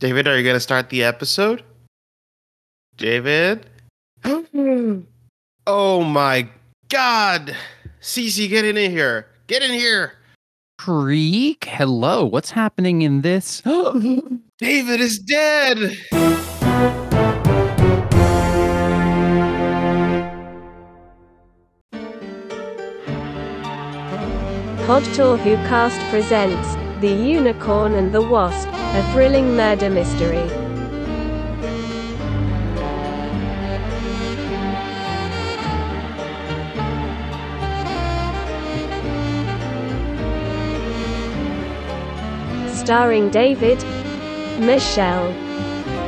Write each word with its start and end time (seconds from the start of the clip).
David, 0.00 0.26
are 0.26 0.34
you 0.38 0.42
going 0.42 0.56
to 0.56 0.60
start 0.60 0.88
the 0.88 1.04
episode? 1.04 1.62
David? 2.96 3.66
oh 5.66 6.02
my 6.04 6.48
god! 6.88 7.54
Cece, 8.00 8.48
get 8.48 8.64
in 8.64 8.76
here! 8.76 9.26
Get 9.46 9.62
in 9.62 9.72
here! 9.72 10.14
Creek, 10.78 11.66
hello. 11.66 12.24
What's 12.24 12.50
happening 12.50 13.02
in 13.02 13.20
this? 13.20 13.60
David 14.58 15.00
is 15.02 15.18
dead! 15.18 15.76
Podtor 24.86 25.38
Who 25.40 25.56
Cast 25.68 26.00
presents 26.08 26.74
The 27.02 27.12
Unicorn 27.12 27.92
and 27.92 28.14
the 28.14 28.22
Wasp, 28.22 28.66
a 28.92 29.12
thrilling 29.12 29.54
murder 29.54 29.88
mystery. 29.88 30.48
Starring 42.74 43.30
David, 43.30 43.78
Michelle, 44.58 45.28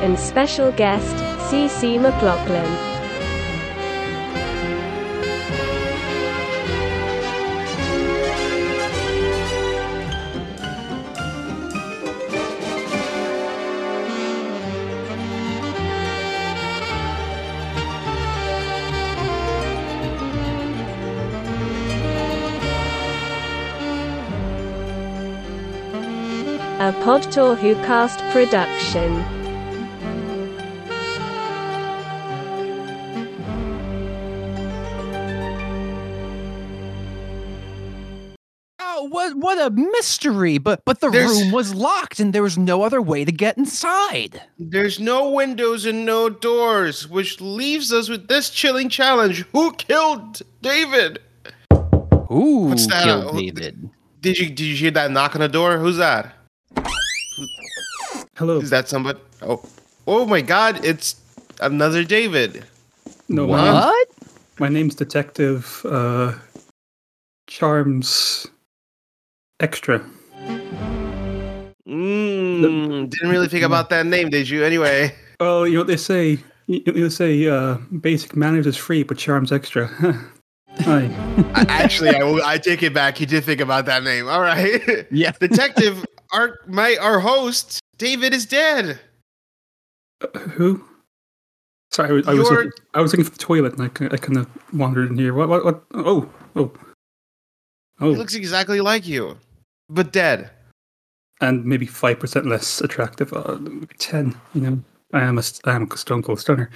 and 0.03 0.19
special 0.19 0.73
guest, 0.73 1.15
CC 1.49 2.01
McLoughlin. 2.01 2.92
A 27.03 27.05
Podtor 27.05 27.57
Who 27.59 27.75
Cast 27.85 28.21
production. 28.33 29.25
Oh, 38.81 39.05
what 39.11 39.37
what 39.37 39.59
a 39.61 39.71
mystery! 39.71 40.59
But 40.59 40.85
but 40.85 41.01
the 41.01 41.11
There's- 41.11 41.31
room 41.43 41.53
was 41.53 41.75
locked 41.75 42.21
and 42.21 42.33
there 42.33 42.43
was 42.43 42.59
no 42.59 42.83
other 42.83 43.01
way 43.01 43.25
to 43.25 43.33
get 43.33 43.57
inside. 43.57 44.43
There's 44.59 44.99
no 45.01 45.31
windows 45.31 45.87
and 45.87 46.05
no 46.05 46.29
doors, 46.29 47.09
which 47.09 47.41
leaves 47.41 47.93
us 47.93 48.09
with 48.09 48.29
this 48.29 48.51
chilling 48.51 48.89
challenge. 48.89 49.45
Who 49.53 49.73
killed 49.73 50.43
David? 50.63 51.21
Ooh, 52.31 52.67
What's 52.69 52.87
that? 52.87 53.05
killed 53.05 53.37
David. 53.37 53.91
Did 54.21 54.39
you 54.39 54.47
did 54.49 54.61
you 54.61 54.77
hear 54.77 54.91
that 54.93 55.11
knock 55.11 55.35
on 55.35 55.41
the 55.41 55.49
door? 55.49 55.79
Who's 55.79 55.97
that? 55.97 56.35
Hello. 58.37 58.59
Is 58.61 58.71
that 58.71 58.89
somebody? 58.89 59.19
Oh, 59.43 59.63
oh 60.07 60.27
my 60.27 60.41
God! 60.41 60.85
It's 60.85 61.17
another 61.61 62.05
David. 62.05 62.65
No, 63.29 63.47
my 63.47 63.65
name's, 63.65 63.85
What? 63.85 64.09
my 64.59 64.69
name's 64.69 64.95
Detective 64.95 65.85
uh, 65.89 66.35
Charms 67.47 68.47
Extra. 69.61 70.05
Mm, 71.89 73.11
didn't 73.11 73.29
really 73.31 73.49
think 73.49 73.65
about 73.65 73.91
that 73.91 74.07
name, 74.07 74.31
did 74.31 74.49
you? 74.49 74.65
Anyway, 74.65 75.15
Oh, 75.41 75.65
you 75.65 75.75
know 75.75 75.81
what 75.81 75.87
they 75.89 75.97
say? 75.97 76.39
You, 76.67 76.81
you 76.87 76.93
know, 76.93 77.03
they 77.05 77.09
say 77.09 77.47
uh, 77.49 77.75
basic 78.01 78.37
manners 78.37 78.67
is 78.67 78.77
free, 78.77 79.03
but 79.03 79.19
charms 79.19 79.51
extra. 79.53 79.89
Hi. 80.81 81.07
Actually, 81.69 82.15
I, 82.17 82.23
will- 82.25 82.43
I 82.45 82.57
take 82.59 82.83
it 82.83 82.95
back. 82.95 83.21
You 83.21 83.27
did 83.27 83.45
think 83.45 83.61
about 83.61 83.85
that 83.87 84.03
name. 84.05 84.29
All 84.29 84.41
right, 84.41 85.07
Yeah. 85.11 85.33
Detective. 85.41 86.05
Our 86.33 86.59
my 86.67 86.97
our 87.01 87.21
host 87.21 87.81
David 87.99 88.33
is 88.33 88.47
dead. 88.47 88.99
Uh, 90.21 90.39
who? 90.39 90.85
Sorry, 91.91 92.09
I 92.09 92.13
was, 92.13 92.29
I 92.29 92.33
was, 92.33 92.51
looking, 92.51 92.73
I 92.95 93.01
was 93.03 93.13
looking 93.13 93.25
for 93.25 93.33
the 93.33 93.39
toilet 93.39 93.75
and 93.79 93.83
I, 93.83 94.15
I 94.15 94.17
kind 94.17 94.39
of 94.39 94.49
wandered 94.73 95.11
in 95.11 95.19
here. 95.19 95.35
What? 95.35 95.51
What? 95.51 95.65
what? 95.65 95.85
Oh, 95.93 96.27
oh, 96.57 96.73
He 97.99 98.07
oh, 98.07 98.11
looks 98.13 98.35
exactly 98.35 98.81
like 98.81 99.07
you, 99.07 99.37
but 99.91 100.11
dead. 100.11 100.51
and 101.43 101.67
maybe 101.67 101.85
five 101.87 102.19
percent 102.19 102.47
less 102.47 102.81
attractive. 102.81 103.33
Uh, 103.35 103.59
ten. 103.99 104.35
You 104.55 104.61
know, 104.63 104.83
I 105.13 105.21
am 105.21 105.39
a 105.39 105.43
I 105.65 105.75
am 105.75 105.91
a 105.91 105.97
stone 105.99 106.23
cold 106.23 106.41
stunner. 106.41 106.71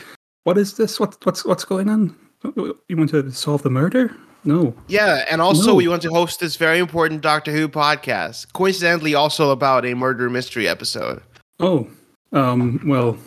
What 0.44 0.58
is 0.58 0.76
this? 0.76 1.00
What, 1.00 1.16
what's 1.24 1.44
what's 1.46 1.64
going 1.64 1.88
on? 1.88 2.14
You 2.44 2.96
want 2.96 3.10
to 3.10 3.32
solve 3.32 3.62
the 3.62 3.70
murder? 3.70 4.14
No. 4.46 4.74
Yeah, 4.86 5.24
and 5.28 5.42
also 5.42 5.66
No. 5.68 5.74
we 5.74 5.88
want 5.88 6.02
to 6.02 6.10
host 6.10 6.38
this 6.38 6.54
very 6.56 6.78
important 6.78 7.20
Doctor 7.20 7.50
Who 7.50 7.68
podcast. 7.68 8.52
Coincidentally, 8.52 9.14
also 9.14 9.50
about 9.50 9.84
a 9.84 9.94
murder 9.94 10.30
mystery 10.30 10.68
episode. 10.68 11.20
Oh, 11.58 11.88
um, 12.32 12.80
well, 12.86 13.18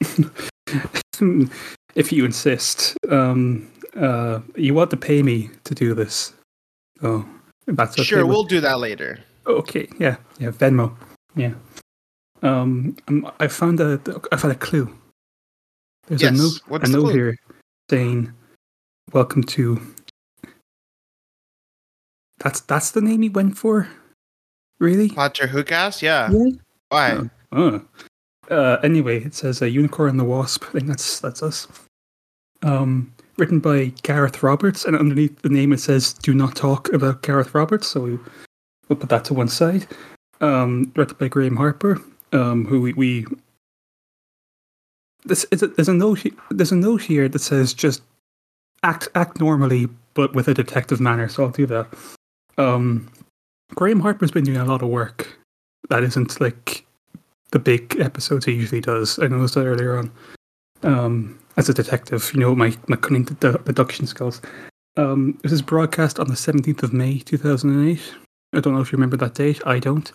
if 1.94 2.12
you 2.12 2.24
insist, 2.26 2.98
um, 3.10 3.66
uh, 3.96 4.40
you 4.56 4.74
want 4.74 4.90
to 4.90 4.96
pay 4.98 5.22
me 5.22 5.48
to 5.64 5.74
do 5.74 5.94
this. 5.94 6.34
Oh, 7.02 7.26
that's 7.66 7.94
okay. 7.94 8.02
sure, 8.02 8.26
we'll 8.26 8.44
do 8.44 8.60
that 8.60 8.78
later. 8.78 9.18
Okay, 9.46 9.88
yeah, 9.98 10.16
yeah, 10.38 10.50
Venmo, 10.50 10.94
yeah. 11.34 11.54
Um, 12.42 12.94
um, 13.08 13.30
I 13.40 13.48
found 13.48 13.80
a, 13.80 13.98
I 14.32 14.36
found 14.36 14.52
a 14.52 14.58
clue. 14.58 14.94
There's 16.08 16.20
Yes, 16.22 16.38
a 16.38 16.42
note, 16.42 16.60
what's 16.68 16.88
a 16.88 16.92
note 16.92 17.08
here 17.14 17.36
saying, 17.90 18.32
"Welcome 19.12 19.44
to." 19.44 19.80
That's 22.40 22.60
that's 22.60 22.92
the 22.92 23.00
name 23.00 23.22
he 23.22 23.28
went 23.28 23.56
for. 23.56 23.88
Really? 24.78 25.08
Who 25.48 25.64
cast? 25.64 26.02
Yeah. 26.02 26.30
Yeah. 26.30 26.50
Why? 26.88 27.30
Oh. 27.52 27.82
Uh, 28.50 28.78
anyway, 28.82 29.22
it 29.22 29.34
says 29.34 29.60
a 29.60 29.68
unicorn 29.68 30.10
and 30.10 30.20
the 30.20 30.24
wasp. 30.24 30.64
I 30.68 30.72
think 30.72 30.86
that's 30.86 31.20
that's 31.20 31.42
us. 31.42 31.66
Um, 32.62 33.12
written 33.36 33.60
by 33.60 33.92
Gareth 34.02 34.42
Roberts, 34.42 34.84
and 34.84 34.96
underneath 34.96 35.42
the 35.42 35.48
name 35.48 35.72
it 35.72 35.80
says 35.80 36.12
"Do 36.14 36.32
not 36.34 36.56
talk 36.56 36.92
about 36.92 37.22
Gareth 37.22 37.54
Roberts." 37.54 37.88
So 37.88 38.00
we, 38.00 38.18
we'll 38.88 38.98
put 38.98 39.10
that 39.10 39.24
to 39.26 39.34
one 39.34 39.48
side. 39.48 39.86
Um, 40.40 40.86
directed 40.94 41.18
by 41.18 41.28
Graeme 41.28 41.56
Harper, 41.56 42.00
um, 42.32 42.64
who 42.64 42.80
we, 42.80 42.92
we 42.92 43.26
this 45.24 45.44
is 45.50 45.62
a, 45.62 45.66
there's 45.66 45.88
a 45.88 45.94
note 45.94 46.24
there's 46.50 46.72
a 46.72 46.76
note 46.76 47.02
here 47.02 47.28
that 47.28 47.40
says 47.40 47.74
just 47.74 48.02
act 48.82 49.08
act 49.14 49.40
normally 49.40 49.88
but 50.14 50.34
with 50.34 50.48
a 50.48 50.54
detective 50.54 51.00
manner. 51.00 51.28
So 51.28 51.44
I'll 51.44 51.50
do 51.50 51.66
that. 51.66 51.86
Um, 52.58 53.10
Graeme 53.74 54.00
Harper's 54.00 54.30
been 54.30 54.44
doing 54.44 54.58
a 54.58 54.64
lot 54.64 54.82
of 54.82 54.88
work 54.88 55.38
that 55.88 56.02
isn't 56.02 56.40
like 56.40 56.84
the 57.52 57.58
big 57.58 57.96
episodes 58.00 58.44
he 58.44 58.52
usually 58.52 58.80
does. 58.80 59.18
I 59.18 59.28
noticed 59.28 59.54
that 59.54 59.66
earlier 59.66 59.96
on. 59.96 60.10
Um, 60.82 61.38
as 61.56 61.68
a 61.68 61.74
detective, 61.74 62.30
you 62.34 62.40
know 62.40 62.54
my 62.54 62.76
my 62.86 62.96
cunning 62.96 63.24
dedu- 63.24 63.64
deduction 63.64 64.06
skills. 64.06 64.40
Um, 64.96 65.38
this 65.42 65.52
is 65.52 65.62
broadcast 65.62 66.20
on 66.20 66.28
the 66.28 66.36
seventeenth 66.36 66.82
of 66.82 66.92
May, 66.92 67.18
two 67.18 67.36
thousand 67.36 67.70
and 67.70 67.88
eight. 67.88 68.14
I 68.52 68.60
don't 68.60 68.74
know 68.74 68.80
if 68.80 68.92
you 68.92 68.96
remember 68.96 69.16
that 69.18 69.34
date. 69.34 69.60
I 69.66 69.78
don't. 69.78 70.10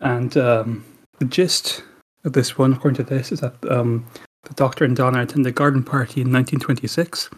And 0.00 0.36
um, 0.36 0.84
the 1.18 1.24
gist 1.24 1.82
of 2.24 2.32
this 2.32 2.58
one, 2.58 2.74
according 2.74 2.96
to 2.96 3.14
this, 3.14 3.32
is 3.32 3.40
that 3.40 3.54
um, 3.70 4.06
the 4.44 4.54
Doctor 4.54 4.84
and 4.84 4.96
Donna 4.96 5.22
attend 5.22 5.46
a 5.46 5.52
garden 5.52 5.82
party 5.82 6.20
in 6.20 6.32
1926, 6.32 7.30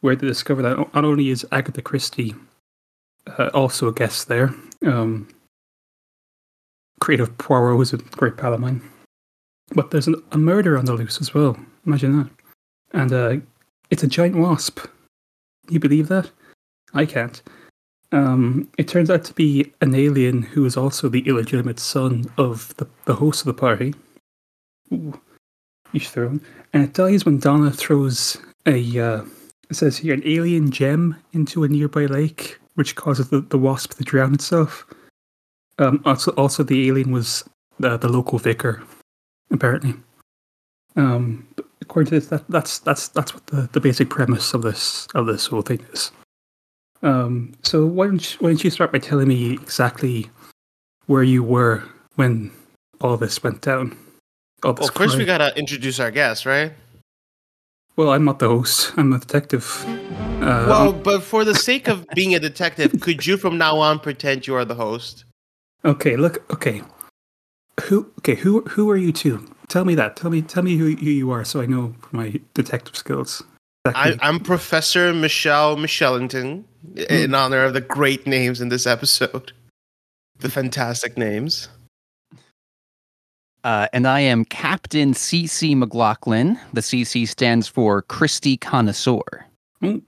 where 0.00 0.16
they 0.16 0.26
discover 0.26 0.62
that 0.62 0.76
not 0.76 1.04
only 1.04 1.30
is 1.30 1.46
Agatha 1.52 1.82
Christie 1.82 2.34
uh, 3.38 3.50
also 3.54 3.88
a 3.88 3.92
guest 3.92 4.28
there, 4.28 4.54
um, 4.84 5.28
creative 7.00 7.36
Poirot 7.38 7.78
was 7.78 7.92
a 7.92 7.98
great 7.98 8.36
pal 8.36 8.54
of 8.54 8.60
mine, 8.60 8.82
but 9.74 9.90
there's 9.90 10.06
an, 10.06 10.22
a 10.32 10.38
murder 10.38 10.78
on 10.78 10.84
the 10.84 10.94
loose 10.94 11.20
as 11.20 11.34
well. 11.34 11.56
Imagine 11.86 12.18
that. 12.18 12.30
And 12.92 13.12
uh, 13.12 13.36
it's 13.90 14.02
a 14.02 14.08
giant 14.08 14.36
wasp. 14.36 14.80
You 15.68 15.80
believe 15.80 16.08
that? 16.08 16.30
I 16.94 17.04
can't. 17.06 17.42
Um, 18.12 18.68
it 18.78 18.88
turns 18.88 19.10
out 19.10 19.24
to 19.24 19.34
be 19.34 19.72
an 19.80 19.94
alien 19.94 20.42
who 20.42 20.64
is 20.64 20.76
also 20.76 21.08
the 21.08 21.26
illegitimate 21.26 21.80
son 21.80 22.24
of 22.38 22.74
the, 22.76 22.86
the 23.04 23.16
host 23.16 23.40
of 23.42 23.46
the 23.46 23.54
party. 23.54 23.94
Ooh, 24.92 25.20
each 25.92 26.08
thrown. 26.08 26.40
And 26.72 26.84
it 26.84 26.94
dies 26.94 27.24
when 27.24 27.38
Donna 27.38 27.70
throws 27.70 28.38
a, 28.64 28.98
uh, 28.98 29.24
it 29.68 29.74
says 29.74 29.96
here, 29.98 30.14
an 30.14 30.22
alien 30.24 30.70
gem 30.70 31.16
into 31.32 31.64
a 31.64 31.68
nearby 31.68 32.06
lake, 32.06 32.58
which 32.76 32.94
causes 32.94 33.28
the, 33.28 33.40
the 33.40 33.58
wasp 33.58 33.94
to 33.94 34.04
drown 34.04 34.32
itself. 34.32 34.86
Um, 35.78 36.00
also, 36.06 36.30
also, 36.32 36.62
the 36.62 36.88
alien 36.88 37.10
was 37.10 37.44
the, 37.78 37.98
the 37.98 38.08
local 38.08 38.38
vicar, 38.38 38.82
apparently. 39.50 39.94
Um, 40.94 41.46
according 41.82 42.08
to 42.10 42.20
this, 42.20 42.28
that, 42.28 42.44
that's 42.48 42.78
that's 42.78 43.08
that's 43.08 43.34
what 43.34 43.46
the, 43.48 43.68
the 43.72 43.80
basic 43.80 44.08
premise 44.08 44.54
of 44.54 44.62
this 44.62 45.06
of 45.14 45.26
this 45.26 45.46
whole 45.46 45.60
thing 45.60 45.84
is. 45.92 46.12
Um, 47.02 47.52
so 47.62 47.84
why 47.84 48.06
don't 48.06 48.32
you, 48.32 48.38
why 48.40 48.48
don't 48.50 48.64
you 48.64 48.70
start 48.70 48.92
by 48.92 48.98
telling 48.98 49.28
me 49.28 49.52
exactly 49.52 50.30
where 51.06 51.22
you 51.22 51.42
were 51.42 51.84
when 52.14 52.50
all 53.02 53.18
this 53.18 53.42
went 53.42 53.60
down? 53.60 53.96
all 54.64 54.72
Well, 54.72 54.88
first 54.88 55.18
we 55.18 55.26
crime. 55.26 55.38
gotta 55.38 55.58
introduce 55.58 56.00
our 56.00 56.10
guest, 56.10 56.46
right? 56.46 56.72
Well, 57.96 58.12
I'm 58.12 58.24
not 58.24 58.38
the 58.38 58.48
host. 58.48 58.92
I'm 58.96 59.10
the 59.10 59.18
detective. 59.18 59.84
Uh, 60.46 60.66
well, 60.68 60.92
but 60.92 61.24
for 61.24 61.44
the 61.44 61.56
sake 61.56 61.88
of 61.88 62.06
being 62.14 62.32
a 62.32 62.38
detective, 62.38 63.00
could 63.00 63.26
you 63.26 63.36
from 63.36 63.58
now 63.58 63.78
on 63.78 63.98
pretend 63.98 64.46
you 64.46 64.54
are 64.54 64.64
the 64.64 64.76
host? 64.76 65.24
okay. 65.84 66.16
Look. 66.16 66.48
Okay. 66.52 66.82
Who? 67.82 68.12
Okay. 68.20 68.36
Who? 68.36 68.60
Who 68.62 68.88
are 68.88 68.96
you 68.96 69.12
two? 69.12 69.44
Tell 69.66 69.84
me 69.84 69.96
that. 69.96 70.14
Tell 70.14 70.30
me. 70.30 70.42
Tell 70.42 70.62
me 70.62 70.76
who, 70.76 70.94
who 70.94 71.10
you 71.10 71.32
are, 71.32 71.44
so 71.44 71.60
I 71.60 71.66
know 71.66 71.96
my 72.12 72.40
detective 72.54 72.96
skills. 72.96 73.42
I, 73.86 73.88
Exactly. 73.88 74.18
I'm 74.22 74.38
Professor 74.38 75.12
Michelle 75.12 75.76
Michelington, 75.76 76.64
in 76.94 77.34
honor 77.34 77.64
of 77.64 77.74
the 77.74 77.80
great 77.80 78.24
names 78.24 78.60
in 78.60 78.68
this 78.68 78.86
episode. 78.86 79.52
The 80.38 80.48
fantastic 80.48 81.18
names. 81.18 81.68
Uh, 83.64 83.88
and 83.92 84.06
I 84.06 84.20
am 84.20 84.44
Captain 84.44 85.12
CC 85.12 85.76
McLoughlin. 85.76 86.56
The 86.72 86.82
CC 86.82 87.26
stands 87.26 87.66
for 87.66 88.02
Christy 88.02 88.56
Connoisseur. 88.56 89.44
Oh, 89.82 90.00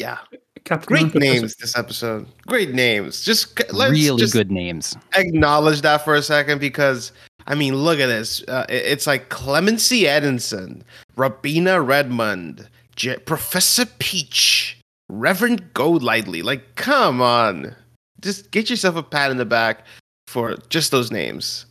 Yeah, 0.00 0.18
Captain 0.64 0.86
great 0.86 1.12
Professor- 1.12 1.18
names 1.40 1.56
this 1.56 1.76
episode. 1.76 2.26
Great 2.46 2.70
names. 2.72 3.22
Just 3.22 3.58
let's 3.72 3.92
really 3.92 4.18
just 4.18 4.32
good 4.32 4.50
names. 4.50 4.96
acknowledge 5.14 5.82
that 5.82 6.04
for 6.04 6.14
a 6.14 6.22
second 6.22 6.58
because 6.58 7.12
I 7.46 7.54
mean, 7.54 7.74
look 7.74 8.00
at 8.00 8.06
this. 8.06 8.42
Uh, 8.48 8.64
it's 8.70 9.06
like 9.06 9.28
Clemency 9.28 10.08
Eddison, 10.08 10.82
Robina 11.16 11.80
Redmond, 11.82 12.66
J- 12.96 13.18
Professor 13.18 13.84
Peach, 13.98 14.78
Reverend 15.10 15.74
Golightly. 15.74 16.40
Like, 16.42 16.76
come 16.76 17.20
on, 17.20 17.74
just 18.22 18.50
get 18.52 18.70
yourself 18.70 18.96
a 18.96 19.02
pat 19.02 19.30
in 19.30 19.36
the 19.36 19.44
back 19.44 19.84
for 20.28 20.56
just 20.70 20.90
those 20.92 21.10
names. 21.10 21.66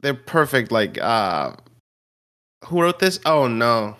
They're 0.00 0.14
perfect. 0.14 0.70
Like, 0.70 0.98
uh, 1.02 1.54
who 2.66 2.82
wrote 2.82 3.00
this? 3.00 3.18
Oh 3.26 3.48
no. 3.48 3.96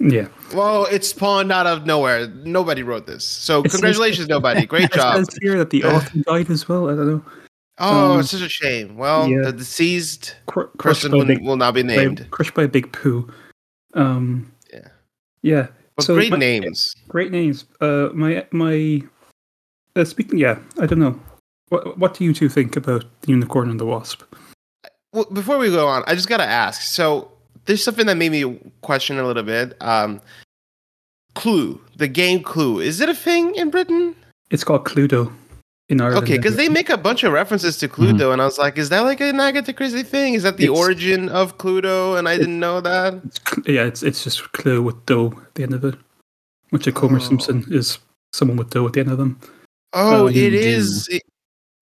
Yeah. 0.00 0.28
Well, 0.54 0.86
it's 0.86 1.08
spawned 1.08 1.50
out 1.50 1.66
of 1.66 1.84
nowhere. 1.86 2.28
Nobody 2.28 2.82
wrote 2.82 3.06
this. 3.06 3.24
So 3.24 3.60
It 3.60 3.70
says- 3.70 3.80
congratulations, 3.80 4.28
nobody. 4.28 4.64
Great 4.74 4.84
It 4.84 4.92
job. 4.92 5.16
says 5.16 5.36
here 5.42 5.58
that 5.58 5.70
the 5.70 5.84
author 5.84 6.18
died 6.20 6.50
as 6.50 6.68
well. 6.68 6.88
I 6.88 6.94
don't 6.94 7.06
know. 7.08 7.24
Oh, 7.78 8.12
Um, 8.14 8.20
it's 8.20 8.30
such 8.30 8.42
a 8.42 8.48
shame. 8.48 8.96
Well, 8.96 9.28
yeah. 9.28 9.42
the 9.42 9.52
deceased 9.52 10.36
Cr- 10.46 10.62
person 10.78 11.12
will, 11.12 11.24
big, 11.24 11.42
will 11.42 11.56
not 11.56 11.74
be 11.74 11.82
by- 11.82 11.88
named. 11.96 12.26
crushed 12.30 12.54
by 12.54 12.64
a 12.64 12.68
big 12.68 12.92
poo. 12.92 13.28
Um. 13.94 14.52
Yeah. 14.72 14.88
Yeah. 15.42 15.66
But 15.96 16.04
So 16.04 16.14
great 16.14 16.30
my- 16.30 16.36
names. 16.38 16.92
Great 17.08 17.30
names. 17.32 17.64
Uh, 17.80 18.08
my 18.14 18.46
my. 18.52 19.02
Uh, 19.96 20.04
speaking, 20.04 20.38
yeah, 20.38 20.58
I 20.80 20.86
don't 20.86 20.98
know. 21.00 21.18
What 21.70 21.98
what 21.98 22.14
do 22.14 22.24
you 22.24 22.32
two 22.32 22.48
think 22.48 22.76
about 22.76 23.04
the 23.22 23.28
unicorn 23.30 23.70
and 23.70 23.78
the 23.80 23.86
wasp? 23.86 24.22
Well, 25.12 25.24
before 25.32 25.58
we 25.58 25.70
go 25.70 25.86
on, 25.88 26.04
I 26.06 26.14
just 26.14 26.28
gotta 26.28 26.44
ask. 26.44 26.82
So 26.82 27.30
there's 27.68 27.84
something 27.84 28.06
that 28.06 28.16
made 28.16 28.32
me 28.32 28.58
question 28.80 29.18
a 29.18 29.26
little 29.26 29.44
bit. 29.44 29.76
Um, 29.80 30.20
Clue, 31.34 31.80
the 31.96 32.08
game 32.08 32.42
Clue, 32.42 32.80
is 32.80 33.00
it 33.00 33.08
a 33.08 33.14
thing 33.14 33.54
in 33.54 33.70
Britain? 33.70 34.16
It's 34.50 34.64
called 34.64 34.84
Cluedo 34.84 35.30
in 35.88 36.00
Ireland. 36.00 36.24
Okay, 36.24 36.36
because 36.38 36.56
they 36.56 36.68
make 36.68 36.88
a 36.90 36.96
bunch 36.96 37.22
of 37.22 37.32
references 37.32 37.76
to 37.78 37.88
Cluedo, 37.88 38.32
and 38.32 38.42
I 38.42 38.46
was 38.46 38.58
like, 38.58 38.76
is 38.78 38.88
that 38.88 39.00
like 39.00 39.20
an 39.20 39.38
Agatha 39.38 39.72
Christie 39.72 40.02
thing? 40.02 40.34
Is 40.34 40.42
that 40.42 40.56
the 40.56 40.64
It's- 40.64 40.78
origin 40.78 41.28
of 41.28 41.58
Cluedo? 41.58 42.18
And 42.18 42.28
I 42.28 42.36
didn't 42.38 42.58
know 42.58 42.80
that. 42.80 43.14
It's 43.24 43.40
yeah, 43.68 43.84
it's 43.84 44.02
it's 44.02 44.24
just 44.24 44.50
Clue 44.52 44.82
with 44.82 45.04
dough 45.06 45.32
at 45.46 45.54
the 45.54 45.62
end 45.62 45.74
of 45.74 45.84
it, 45.84 45.94
which 46.70 46.86
like 46.86 46.96
Homer 46.98 47.18
Oh. 47.18 47.20
Simpson 47.20 47.64
is 47.68 47.98
someone 48.32 48.56
with 48.56 48.70
dough 48.70 48.86
at 48.86 48.94
the 48.94 49.00
end 49.00 49.10
of 49.12 49.18
them. 49.18 49.38
Oh, 49.92 50.24
Oh, 50.24 50.26
it. 50.26 50.36
It, 50.54 51.22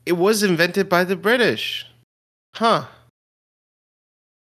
it 0.04 0.12
was 0.16 0.42
invented 0.42 0.88
by 0.88 1.04
the 1.04 1.16
British. 1.16 1.86
Huh. 2.54 2.84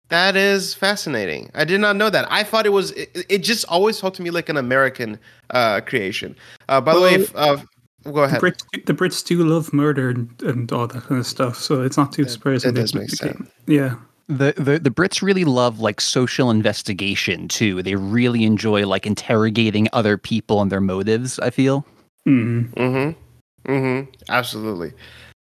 That 0.10 0.36
is 0.36 0.74
fascinating. 0.74 1.50
I 1.56 1.66
did 1.66 1.80
not 1.82 1.96
know 1.96 2.10
that. 2.10 2.28
I 2.32 2.44
thought 2.44 2.66
it 2.66 2.70
was. 2.74 2.92
It, 2.92 3.26
it 3.30 3.38
just 3.40 3.66
always 3.66 4.00
felt 4.00 4.14
to 4.16 4.22
me 4.22 4.30
like 4.30 4.50
an 4.50 4.58
American 4.58 5.18
uh, 5.50 5.82
creation. 5.82 6.36
Uh, 6.70 6.82
by 6.82 6.94
the 6.94 7.02
way, 7.02 7.14
if, 7.16 7.36
uh, 7.36 7.58
go 8.04 8.12
The 8.14 8.24
ahead. 8.24 8.42
Brits, 8.42 8.86
the 8.86 8.94
Brits 8.94 9.26
do 9.26 9.44
love 9.44 9.74
murder 9.74 10.10
and, 10.10 10.30
and 10.44 10.72
all 10.72 10.88
that 10.88 11.04
kind 11.04 11.20
of 11.20 11.26
stuff, 11.26 11.58
so 11.58 11.82
it's 11.82 11.98
not 11.98 12.12
too 12.12 12.28
surprising. 12.28 12.74
that 12.74 12.82
does 12.82 12.94
make 12.94 13.10
sense. 13.10 13.50
Yeah, 13.66 13.96
The, 14.28 14.54
the 14.58 14.80
the 14.80 14.90
Brits 14.92 15.22
really 15.22 15.46
love 15.46 15.80
like 15.80 16.00
social 16.02 16.52
investigation 16.52 17.48
too. 17.48 17.82
They 17.82 17.96
really 17.96 18.44
enjoy 18.44 18.86
like 18.86 19.08
interrogating 19.08 19.88
other 19.94 20.18
people 20.18 20.62
and 20.62 20.72
their 20.72 20.82
motives. 20.82 21.40
I 21.40 21.50
feel. 21.50 21.86
mm 22.28 22.70
Mm-hmm. 22.74 23.72
Mm-hmm. 23.72 24.12
Absolutely. 24.30 24.94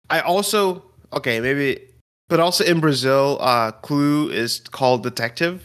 I 0.10 0.21
also 0.21 0.83
okay, 1.12 1.39
maybe 1.42 1.80
but 2.34 2.40
also 2.40 2.64
in 2.64 2.80
Brazil, 2.80 3.38
uh 3.42 3.70
Clue 3.86 4.28
is 4.32 4.60
called 4.72 5.04
Detective. 5.04 5.62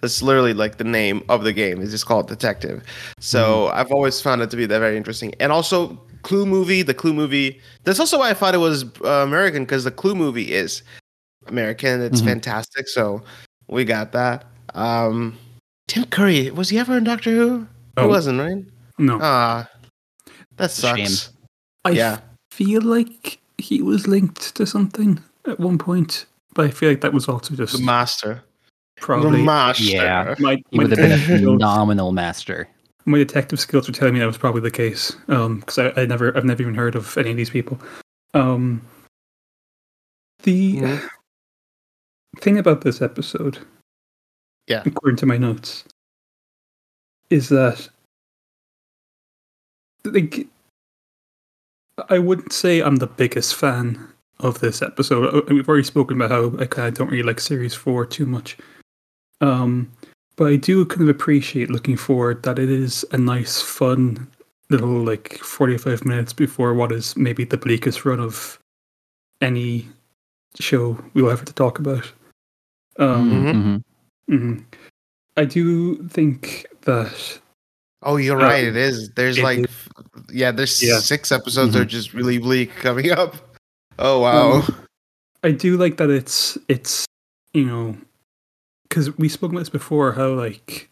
That's 0.00 0.22
literally 0.22 0.54
like 0.54 0.76
the 0.78 0.84
name 0.84 1.24
of 1.28 1.42
the 1.42 1.52
game. 1.52 1.82
It's 1.82 1.90
just 1.90 2.06
called 2.06 2.28
Detective. 2.28 2.84
So 3.18 3.66
I've 3.78 3.90
always 3.90 4.20
found 4.20 4.40
it 4.40 4.50
to 4.50 4.56
be 4.56 4.66
that 4.66 4.78
very 4.78 4.96
interesting. 4.96 5.34
And 5.40 5.50
also 5.50 6.00
Clue 6.22 6.46
movie, 6.46 6.82
the 6.82 6.94
Clue 6.94 7.12
movie. 7.12 7.60
That's 7.82 7.98
also 7.98 8.18
why 8.20 8.30
I 8.30 8.34
thought 8.34 8.54
it 8.54 8.58
was 8.58 8.84
uh, 9.04 9.24
American 9.26 9.64
because 9.64 9.82
the 9.82 9.90
Clue 9.90 10.14
movie 10.14 10.52
is 10.52 10.82
American. 11.48 12.00
It's 12.02 12.20
Mhm. 12.20 12.26
fantastic. 12.26 12.86
So 12.86 13.22
we 13.66 13.84
got 13.84 14.12
that. 14.12 14.44
Um 14.74 15.36
Tim 15.88 16.04
Curry, 16.04 16.52
was 16.52 16.68
he 16.68 16.78
ever 16.78 16.98
in 16.98 17.02
Doctor 17.04 17.32
Who? 17.32 17.66
He 17.98 18.06
wasn't, 18.06 18.38
right? 18.38 18.62
no, 18.98 19.18
Ah, 19.20 19.68
that 20.56 20.66
It's 20.66 20.84
a 20.84 20.94
shame. 20.94 21.06
sucks. 21.06 21.32
I 21.84 21.90
yeah. 21.90 22.18
feel 22.52 22.82
like 22.82 23.40
he 23.58 23.82
was 23.82 24.06
linked 24.06 24.54
to 24.54 24.66
something 24.66 25.18
at 25.46 25.60
one 25.60 25.78
point, 25.78 26.26
but 26.54 26.66
I 26.66 26.70
feel 26.70 26.88
like 26.88 27.00
that 27.02 27.12
was 27.12 27.28
also 27.28 27.54
just 27.54 27.76
The 27.78 27.82
master. 27.84 28.42
probably 28.96 29.38
the 29.40 29.44
master. 29.44 29.82
Yeah. 29.84 30.34
my 30.38 30.56
He 30.70 30.78
my 30.78 30.84
would 30.84 30.90
have 30.92 30.98
been 30.98 31.12
a 31.12 31.16
detective, 31.16 31.38
skills, 31.38 31.52
phenomenal 31.60 32.12
master. 32.12 32.68
my 33.04 33.18
detective 33.18 33.60
skills 33.60 33.86
were 33.88 33.94
telling 33.94 34.14
me 34.14 34.20
that 34.20 34.26
was 34.26 34.38
probably 34.38 34.60
the 34.62 34.70
case. 34.70 35.14
Um, 35.28 35.60
because 35.60 35.78
I, 35.78 35.92
I 36.02 36.06
never 36.06 36.36
I've 36.36 36.44
never 36.44 36.62
even 36.62 36.74
heard 36.74 36.94
of 36.96 37.16
any 37.18 37.30
of 37.30 37.36
these 37.36 37.50
people. 37.50 37.78
Um, 38.34 38.82
the 40.42 41.00
thing 42.38 42.58
about 42.58 42.82
this 42.82 43.00
episode, 43.02 43.58
Yeah. 44.66 44.82
according 44.84 45.16
to 45.18 45.26
my 45.26 45.36
notes, 45.38 45.84
is 47.30 47.48
that 47.50 47.88
like 50.04 50.46
I 52.08 52.18
wouldn't 52.18 52.52
say 52.52 52.80
I'm 52.80 52.96
the 52.96 53.06
biggest 53.06 53.54
fan 53.54 54.08
of 54.40 54.60
this 54.60 54.82
episode. 54.82 55.34
Uh, 55.34 55.42
We've 55.48 55.68
already 55.68 55.84
spoken 55.84 56.16
about 56.20 56.30
how 56.30 56.58
I 56.58 56.66
kind 56.66 56.88
of 56.88 56.94
don't 56.94 57.10
really 57.10 57.22
like 57.22 57.40
series 57.40 57.74
four 57.74 58.04
too 58.06 58.26
much. 58.26 58.56
Um, 59.40 59.90
but 60.36 60.46
I 60.52 60.56
do 60.56 60.84
kind 60.84 61.02
of 61.02 61.08
appreciate 61.08 61.70
looking 61.70 61.96
forward 61.96 62.42
that 62.42 62.58
it 62.58 62.68
is 62.70 63.04
a 63.12 63.18
nice, 63.18 63.60
fun 63.62 64.28
little 64.68 64.88
like 65.04 65.38
45 65.38 66.04
minutes 66.04 66.32
before 66.32 66.74
what 66.74 66.92
is 66.92 67.16
maybe 67.16 67.44
the 67.44 67.56
bleakest 67.56 68.04
run 68.04 68.20
of 68.20 68.58
any 69.40 69.88
show 70.58 70.98
we'll 71.14 71.30
ever 71.30 71.44
to 71.44 71.52
talk 71.52 71.78
about. 71.78 72.10
Um, 72.98 73.30
Mhm. 73.30 73.82
Mhm. 74.30 74.40
mhm. 74.40 74.64
I 75.36 75.44
do 75.44 75.96
think 76.08 76.66
that 76.82 77.40
Oh, 78.02 78.18
you're 78.18 78.40
Uh, 78.40 78.44
right. 78.44 78.64
It 78.64 78.76
is. 78.76 79.10
There's 79.10 79.38
it 79.38 79.42
like, 79.42 79.58
is. 79.60 79.68
yeah, 80.30 80.52
there's 80.52 80.80
Yeah. 80.82 80.98
six 81.00 81.32
episodes 81.32 81.72
that 81.72 81.80
are 81.80 81.84
just 81.84 82.12
really 82.14 82.38
bleak 82.38 82.70
coming 82.76 83.10
up. 83.10 83.34
Oh 83.98 84.20
wow. 84.20 84.52
Um, 84.52 84.86
I 85.42 85.50
do 85.52 85.76
like 85.76 85.96
that 85.98 86.10
it's 86.10 86.58
it's 86.68 87.06
you 87.54 87.64
know 87.64 87.96
because 88.88 89.16
we 89.18 89.28
spoke 89.28 89.50
about 89.52 89.60
this 89.60 89.68
before 89.68 90.12
how 90.12 90.28
like 90.28 90.90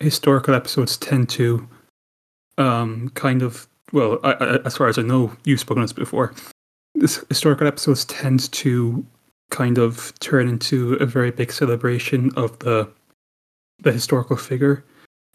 historical 0.00 0.54
episodes 0.54 0.96
tend 0.96 1.28
to 1.30 1.68
um 2.58 3.10
kind 3.10 3.42
of 3.42 3.68
well 3.92 4.18
I, 4.22 4.32
I, 4.32 4.56
as 4.64 4.76
far 4.76 4.88
as 4.88 4.98
I 4.98 5.02
know 5.02 5.36
you've 5.44 5.60
spoken 5.60 5.82
this 5.82 5.92
before. 5.92 6.34
This 6.94 7.24
historical 7.28 7.66
episodes 7.66 8.04
tend 8.04 8.50
to 8.52 9.04
kind 9.50 9.78
of 9.78 10.12
turn 10.20 10.48
into 10.48 10.94
a 10.94 11.06
very 11.06 11.30
big 11.30 11.52
celebration 11.52 12.30
of 12.36 12.58
the 12.60 12.88
the 13.80 13.92
historical 13.92 14.36
figure 14.36 14.84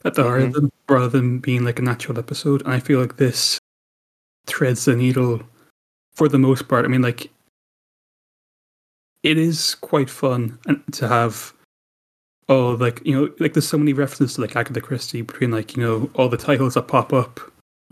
at 0.03 0.13
the 0.13 0.23
heart 0.23 0.43
of 0.43 0.53
them 0.53 0.71
rather 0.87 1.09
than 1.09 1.39
being 1.39 1.63
like 1.63 1.79
a 1.79 1.81
natural 1.81 2.19
episode. 2.19 2.61
And 2.61 2.73
I 2.73 2.79
feel 2.79 2.99
like 2.99 3.17
this 3.17 3.59
threads 4.45 4.85
the 4.85 4.95
needle 4.95 5.41
for 6.15 6.27
the 6.27 6.37
most 6.39 6.67
part. 6.67 6.85
I 6.85 6.87
mean, 6.87 7.01
like, 7.01 7.29
it 9.23 9.37
is 9.37 9.75
quite 9.75 10.09
fun 10.09 10.57
and 10.67 10.81
to 10.93 11.07
have, 11.07 11.53
oh, 12.49 12.71
like, 12.71 13.01
you 13.05 13.15
know, 13.15 13.33
like 13.39 13.53
there's 13.53 13.67
so 13.67 13.77
many 13.77 13.93
references 13.93 14.35
to 14.35 14.41
like 14.41 14.55
Agatha 14.55 14.81
Christie 14.81 15.21
between 15.21 15.51
like, 15.51 15.75
you 15.75 15.83
know, 15.83 16.09
all 16.13 16.29
the 16.29 16.37
titles 16.37 16.75
that 16.75 16.87
pop 16.87 17.11
up 17.13 17.39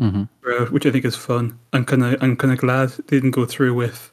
Mhm. 0.01 0.27
throughout, 0.41 0.71
which 0.71 0.85
I 0.85 0.91
think 0.91 1.05
is 1.05 1.15
fun. 1.15 1.57
I'm 1.71 1.85
kind 1.85 2.03
of, 2.03 2.21
I'm 2.23 2.35
kind 2.35 2.53
of 2.53 2.59
glad 2.59 2.89
they 2.89 3.17
didn't 3.17 3.31
go 3.31 3.45
through 3.45 3.73
with 3.73 4.11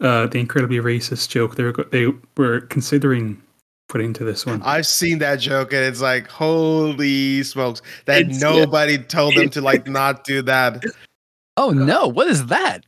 uh, 0.00 0.26
the 0.28 0.38
incredibly 0.38 0.76
racist 0.78 1.28
joke 1.28 1.56
they 1.56 1.64
were, 1.64 1.72
they 1.90 2.06
were 2.36 2.60
considering 2.62 3.40
putting 3.88 4.08
into 4.08 4.22
this 4.22 4.46
one. 4.46 4.62
I've 4.62 4.86
seen 4.86 5.18
that 5.18 5.36
joke 5.40 5.72
and 5.72 5.82
it's 5.84 6.00
like, 6.00 6.28
holy 6.28 7.42
smokes! 7.42 7.82
That 8.04 8.22
It's- 8.22 8.40
nobody 8.40 8.98
told 8.98 9.34
them 9.34 9.48
to 9.50 9.60
like 9.60 9.86
not 9.88 10.22
do 10.24 10.40
that. 10.42 10.84
Oh 11.56 11.70
no! 11.70 12.06
What 12.06 12.28
is 12.28 12.46
that? 12.46 12.84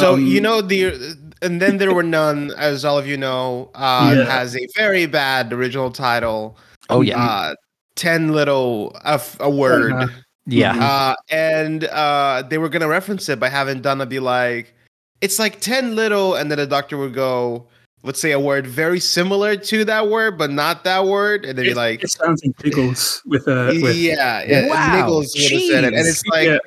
So 0.00 0.14
Um, 0.14 0.26
you 0.26 0.40
know 0.40 0.60
the 0.60 0.94
and 1.42 1.60
then 1.60 1.78
there 1.78 1.92
were 1.92 2.02
none, 2.04 2.52
as 2.56 2.84
all 2.84 2.98
of 2.98 3.06
you 3.06 3.16
know, 3.16 3.70
uh, 3.74 4.14
Yeah. 4.16 4.24
has 4.24 4.56
a 4.56 4.66
very 4.76 5.06
bad 5.06 5.52
original 5.52 5.90
title. 5.90 6.56
Oh 6.88 7.00
yeah, 7.00 7.18
Uh, 7.22 7.54
ten 7.96 8.32
little 8.32 8.94
a, 9.04 9.14
f- 9.14 9.36
a 9.40 9.50
word. 9.50 9.92
Uh, 9.92 10.06
yeah. 10.46 10.74
Uh, 10.78 11.14
and 11.30 11.84
uh, 11.84 12.42
they 12.48 12.58
were 12.58 12.68
gonna 12.68 12.88
reference 12.88 13.28
it 13.28 13.38
by 13.40 13.48
having 13.48 13.80
Donna 13.82 14.06
be 14.06 14.18
like, 14.20 14.72
"It's 15.20 15.38
like 15.38 15.60
ten 15.60 15.94
little," 15.96 16.34
and 16.36 16.50
then 16.50 16.58
the 16.58 16.66
doctor 16.66 16.96
would 16.96 17.14
go, 17.14 17.66
let's 18.04 18.20
say 18.20 18.32
a 18.32 18.40
word 18.40 18.66
very 18.66 18.98
similar 19.00 19.56
to 19.56 19.84
that 19.84 20.08
word, 20.08 20.38
but 20.38 20.50
not 20.50 20.84
that 20.84 21.06
word, 21.06 21.44
and 21.44 21.56
they'd 21.58 21.64
be 21.70 21.74
like, 21.74 22.02
it 22.04 22.10
sounds 22.10 22.42
like 22.44 22.56
Niggles 22.58 23.20
with 23.26 23.46
uh, 23.48 23.70
with 23.82 23.96
"Yeah, 23.96 24.42
yeah." 24.46 24.68
Wow, 24.68 24.94
Nichols 24.96 25.34
would 25.34 25.52
have 25.52 25.62
said 25.62 25.84
it, 25.84 25.94
and 25.94 26.06
it's 26.06 26.24
like. 26.26 26.46
Yeah. 26.48 26.58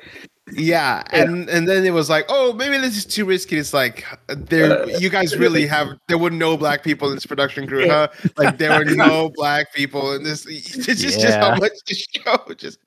Yeah, 0.52 1.02
Yeah. 1.12 1.22
and 1.22 1.48
and 1.48 1.66
then 1.68 1.84
it 1.84 1.90
was 1.92 2.08
like, 2.08 2.26
oh, 2.28 2.52
maybe 2.52 2.78
this 2.78 2.96
is 2.96 3.04
too 3.04 3.24
risky. 3.24 3.56
It's 3.58 3.74
like, 3.74 4.04
there, 4.28 4.82
Uh, 4.82 4.86
you 4.98 5.10
guys 5.10 5.36
really 5.36 5.66
have 5.66 5.88
there 6.06 6.18
were 6.18 6.30
no 6.30 6.56
black 6.56 6.84
people 6.84 7.08
in 7.08 7.14
this 7.16 7.26
production 7.26 7.66
crew, 7.66 7.88
huh? 7.88 8.08
Like 8.36 8.56
there 8.58 8.78
were 8.78 8.84
no 8.94 9.30
black 9.34 9.74
people 9.74 10.12
in 10.14 10.22
this. 10.22 10.46
It's 10.46 10.86
just, 11.02 11.20
just 11.20 11.36
how 11.38 11.56
much 11.56 11.72
the 11.88 11.94
show 11.94 12.54
just. 12.56 12.78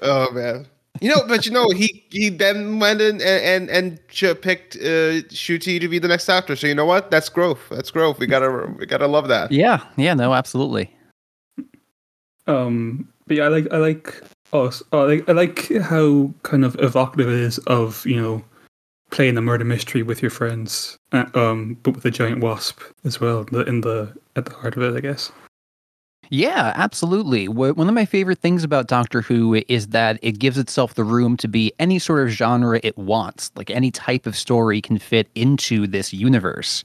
Oh 0.00 0.30
man, 0.32 0.66
you 1.02 1.10
know, 1.10 1.20
but 1.28 1.44
you 1.44 1.52
know, 1.52 1.68
he 1.70 2.06
he 2.08 2.30
then 2.30 2.78
went 2.78 3.02
in 3.02 3.20
and 3.20 3.68
and, 3.70 4.00
and 4.14 4.40
picked 4.40 4.76
uh, 4.76 5.20
Ncuti 5.28 5.78
to 5.80 5.88
be 5.88 5.98
the 5.98 6.08
next 6.08 6.28
actor. 6.30 6.56
So 6.56 6.66
you 6.66 6.74
know 6.74 6.86
what? 6.86 7.10
That's 7.10 7.28
growth. 7.28 7.60
That's 7.70 7.90
growth. 7.90 8.18
We 8.18 8.26
gotta 8.26 8.72
we 8.78 8.86
gotta 8.86 9.06
love 9.08 9.28
that. 9.28 9.52
yeah, 9.52 9.84
yeah, 9.96 10.14
no, 10.14 10.32
absolutely. 10.32 10.90
Um, 12.46 13.08
but 13.26 13.36
yeah, 13.36 13.44
I 13.44 13.48
like 13.48 13.66
I 13.72 13.76
like 13.76 14.22
oh, 14.52 14.70
oh, 14.92 15.00
I 15.00 15.06
like 15.06 15.28
I 15.28 15.32
like 15.32 15.72
how 15.82 16.32
kind 16.42 16.64
of 16.64 16.76
evocative 16.80 17.28
it 17.28 17.34
is 17.34 17.58
of 17.58 18.04
you 18.06 18.20
know 18.20 18.44
playing 19.10 19.36
a 19.36 19.40
murder 19.40 19.64
mystery 19.64 20.02
with 20.02 20.20
your 20.20 20.30
friends, 20.30 20.98
uh, 21.12 21.24
um, 21.34 21.78
but 21.82 21.94
with 21.94 22.04
a 22.04 22.10
giant 22.10 22.40
wasp 22.40 22.80
as 23.04 23.20
well. 23.20 23.46
In 23.66 23.80
the 23.80 24.12
at 24.36 24.44
the 24.44 24.54
heart 24.54 24.76
of 24.76 24.82
it, 24.82 24.96
I 24.96 25.00
guess. 25.00 25.32
Yeah, 26.30 26.72
absolutely. 26.76 27.48
One 27.48 27.88
of 27.88 27.94
my 27.94 28.04
favorite 28.04 28.40
things 28.40 28.62
about 28.62 28.86
Doctor 28.86 29.22
Who 29.22 29.62
is 29.66 29.88
that 29.88 30.18
it 30.20 30.38
gives 30.38 30.58
itself 30.58 30.94
the 30.94 31.04
room 31.04 31.38
to 31.38 31.48
be 31.48 31.72
any 31.78 31.98
sort 31.98 32.22
of 32.22 32.28
genre 32.28 32.80
it 32.82 32.98
wants. 32.98 33.50
Like 33.56 33.70
any 33.70 33.90
type 33.90 34.26
of 34.26 34.36
story 34.36 34.82
can 34.82 34.98
fit 34.98 35.28
into 35.34 35.86
this 35.86 36.12
universe. 36.12 36.84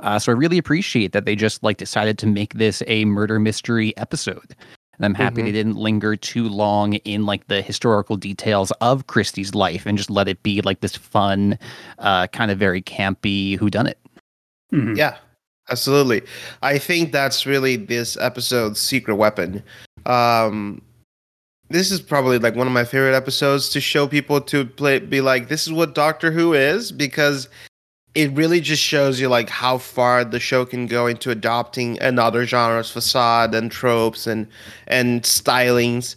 Uh, 0.00 0.18
so 0.18 0.30
I 0.30 0.34
really 0.34 0.58
appreciate 0.58 1.12
that 1.12 1.24
they 1.24 1.34
just 1.34 1.62
like 1.62 1.78
decided 1.78 2.18
to 2.18 2.26
make 2.26 2.54
this 2.54 2.82
a 2.86 3.06
murder 3.06 3.38
mystery 3.38 3.96
episode. 3.96 4.54
And 5.02 5.16
I'm 5.16 5.20
happy 5.20 5.42
Mhm. 5.42 5.44
they 5.46 5.52
didn't 5.52 5.76
linger 5.76 6.14
too 6.14 6.48
long 6.48 6.94
in 6.94 7.26
like 7.26 7.48
the 7.48 7.60
historical 7.60 8.16
details 8.16 8.70
of 8.80 9.08
Christie's 9.08 9.52
life 9.54 9.84
and 9.84 9.98
just 9.98 10.10
let 10.10 10.28
it 10.28 10.40
be 10.44 10.62
like 10.62 10.80
this 10.80 10.94
fun, 10.94 11.58
uh, 11.98 12.28
kind 12.28 12.52
of 12.52 12.58
very 12.58 12.80
campy 12.80 13.58
whodunit. 13.58 13.94
Mhm. 14.72 14.96
Yeah, 14.96 15.16
absolutely. 15.70 16.22
I 16.62 16.78
think 16.78 17.10
that's 17.10 17.46
really 17.46 17.74
this 17.76 18.16
episode's 18.18 18.80
secret 18.80 19.16
weapon. 19.16 19.64
Um, 20.06 20.80
this 21.68 21.90
is 21.90 22.00
probably 22.00 22.38
like 22.38 22.54
one 22.54 22.68
of 22.68 22.72
my 22.72 22.84
favorite 22.84 23.16
episodes 23.16 23.70
to 23.70 23.80
show 23.80 24.06
people 24.06 24.40
to 24.42 24.64
play, 24.66 25.00
be 25.00 25.20
like, 25.20 25.48
this 25.48 25.66
is 25.66 25.72
what 25.72 25.96
Doctor 25.96 26.30
Who 26.30 26.52
is, 26.52 26.92
because 26.92 27.48
it 28.14 28.30
really 28.32 28.60
just 28.60 28.82
shows 28.82 29.20
you 29.20 29.28
like 29.28 29.48
how 29.48 29.78
far 29.78 30.24
the 30.24 30.38
show 30.40 30.64
can 30.66 30.86
go 30.86 31.06
into 31.06 31.30
adopting 31.30 31.98
another 32.02 32.44
genre's 32.44 32.90
facade 32.90 33.54
and 33.54 33.70
tropes 33.70 34.26
and 34.26 34.46
and 34.86 35.22
stylings. 35.22 36.16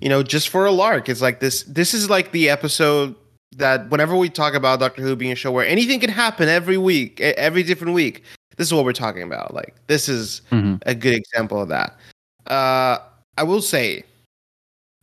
You 0.00 0.08
know, 0.08 0.22
just 0.22 0.48
for 0.48 0.66
a 0.66 0.72
lark. 0.72 1.08
It's 1.08 1.22
like 1.22 1.40
this. 1.40 1.62
This 1.62 1.94
is 1.94 2.10
like 2.10 2.32
the 2.32 2.50
episode 2.50 3.14
that 3.56 3.88
whenever 3.90 4.14
we 4.16 4.28
talk 4.28 4.54
about 4.54 4.80
Doctor 4.80 5.00
Who 5.02 5.16
being 5.16 5.32
a 5.32 5.36
show 5.36 5.50
where 5.50 5.66
anything 5.66 6.00
can 6.00 6.10
happen 6.10 6.48
every 6.48 6.76
week, 6.76 7.20
every 7.20 7.62
different 7.62 7.94
week, 7.94 8.22
this 8.56 8.66
is 8.66 8.74
what 8.74 8.84
we're 8.84 8.92
talking 8.92 9.22
about. 9.22 9.54
Like 9.54 9.74
this 9.86 10.08
is 10.08 10.42
Mhm. 10.50 10.82
a 10.84 10.94
good 10.94 11.14
example 11.14 11.62
of 11.62 11.68
that. 11.68 11.96
Uh, 12.46 12.98
I 13.38 13.42
will 13.44 13.62
say, 13.62 14.04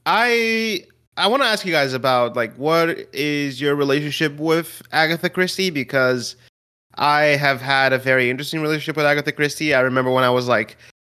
I 0.05 0.85
I 1.15 1.27
want 1.27 1.43
to 1.43 1.47
ask 1.47 1.65
you 1.65 1.71
guys 1.71 1.93
about 1.93 2.35
like 2.35 2.55
what 2.55 2.89
is 3.13 3.61
your 3.61 3.75
relationship 3.75 4.37
with 4.37 4.81
Agatha 4.91 5.29
Christie 5.29 5.69
because 5.69 6.35
I 6.95 7.21
have 7.21 7.61
had 7.61 7.93
a 7.93 7.97
very 7.97 8.29
interesting 8.29 8.61
relationship 8.61 8.95
with 8.97 9.05
Agatha 9.05 9.31
Christie. 9.31 9.73
I 9.73 9.81
remember 9.81 10.11
when 10.11 10.23
I 10.23 10.29
was 10.29 10.47
like 10.47 10.77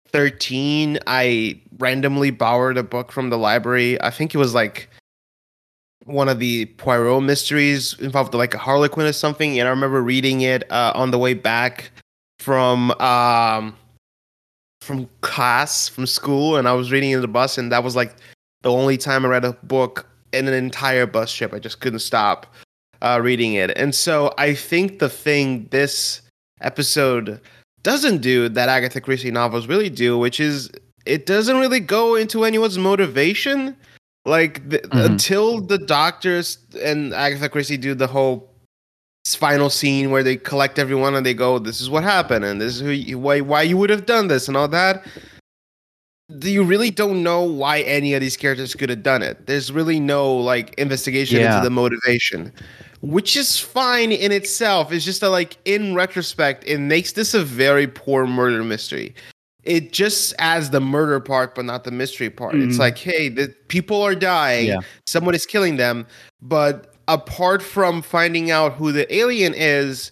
13, 0.09 0.99
I 1.07 1.61
randomly 1.79 2.31
borrowed 2.31 2.77
a 2.77 2.83
book 2.83 3.13
from 3.13 3.31
the 3.31 3.39
library. 3.39 4.01
I 4.01 4.11
think 4.11 4.35
it 4.35 4.39
was 4.39 4.55
like 4.55 4.89
one 6.05 6.29
of 6.29 6.39
the 6.39 6.67
Poirot 6.67 7.23
mysteries 7.23 7.99
involved 7.99 8.35
like 8.35 8.55
a 8.55 8.59
Harlequin 8.59 9.07
or 9.07 9.13
something, 9.13 9.59
and 9.59 9.69
I 9.69 9.71
remember 9.71 10.03
reading 10.03 10.43
it 10.43 10.71
uh, 10.71 10.93
on 10.95 11.11
the 11.13 11.19
way 11.19 11.35
back 11.35 11.91
from 12.39 12.91
um 13.01 13.77
from 14.83 15.09
class 15.23 15.89
from 15.89 16.07
school, 16.07 16.57
and 16.57 16.69
I 16.69 16.75
was 16.75 16.93
reading 16.93 17.13
in 17.13 17.21
the 17.21 17.29
bus, 17.29 17.59
and 17.59 17.73
that 17.73 17.83
was 17.83 17.97
like 17.97 18.15
the 18.65 18.73
only 18.73 18.97
time 18.99 19.25
I 19.25 19.29
read 19.29 19.45
a 19.45 19.53
book 19.63 20.07
in 20.33 20.49
an 20.49 20.55
entire 20.55 21.07
bus 21.07 21.33
trip. 21.33 21.55
I 21.55 21.61
just 21.61 21.79
couldn't 21.81 22.01
stop 22.01 22.47
uh, 23.03 23.21
reading 23.23 23.55
it, 23.55 23.71
and 23.77 23.95
so 23.95 24.35
I 24.37 24.55
think 24.55 24.99
the 24.99 25.09
thing 25.09 25.69
this 25.71 26.21
episode 26.61 27.41
doesn't 27.83 28.19
do 28.23 28.49
that 28.49 28.69
Agatha 28.69 29.01
Christie 29.01 29.31
novels 29.31 29.67
really 29.69 29.91
do, 29.91 30.19
which 30.19 30.41
is 30.41 30.71
it 31.07 31.27
doesn't 31.27 31.59
really 31.61 31.81
go 31.81 32.15
into 32.17 32.45
anyone's 32.45 32.79
motivation. 32.79 33.77
Like 34.27 34.67
the, 34.71 34.79
Mhm. 34.79 35.05
until 35.05 35.61
the 35.61 35.77
doctors 35.77 36.57
and 36.83 37.13
Agatha 37.13 37.51
Christie 37.51 37.77
do 37.77 37.95
the 37.95 38.07
whole 38.07 38.49
final 39.37 39.69
scene 39.69 40.11
where 40.11 40.23
they 40.23 40.37
collect 40.37 40.79
everyone 40.79 41.15
and 41.15 41.27
they 41.27 41.35
go, 41.35 41.59
"This 41.59 41.79
is 41.83 41.91
what 41.91 42.05
happened, 42.05 42.43
and 42.43 42.59
this 42.59 42.77
is 42.77 42.81
who 42.81 43.19
why 43.19 43.41
why 43.41 43.61
you 43.63 43.77
would 43.77 43.91
have 43.91 44.07
done 44.07 44.29
this 44.29 44.49
and 44.49 44.57
all 44.57 44.69
that." 44.69 45.05
You 46.43 46.65
really 46.65 46.91
don't 46.91 47.23
know 47.23 47.43
why 47.43 47.81
any 47.83 48.15
of 48.15 48.21
these 48.21 48.37
characters 48.37 48.75
could 48.75 48.89
have 48.91 49.03
done 49.03 49.23
it? 49.23 49.47
There's 49.47 49.71
really 49.71 50.01
no 50.01 50.35
like 50.35 50.75
investigation 50.75 51.39
Yeah. 51.41 51.57
into 51.57 51.65
the 51.65 51.71
motivation, 51.71 52.53
which 53.03 53.37
is 53.37 53.59
fine 53.61 54.11
in 54.13 54.33
itself. 54.33 54.93
It's 54.93 55.05
just 55.05 55.21
that 55.21 55.31
like 55.31 55.57
in 55.65 55.95
retrospect, 55.95 56.65
it 56.67 56.79
makes 56.79 57.13
this 57.13 57.35
a 57.35 57.45
very 57.45 57.87
poor 57.87 58.27
murder 58.27 58.65
mystery. 58.65 59.15
It 59.63 59.93
just 59.93 60.35
adds 60.39 60.71
the 60.71 60.81
murder 60.81 61.21
part, 61.21 61.55
but 61.55 61.65
not 61.65 61.85
the 61.85 61.91
mystery 61.91 62.29
part. 62.31 62.55
It's 62.57 62.77
Mhm. 62.77 62.81
like, 62.81 62.99
hey, 62.99 63.29
the 63.29 63.49
people 63.69 64.03
are 64.03 64.15
dying, 64.15 64.67
Yeah. 64.67 64.81
someone 65.07 65.35
is 65.35 65.47
killing 65.47 65.77
them, 65.77 66.07
but 66.43 66.93
apart 67.09 67.63
from 67.63 68.03
finding 68.03 68.51
out 68.51 68.75
who 68.75 68.93
the 68.93 69.07
alien 69.15 69.55
is, 69.55 70.11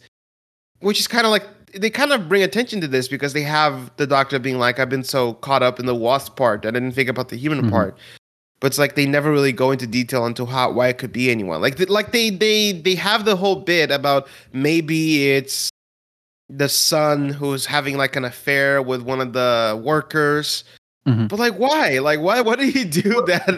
which 0.80 1.00
is 1.00 1.06
kind 1.08 1.26
of 1.26 1.30
like 1.32 1.44
they 1.74 1.90
kind 1.90 2.12
of 2.12 2.28
bring 2.28 2.42
attention 2.42 2.80
to 2.80 2.88
this 2.88 3.08
because 3.08 3.32
they 3.32 3.42
have 3.42 3.90
the 3.96 4.06
doctor 4.06 4.38
being 4.38 4.58
like, 4.58 4.78
I've 4.78 4.88
been 4.90 5.04
so 5.04 5.34
caught 5.34 5.62
up 5.62 5.78
in 5.80 5.86
the 5.86 5.94
wasp 5.94 6.36
part, 6.36 6.62
that 6.62 6.68
I 6.68 6.72
didn't 6.72 6.92
think 6.92 7.08
about 7.08 7.28
the 7.28 7.36
human 7.36 7.62
Mhm. 7.66 7.70
part. 7.70 7.96
But 8.60 8.68
it's 8.68 8.78
like 8.78 8.94
they 8.94 9.06
never 9.06 9.32
really 9.32 9.50
go 9.52 9.72
into 9.72 9.86
detail 9.88 10.24
into 10.24 10.46
how 10.46 10.70
why 10.70 10.88
it 10.88 10.98
could 10.98 11.12
be 11.12 11.30
anyone. 11.30 11.60
Like 11.60 11.76
th- 11.76 11.88
like 11.88 12.12
they 12.12 12.30
they 12.30 12.72
they 12.72 12.94
have 12.94 13.24
the 13.24 13.34
whole 13.36 13.56
bit 13.56 13.90
about 13.90 14.28
maybe 14.52 15.30
it's 15.32 15.68
the 16.48 16.68
son 16.68 17.30
who's 17.30 17.66
having 17.66 17.96
like 17.96 18.14
an 18.14 18.24
affair 18.24 18.80
with 18.82 19.02
one 19.02 19.20
of 19.20 19.32
the 19.32 19.80
workers. 19.82 20.62
Mhm. 21.08 21.26
But 21.28 21.40
like 21.40 21.54
why? 21.54 21.98
Like 21.98 22.20
why 22.20 22.40
what 22.40 22.60
did 22.60 22.72
he 22.72 22.84
do 22.84 23.02
that 23.26 23.48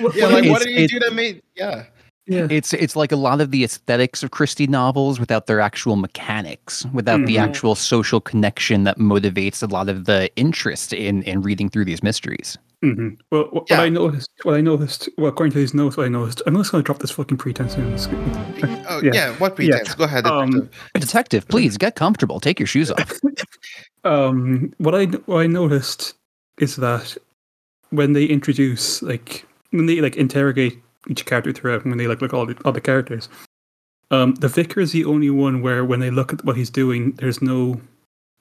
Yeah, 0.14 0.26
like 0.28 0.48
what 0.48 0.62
did 0.62 0.74
he 0.74 0.86
do 0.86 0.98
that 1.00 1.12
made 1.12 1.42
yeah. 1.54 1.84
Yeah. 2.26 2.46
It's 2.50 2.72
it's 2.72 2.96
like 2.96 3.12
a 3.12 3.16
lot 3.16 3.40
of 3.40 3.50
the 3.50 3.64
aesthetics 3.64 4.22
of 4.22 4.30
Christie 4.30 4.66
novels 4.66 5.20
without 5.20 5.46
their 5.46 5.60
actual 5.60 5.96
mechanics, 5.96 6.86
without 6.92 7.26
the 7.26 7.36
Mhm. 7.36 7.42
actual 7.42 7.74
social 7.74 8.20
connection 8.20 8.84
that 8.84 8.98
motivates 8.98 9.62
a 9.62 9.66
lot 9.66 9.88
of 9.88 10.04
the 10.06 10.30
interest 10.36 10.92
in 10.92 11.22
in 11.24 11.42
reading 11.42 11.68
through 11.68 11.84
these 11.84 12.02
mysteries. 12.02 12.56
hmm 12.82 13.10
Well, 13.30 13.48
what, 13.50 13.64
Yeah. 13.70 13.78
what 13.78 13.84
I 13.84 13.88
noticed, 13.88 14.30
what 14.42 14.54
I 14.56 14.60
noticed, 14.60 15.08
well, 15.18 15.28
according 15.28 15.52
to 15.52 15.58
these 15.58 15.74
notes, 15.74 15.96
what 15.96 16.04
I 16.06 16.08
noticed, 16.08 16.42
I'm 16.46 16.54
just 16.56 16.70
going 16.72 16.82
to 16.82 16.86
drop 16.86 16.98
this 16.98 17.10
fucking 17.10 17.36
pretense 17.38 17.76
in. 17.76 17.84
Oh 18.88 19.00
yeah, 19.02 19.14
Yeah. 19.14 19.32
what 19.38 19.56
pretense? 19.56 19.94
Go 19.94 20.04
ahead. 20.04 20.26
Um, 20.26 20.50
detective. 20.50 21.00
Detective, 21.00 21.48
please 21.48 21.76
get 21.78 21.94
comfortable. 21.96 22.40
Take 22.40 22.58
your 22.60 22.66
shoes 22.66 22.90
off. 22.90 23.12
um, 24.04 24.72
what 24.78 24.94
I 24.94 25.06
what 25.26 25.38
I 25.40 25.46
noticed 25.46 26.14
is 26.58 26.76
that 26.76 27.16
when 27.90 28.12
they 28.12 28.24
introduce 28.26 29.02
like 29.02 29.46
when 29.70 29.86
they 29.86 30.00
like 30.00 30.16
interrogate 30.16 30.78
each 31.08 31.26
character 31.26 31.52
throughout, 31.52 31.84
when 31.84 31.98
they 31.98 32.06
like 32.06 32.20
look 32.20 32.32
at 32.32 32.36
all 32.36 32.46
the 32.46 32.56
other 32.64 32.80
characters, 32.80 33.28
um, 34.10 34.34
the 34.36 34.48
vicar 34.48 34.80
is 34.80 34.92
the 34.92 35.04
only 35.04 35.30
one 35.30 35.62
where 35.62 35.84
when 35.84 36.00
they 36.00 36.10
look 36.10 36.32
at 36.32 36.44
what 36.44 36.56
he's 36.56 36.70
doing, 36.70 37.12
there's 37.12 37.42
no 37.42 37.80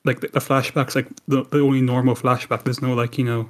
like 0.06 0.20
the, 0.20 0.28
the 0.28 0.40
flashbacks, 0.40 0.96
like 0.96 1.08
the, 1.28 1.44
the 1.46 1.60
only 1.60 1.82
normal 1.82 2.16
flashback. 2.16 2.64
There's 2.64 2.82
no 2.82 2.94
like 2.94 3.18
you 3.18 3.26
know 3.26 3.50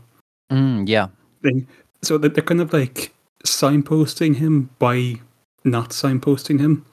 Mm, 0.51 0.88
yeah. 0.88 1.08
thing. 1.41 1.67
So 2.01 2.17
they're 2.17 2.29
kind 2.43 2.62
of 2.62 2.74
like 2.74 3.13
signposting 3.46 4.36
him 4.36 4.70
by 4.79 5.15
not 5.63 5.89
signposting 5.89 6.60
him. 6.60 6.86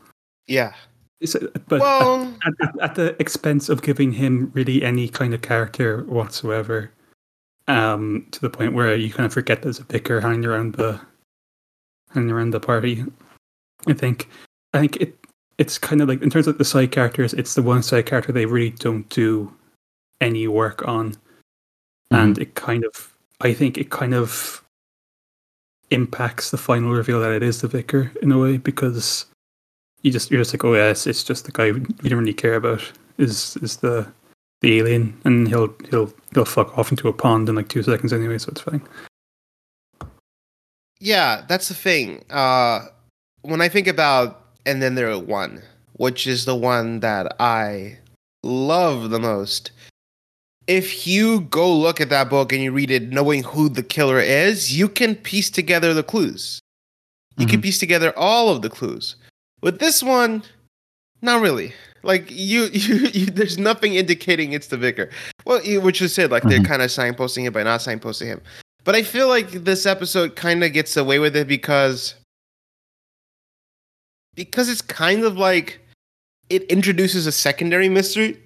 Yeah. 0.47 0.73
Is 1.21 1.37
But 1.69 1.81
Well, 1.81 2.35
at, 2.47 2.69
at, 2.69 2.81
at 2.81 2.95
the 2.95 3.17
expense 3.21 3.69
of 3.69 3.83
giving 3.83 4.13
him 4.13 4.51
really 4.55 4.83
any 4.83 5.09
kind 5.09 5.35
of 5.35 5.43
character 5.43 6.05
whatsoever, 6.05 6.91
um, 7.69 8.27
to 8.31 8.41
the 8.41 8.49
point 8.49 8.73
where 8.73 8.95
you 8.97 9.13
kind 9.13 9.27
of 9.27 9.33
forget 9.33 9.63
there's 9.63 9.79
a 9.79 9.85
vicar 9.85 10.21
hanging 10.21 10.47
around 10.47 10.75
the 10.75 10.99
hanging 12.13 12.31
around 12.31 12.51
the 12.51 12.61
party. 12.61 13.05
I 13.87 13.93
think, 13.95 14.29
I 14.75 14.81
think 14.81 14.97
it 14.97 15.17
it's 15.59 15.77
kind 15.77 16.01
of 16.01 16.09
like 16.09 16.23
in 16.23 16.31
terms 16.31 16.47
of 16.47 16.57
the 16.57 16.65
side 16.65 16.91
characters, 16.91 17.35
it's 17.35 17.55
the 17.55 17.63
one 17.63 17.83
side 17.83 18.07
character 18.07 18.33
they 18.33 18.47
really 18.47 18.71
don't 18.71 19.09
do 19.11 19.55
any 20.21 20.49
work 20.49 20.87
on, 20.89 21.13
mm-hmm. 21.13 22.17
and 22.17 22.39
it 22.39 22.55
kind 22.55 22.85
of, 22.85 23.15
I 23.43 23.53
think, 23.53 23.77
it 23.77 23.91
kind 23.91 24.15
of 24.15 24.65
impacts 25.91 26.51
the 26.51 26.57
final 26.57 26.93
reveal 26.93 27.21
that 27.21 27.33
it 27.33 27.43
is 27.43 27.61
the 27.61 27.69
vicar 27.69 28.11
in 28.23 28.33
a 28.33 28.39
way 28.39 28.57
because 28.57 29.27
you 30.03 30.11
just 30.11 30.31
you're 30.31 30.41
just 30.41 30.55
like, 30.55 30.65
oh 30.65 30.75
yeah, 30.75 30.91
it's, 30.91 31.07
it's 31.07 31.25
just 31.25 31.45
the 31.45 31.53
guy 31.53 31.73
we 31.73 32.09
don't 32.09 32.19
really 32.19 32.33
care 32.33 32.55
about 32.55 32.83
is 33.19 33.57
is 33.59 33.77
the 33.77 34.07
the 34.63 34.79
alien, 34.79 35.19
and 35.25 35.49
he'll 35.49 35.75
he'll 35.91 36.13
he'll 36.33 36.45
fuck 36.45 36.77
off 36.79 36.91
into 36.91 37.09
a 37.09 37.13
pond 37.13 37.49
in 37.49 37.55
like 37.55 37.69
two 37.69 37.83
seconds 37.83 38.13
anyway, 38.13 38.39
so 38.39 38.49
it's 38.51 38.63
fine. 38.63 38.83
Yeah, 41.01 41.45
that's 41.49 41.69
the 41.69 41.75
thing. 41.75 42.25
Uh, 42.31 42.87
when 43.43 43.61
I 43.61 43.69
think 43.69 43.87
about 43.87 44.45
and 44.67 44.83
then 44.83 44.95
there 44.95 45.11
are 45.11 45.19
one, 45.19 45.63
which 45.95 46.27
is 46.27 46.45
the 46.45 46.55
one 46.57 47.01
that 47.01 47.35
I 47.41 47.99
love 48.43 49.11
the 49.11 49.19
most. 49.21 49.71
If 50.67 51.07
you 51.07 51.41
go 51.41 51.75
look 51.75 52.01
at 52.01 52.11
that 52.11 52.29
book 52.31 52.53
and 52.53 52.63
you 52.63 52.71
read 52.71 52.91
it 52.91 53.11
knowing 53.11 53.43
who 53.43 53.69
the 53.69 53.83
killer 53.83 54.21
is, 54.21 54.77
you 54.77 54.89
can 54.89 55.15
piece 55.17 55.51
together 55.51 55.95
the 55.95 56.03
clues. 56.03 56.61
You 57.39 57.47
can 57.47 57.61
Mhm. 57.61 57.63
piece 57.65 57.79
together 57.79 58.17
all 58.17 58.51
of 58.51 58.61
the 58.63 58.69
clues. 58.71 59.17
With 59.63 59.79
this 59.79 60.03
one, 60.03 60.43
not 61.23 61.41
really. 61.41 61.73
Like 62.03 62.31
you, 62.31 62.65
you, 62.73 62.95
you 63.13 63.27
there's 63.27 63.57
nothing 63.59 63.95
indicating 63.95 64.53
it's 64.53 64.67
the 64.69 64.77
vicar. 64.77 65.09
Well, 65.47 65.63
you- 65.65 65.81
which 65.81 66.01
you 66.01 66.09
said, 66.09 66.31
like 66.31 66.43
they're 66.45 66.61
Mhm. 66.61 66.67
kind 66.69 66.83
of 66.83 66.91
signposting 66.91 67.47
it 67.47 67.53
by 67.53 67.63
not 67.63 67.81
signposting 67.81 68.27
him. 68.27 68.43
But 68.85 68.95
I 68.95 69.03
feel 69.03 69.29
like 69.29 69.51
this 69.51 69.87
episode 69.87 70.37
kind 70.37 70.65
of 70.65 70.73
gets 70.73 70.97
away 70.97 71.19
with 71.19 71.37
it 71.37 71.47
because 71.47 72.15
because 74.35 74.69
it's 74.69 74.83
kind 74.83 75.25
of 75.25 75.37
like 75.37 75.81
it 76.49 76.63
introduces 76.65 77.27
a 77.27 77.33
secondary 77.33 77.89
mystery 77.89 78.39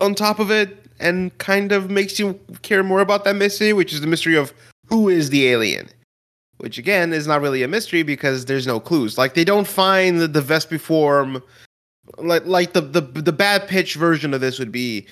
on 0.00 0.14
top 0.14 0.38
of 0.38 0.50
it 0.50 0.86
and 1.00 1.36
kind 1.38 1.72
of 1.72 1.90
makes 1.90 2.18
you 2.18 2.38
care 2.62 2.82
more 2.82 3.00
about 3.00 3.24
that 3.24 3.36
mystery, 3.36 3.72
which 3.72 3.92
is 3.92 4.00
the 4.00 4.06
mystery 4.06 4.36
of 4.36 4.52
who 4.86 5.08
is 5.08 5.30
the 5.30 5.48
alien. 5.48 5.88
Which 6.58 6.78
again 6.78 7.12
is 7.12 7.26
not 7.26 7.40
really 7.40 7.62
a 7.62 7.68
mystery 7.68 8.02
because 8.02 8.44
there's 8.46 8.66
no 8.66 8.80
clues. 8.80 9.16
Like 9.16 9.34
they 9.34 9.44
don't 9.44 9.66
find 9.66 10.20
the, 10.20 10.28
the 10.28 10.40
Vespiform 10.40 11.42
like 12.16 12.46
like 12.46 12.72
the, 12.72 12.80
the 12.80 13.00
the 13.00 13.32
bad 13.32 13.68
pitch 13.68 13.94
version 13.94 14.32
of 14.32 14.40
this 14.40 14.58
would 14.58 14.72
be 14.72 15.06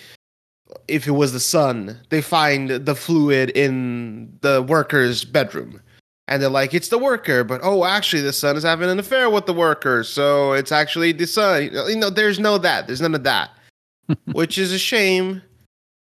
if 0.89 1.07
it 1.07 1.13
was 1.13 1.33
the 1.33 1.41
son, 1.41 1.99
they 2.11 2.21
find 2.21 2.71
the 2.71 2.95
fluid 2.95 3.51
in 3.51 4.37
the 4.41 4.63
worker's 4.63 5.25
bedroom. 5.25 5.81
And 6.29 6.43
they're 6.43 6.51
like, 6.51 6.75
it's 6.75 6.89
the 6.89 6.99
worker, 6.99 7.45
but 7.45 7.61
oh, 7.63 7.85
actually, 7.85 8.23
the 8.23 8.33
son 8.33 8.57
is 8.57 8.65
having 8.65 8.91
an 8.91 8.99
affair 8.99 9.31
with 9.31 9.47
the 9.47 9.53
worker, 9.53 10.03
so 10.03 10.53
it's 10.53 10.73
actually 10.73 11.13
the 11.13 11.27
son. 11.27 11.71
You 11.73 11.97
know, 11.97 12.11
there's 12.11 12.41
no 12.41 12.59
that. 12.59 12.89
There's 12.89 13.01
none 13.01 13.15
of 13.15 13.23
that, 13.23 13.51
which 14.33 14.59
is 14.59 14.73
a 14.73 14.79
shame. 14.79 15.41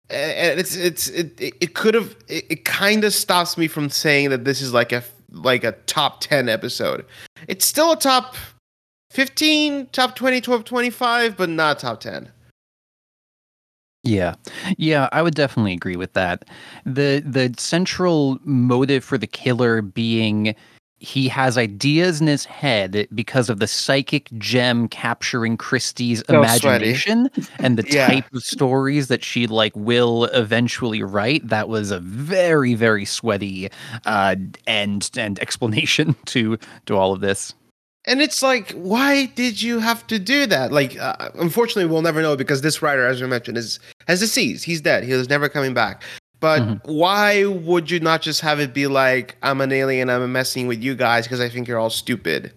And 0.09 0.59
it's 0.59 0.75
it's 0.75 1.07
it 1.09 1.33
it, 1.39 1.73
could 1.73 1.93
have 1.95 2.15
it, 2.27 2.45
it 2.49 2.65
kind 2.65 3.03
of 3.03 3.13
stops 3.13 3.57
me 3.57 3.67
from 3.67 3.89
saying 3.89 4.29
that 4.29 4.45
this 4.45 4.61
is 4.61 4.73
like 4.73 4.91
a 4.91 5.03
like 5.31 5.63
a 5.63 5.73
top 5.85 6.21
ten 6.21 6.49
episode. 6.49 7.05
It's 7.47 7.65
still 7.65 7.91
a 7.91 7.95
top 7.95 8.35
fifteen, 9.11 9.87
top 9.87 10.15
20, 10.15 10.41
top 10.41 10.65
25, 10.65 11.37
but 11.37 11.49
not 11.49 11.79
top 11.79 11.99
ten. 11.99 12.31
Yeah. 14.05 14.35
Yeah, 14.77 15.09
I 15.11 15.21
would 15.23 15.35
definitely 15.35 15.73
agree 15.73 15.95
with 15.95 16.13
that. 16.13 16.45
The 16.85 17.23
the 17.25 17.53
central 17.57 18.39
motive 18.43 19.03
for 19.03 19.17
the 19.17 19.27
killer 19.27 19.81
being 19.81 20.55
he 20.99 21.27
has 21.27 21.57
ideas 21.57 22.21
in 22.21 22.27
his 22.27 22.45
head 22.45 23.07
because 23.13 23.49
of 23.49 23.59
the 23.59 23.67
psychic 23.67 24.29
gem 24.37 24.87
capturing 24.87 25.57
Christie's 25.57 26.23
So 26.29 26.37
imagination 26.39 27.29
and 27.61 27.77
the 27.77 27.83
Yeah. 27.89 28.07
type 28.07 28.25
of 28.33 28.43
stories 28.43 29.07
that 29.09 29.23
she 29.23 29.47
like 29.47 29.73
will 29.75 30.25
eventually 30.25 31.03
write. 31.03 31.47
That 31.47 31.67
was 31.69 31.91
a 31.91 31.99
very 31.99 32.75
very 32.75 33.05
sweaty 33.05 33.69
uh 34.05 34.35
end 34.67 35.11
and 35.17 35.39
explanation 35.39 36.15
to 36.27 36.57
to 36.85 36.95
all 36.97 37.11
of 37.13 37.21
this. 37.21 37.53
And 38.07 38.21
it's 38.21 38.43
like, 38.43 38.71
why 38.71 39.25
did 39.35 39.61
you 39.61 39.79
have 39.79 40.05
to 40.07 40.19
do 40.19 40.45
that? 40.47 40.71
Like, 40.71 40.97
uh, 40.99 41.29
unfortunately, 41.35 41.91
we'll 41.91 42.01
never 42.03 42.21
know 42.21 42.35
because 42.35 42.61
this 42.61 42.81
writer, 42.81 43.05
as 43.07 43.21
we 43.21 43.27
mentioned, 43.27 43.57
is 43.57 43.79
has 44.07 44.19
deceased. 44.19 44.63
He's 44.65 44.81
dead. 44.81 45.03
He 45.03 45.13
was 45.13 45.27
never 45.29 45.49
coming 45.49 45.73
back. 45.73 46.03
But 46.39 46.61
Mhm. 46.61 46.81
why 46.85 47.45
would 47.45 47.89
you 47.89 47.99
not 47.99 48.21
just 48.21 48.41
have 48.41 48.59
it 48.59 48.73
be 48.73 48.85
like, 48.87 49.35
I'm 49.41 49.61
an 49.61 49.71
alien, 49.71 50.09
I'm 50.09 50.31
messing 50.31 50.67
with 50.67 50.83
you 50.83 50.93
guys 50.93 51.25
because 51.25 51.39
I 51.41 51.49
think 51.49 51.67
you're 51.67 51.79
all 51.79 51.89
stupid? 51.89 52.51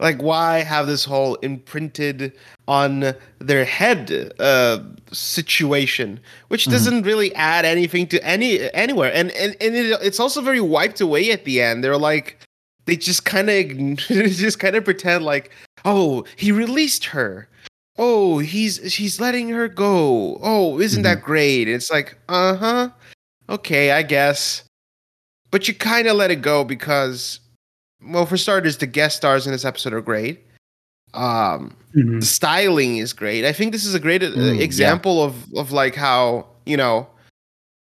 Like, 0.00 0.20
why 0.20 0.58
have 0.58 0.86
this 0.88 1.04
whole 1.04 1.36
imprinted 1.36 2.32
on 2.66 3.14
their 3.38 3.64
head 3.64 4.32
uh, 4.40 4.80
situation, 5.12 6.18
which 6.48 6.66
Mhm. 6.66 6.70
doesn't 6.72 7.02
really 7.04 7.34
add 7.34 7.64
anything 7.64 8.06
to 8.08 8.22
any 8.26 8.68
anywhere, 8.74 9.12
and 9.14 9.30
and, 9.32 9.56
and 9.60 9.74
it, 9.76 9.98
it's 10.02 10.20
also 10.20 10.40
very 10.40 10.60
wiped 10.60 11.00
away 11.00 11.30
at 11.30 11.44
the 11.44 11.62
end. 11.62 11.82
They're 11.84 11.96
like, 11.96 12.38
they 12.86 12.96
just 12.96 13.24
kind 13.24 13.48
of 13.50 13.96
just 13.98 14.58
kind 14.58 14.76
of 14.76 14.84
pretend 14.84 15.24
like, 15.24 15.50
oh, 15.84 16.24
he 16.36 16.52
released 16.52 17.04
her. 17.06 17.48
Oh, 17.98 18.38
he's 18.38 18.80
she's 18.92 19.20
letting 19.20 19.48
her 19.50 19.68
go. 19.68 20.38
Oh, 20.42 20.80
isn't 20.80 21.02
that 21.02 21.22
great? 21.22 21.68
It's 21.68 21.90
like, 21.90 22.18
uh 22.28 22.56
huh. 22.56 22.88
Okay, 23.48 23.90
I 23.92 24.02
guess. 24.02 24.64
But 25.50 25.68
you 25.68 25.74
kind 25.74 26.08
of 26.08 26.16
let 26.16 26.30
it 26.30 26.40
go 26.40 26.64
because, 26.64 27.38
well, 28.02 28.24
for 28.24 28.38
starters, 28.38 28.78
the 28.78 28.86
guest 28.86 29.18
stars 29.18 29.46
in 29.46 29.52
this 29.52 29.66
episode 29.66 29.92
are 29.92 30.00
great. 30.00 30.40
Um, 31.12 31.76
Mhm. 31.94 32.20
the 32.20 32.26
styling 32.26 32.96
is 32.96 33.12
great. 33.12 33.44
I 33.44 33.52
think 33.52 33.72
this 33.72 33.84
is 33.84 33.94
a 33.94 34.00
great 34.00 34.22
uh, 34.22 34.28
Mm, 34.30 34.56
yeah. 34.56 34.62
example 34.62 35.22
of 35.22 35.34
of 35.54 35.70
like 35.72 35.94
how 35.94 36.46
you 36.64 36.78
know 36.78 37.06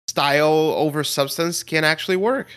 style 0.09 0.73
over 0.75 1.03
substance 1.03 1.61
can 1.63 1.83
actually 1.83 2.17
work. 2.17 2.47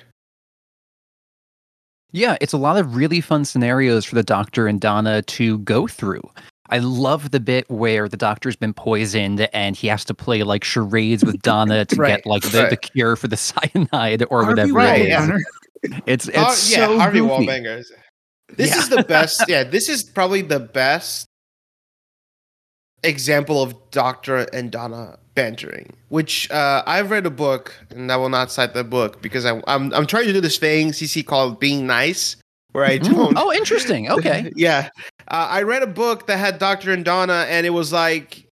Yeah, 2.13 2.37
it's 2.41 2.53
a 2.53 2.59
lot 2.59 2.79
of 2.79 2.97
really 2.97 3.21
fun 3.21 3.45
scenarios 3.45 4.05
for 4.05 4.15
the 4.15 4.23
Doctor 4.23 4.67
and 4.67 4.81
Donna 4.81 5.23
to 5.23 5.59
go 5.59 5.87
through. 5.87 6.23
I 6.71 6.79
love 6.79 7.31
the 7.31 7.39
bit 7.41 7.69
where 7.71 8.09
the 8.09 8.17
Doctor's 8.17 8.57
been 8.57 8.73
poisoned 8.75 9.49
and 9.53 9.77
he 9.77 9.87
has 9.89 10.05
to 10.07 10.15
play 10.15 10.43
like 10.43 10.65
charades 10.65 11.25
with 11.25 11.41
Donna 11.43 11.85
to 11.85 11.97
Right, 11.97 12.17
get 12.17 12.27
like 12.27 12.43
the, 12.43 12.67
the 12.71 12.77
cure 12.77 13.17
for 13.17 13.29
the 13.29 13.37
cyanide 13.37 14.25
or 14.31 14.43
Harvey 14.45 14.63
whatever 14.63 14.73
Right, 14.73 15.01
it 15.03 15.09
is. 15.09 15.15
Uh, 15.15 15.21
yeah. 15.21 15.27
Wallbrenner. 15.29 16.03
It's 16.07 16.29
it's 16.29 16.39
Oh, 16.39 16.53
so 16.53 16.99
Harvey 16.99 17.21
goofy. 17.21 17.47
Wallbanger. 17.47 17.85
This 18.57 18.71
Yeah. 18.71 18.79
is 18.79 18.89
the 18.89 19.03
best. 19.09 19.45
Yeah, 19.49 19.65
this 19.65 19.89
is 19.89 20.03
probably 20.03 20.43
the 20.43 20.59
best 20.61 21.27
example 23.05 23.63
of 23.63 23.75
Doctor 23.91 24.39
and 24.53 24.71
Donna 24.73 25.19
bantering. 25.37 25.93
Which 26.09 26.51
uh, 26.51 26.83
I've 26.87 27.11
read 27.13 27.25
a 27.27 27.31
book, 27.31 27.73
and 27.91 28.11
I 28.11 28.17
will 28.17 28.29
not 28.29 28.51
cite 28.51 28.75
the 28.75 28.83
book 28.83 29.23
because 29.23 29.45
I, 29.47 29.63
I'm 29.69 29.95
I'm 29.95 30.07
trying 30.07 30.25
to 30.27 30.33
do 30.33 30.41
this 30.41 30.59
thing 30.59 30.89
CC 30.91 31.25
called 31.25 31.61
being 31.61 31.87
nice, 31.87 32.35
where 32.73 32.85
I 32.85 32.99
Mm. 32.99 33.05
don't. 33.15 33.39
Oh, 33.39 33.53
interesting. 33.53 34.11
Okay. 34.11 34.53
yeah, 34.57 34.89
uh, 35.29 35.47
I 35.49 35.63
read 35.63 35.85
a 35.85 35.87
book 35.87 36.27
that 36.27 36.39
had 36.39 36.59
Doctor 36.59 36.91
and 36.93 37.05
Donna, 37.05 37.47
and 37.49 37.65
it 37.67 37.71
was 37.71 37.93
like, 37.93 38.49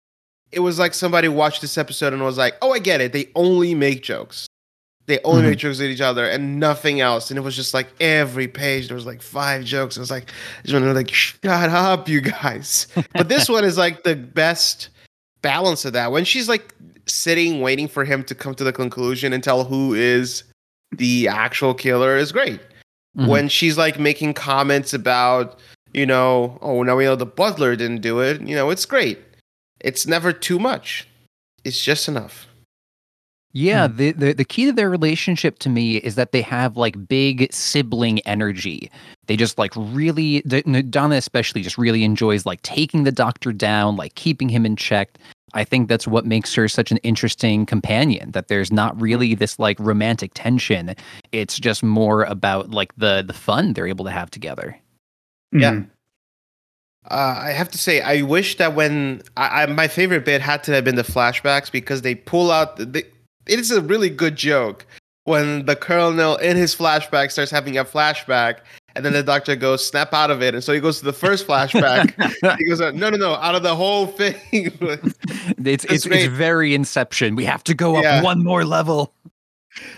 it 0.51 0.61
was 0.61 0.79
like 0.79 0.95
somebody 0.95 1.27
watched 1.27 1.61
this 1.61 1.77
episode 1.77 2.13
and 2.13 2.23
was 2.23 2.37
like, 2.39 2.55
"Oh, 2.63 2.71
I 2.71 2.79
get 2.79 3.01
it. 3.01 3.13
They 3.13 3.29
only 3.35 3.75
make 3.75 4.01
jokes. 4.01 4.47
They 5.05 5.19
only 5.23 5.41
Mhm. 5.41 5.49
make 5.49 5.57
jokes 5.59 5.79
with 5.79 5.89
each 5.89 6.01
other 6.01 6.25
and 6.29 6.59
nothing 6.59 7.01
else." 7.01 7.29
And 7.31 7.37
it 7.37 7.41
was 7.41 7.55
just 7.55 7.73
like 7.73 7.87
every 7.99 8.47
page 8.47 8.87
there 8.87 8.95
was 8.95 9.05
like 9.07 9.21
five 9.23 9.63
jokes. 9.65 9.97
I 9.97 10.01
was 10.01 10.11
like, 10.11 10.29
I 10.59 10.61
just 10.63 10.73
wanted 10.73 10.87
to 10.87 10.93
like, 10.93 11.11
shut 11.13 11.69
up, 11.69 12.07
you 12.07 12.21
guys. 12.21 12.87
But 13.13 13.27
this 13.27 13.49
one 13.49 13.63
is 13.65 13.77
like 13.77 14.03
the 14.03 14.15
best 14.15 14.89
balance 15.41 15.85
of 15.85 15.93
that. 15.93 16.11
When 16.11 16.25
she's 16.25 16.49
like 16.49 16.73
sitting 17.05 17.61
waiting 17.61 17.87
for 17.87 18.05
him 18.05 18.23
to 18.25 18.35
come 18.35 18.53
to 18.55 18.63
the 18.63 18.73
conclusion 18.73 19.33
and 19.33 19.43
tell 19.43 19.63
who 19.63 19.93
is 19.93 20.43
the 20.91 21.27
actual 21.27 21.73
killer 21.73 22.17
is 22.17 22.31
great 22.31 22.59
Mhm. 23.17 23.27
when 23.27 23.49
she's 23.49 23.77
like 23.77 23.99
making 23.99 24.33
comments 24.33 24.93
about, 24.93 25.59
you 25.93 26.05
know, 26.05 26.57
oh, 26.61 26.83
now 26.83 26.95
we 26.95 27.05
know 27.05 27.15
the 27.15 27.25
butler 27.25 27.75
didn't 27.75 28.01
do 28.01 28.19
it. 28.19 28.41
You 28.41 28.55
know, 28.55 28.69
it's 28.69 28.85
great. 28.85 29.17
It's 29.79 30.05
never 30.05 30.31
too 30.33 30.59
much. 30.59 31.07
It's 31.63 31.83
just 31.83 32.07
enough. 32.07 32.47
Yeah, 33.51 33.87
the, 33.87 34.11
the 34.11 34.33
the 34.33 34.45
key 34.45 34.65
to 34.65 34.71
their 34.71 34.89
relationship 34.91 35.57
to 35.59 35.69
me 35.69 35.97
is 35.97 36.13
that 36.15 36.31
they 36.31 36.41
have 36.43 36.77
like 36.77 37.07
big 37.07 37.51
sibling 37.51 38.19
energy. 38.19 38.91
They 39.25 39.35
just 39.35 39.57
like 39.57 39.73
really 39.75 40.41
D- 40.41 40.61
N- 40.67 40.89
Donna 40.91 41.15
especially 41.15 41.63
just 41.63 41.77
really 41.77 42.03
enjoys 42.03 42.45
like 42.45 42.61
taking 42.61 43.05
the 43.05 43.11
doctor 43.11 43.51
down, 43.51 43.95
like 43.95 44.13
keeping 44.13 44.49
him 44.49 44.65
in 44.67 44.75
check. 44.75 45.17
I 45.55 45.63
think 45.63 45.89
that's 45.89 46.07
what 46.07 46.27
makes 46.27 46.53
her 46.53 46.67
such 46.67 46.91
an 46.91 46.97
interesting 46.97 47.65
companion 47.65 48.31
that 48.31 48.49
there's 48.49 48.71
not 48.71 48.99
really 49.01 49.33
this 49.33 49.57
like 49.57 49.79
romantic 49.79 50.31
tension. 50.35 50.93
It's 51.31 51.59
just 51.59 51.81
more 51.81 52.25
about 52.25 52.69
like 52.69 52.93
the 52.97 53.23
the 53.25 53.33
fun 53.33 53.73
they're 53.73 53.87
able 53.87 54.05
to 54.05 54.11
have 54.11 54.29
together. 54.29 54.77
Yeah. 55.51 55.71
Mhm. 55.71 55.89
Uh, 57.09 57.35
I 57.45 57.51
have 57.51 57.69
to 57.71 57.79
say, 57.79 58.01
I 58.01 58.21
wish 58.21 58.57
that 58.57 58.75
when 58.75 59.23
I, 59.37 59.63
I 59.63 59.65
my 59.65 59.87
favorite 59.87 60.25
bit 60.25 60.41
had 60.41 60.63
to 60.65 60.73
have 60.73 60.83
been 60.83 60.95
the 60.97 61.03
flashbacks 61.03 61.71
because 61.71 62.03
they 62.03 62.13
pull 62.13 62.51
out. 62.51 62.75
The, 62.75 63.03
it 63.49 63.59
is 63.59 63.71
a 63.71 63.81
really 63.81 64.09
good 64.09 64.35
joke 64.35 64.85
when 65.25 65.65
the 65.65 65.75
colonel 65.75 66.37
in 66.37 66.57
his 66.57 66.75
flashback 66.75 67.31
starts 67.31 67.51
having 67.51 67.77
a 67.77 67.85
flashback, 67.85 68.59
and 68.95 69.05
then 69.05 69.13
the 69.13 69.21
doctor 69.21 69.55
goes 69.55 69.85
snap 69.85 70.13
out 70.13 70.31
of 70.31 70.41
it, 70.41 70.55
and 70.55 70.63
so 70.63 70.73
he 70.73 70.79
goes 70.79 70.99
to 70.99 71.05
the 71.05 71.13
first 71.13 71.45
flashback. 71.45 72.13
he 72.57 72.65
goes, 72.65 72.79
no, 72.79 73.09
no, 73.09 73.17
no, 73.17 73.33
out 73.35 73.53
of 73.55 73.61
the 73.63 73.75
whole 73.75 74.07
thing. 74.07 74.35
It's 75.65 75.83
it's, 75.85 76.05
great. 76.07 76.25
it's 76.25 76.33
very 76.35 76.73
Inception. 76.73 77.35
We 77.35 77.45
have 77.45 77.63
to 77.65 77.73
go 77.73 78.01
Yeah. 78.01 78.17
up 78.19 78.23
one 78.23 78.43
more 78.43 78.63
level. 78.65 79.13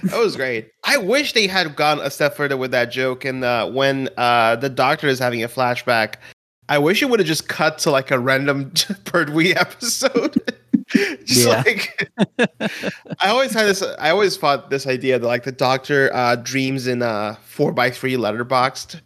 that 0.04 0.18
was 0.20 0.36
great. 0.36 0.70
I 0.84 0.98
wish 0.98 1.34
they 1.34 1.48
had 1.48 1.76
gone 1.76 2.00
a 2.00 2.10
step 2.10 2.36
further 2.36 2.58
with 2.58 2.72
that 2.72 2.92
joke. 2.92 3.24
And 3.26 3.44
uh, 3.44 3.70
when 3.70 4.10
uh, 4.18 4.56
the 4.58 4.70
doctor 4.70 5.08
is 5.08 5.20
having 5.20 5.44
a 5.44 5.48
flashback, 5.48 6.16
I 6.72 6.78
wish 6.78 7.02
it 7.02 7.10
would 7.10 7.20
have 7.20 7.28
just 7.28 7.50
cut 7.50 7.78
to 7.80 7.92
like 7.92 8.12
a 8.12 8.18
random 8.20 8.72
Pertwee 9.04 9.52
episode. 9.54 10.42
just 11.26 11.48
like 11.48 12.10
I 13.20 13.28
always 13.28 13.54
had 13.54 13.66
this. 13.66 13.84
I 14.00 14.10
always 14.10 14.38
thought 14.38 14.70
this 14.70 14.88
idea 14.88 15.20
that 15.20 15.28
like 15.28 15.44
the 15.44 15.52
doctor 15.52 16.10
uh, 16.14 16.38
dreams 16.38 16.88
in 16.88 17.02
a 17.02 17.38
four 17.44 17.74
by 17.74 17.92
three 17.92 18.16
letterboxed. 18.16 19.02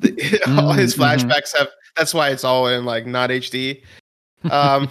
The- 0.00 0.42
all 0.60 0.72
his 0.72 0.94
Mm, 0.94 0.98
mhm. 0.98 1.30
flashbacks 1.30 1.56
have. 1.56 1.68
That's 1.96 2.12
why 2.12 2.28
it's 2.28 2.44
all 2.44 2.68
in 2.68 2.84
like 2.84 3.06
not 3.06 3.30
HD. 3.30 3.82
Um, 4.50 4.90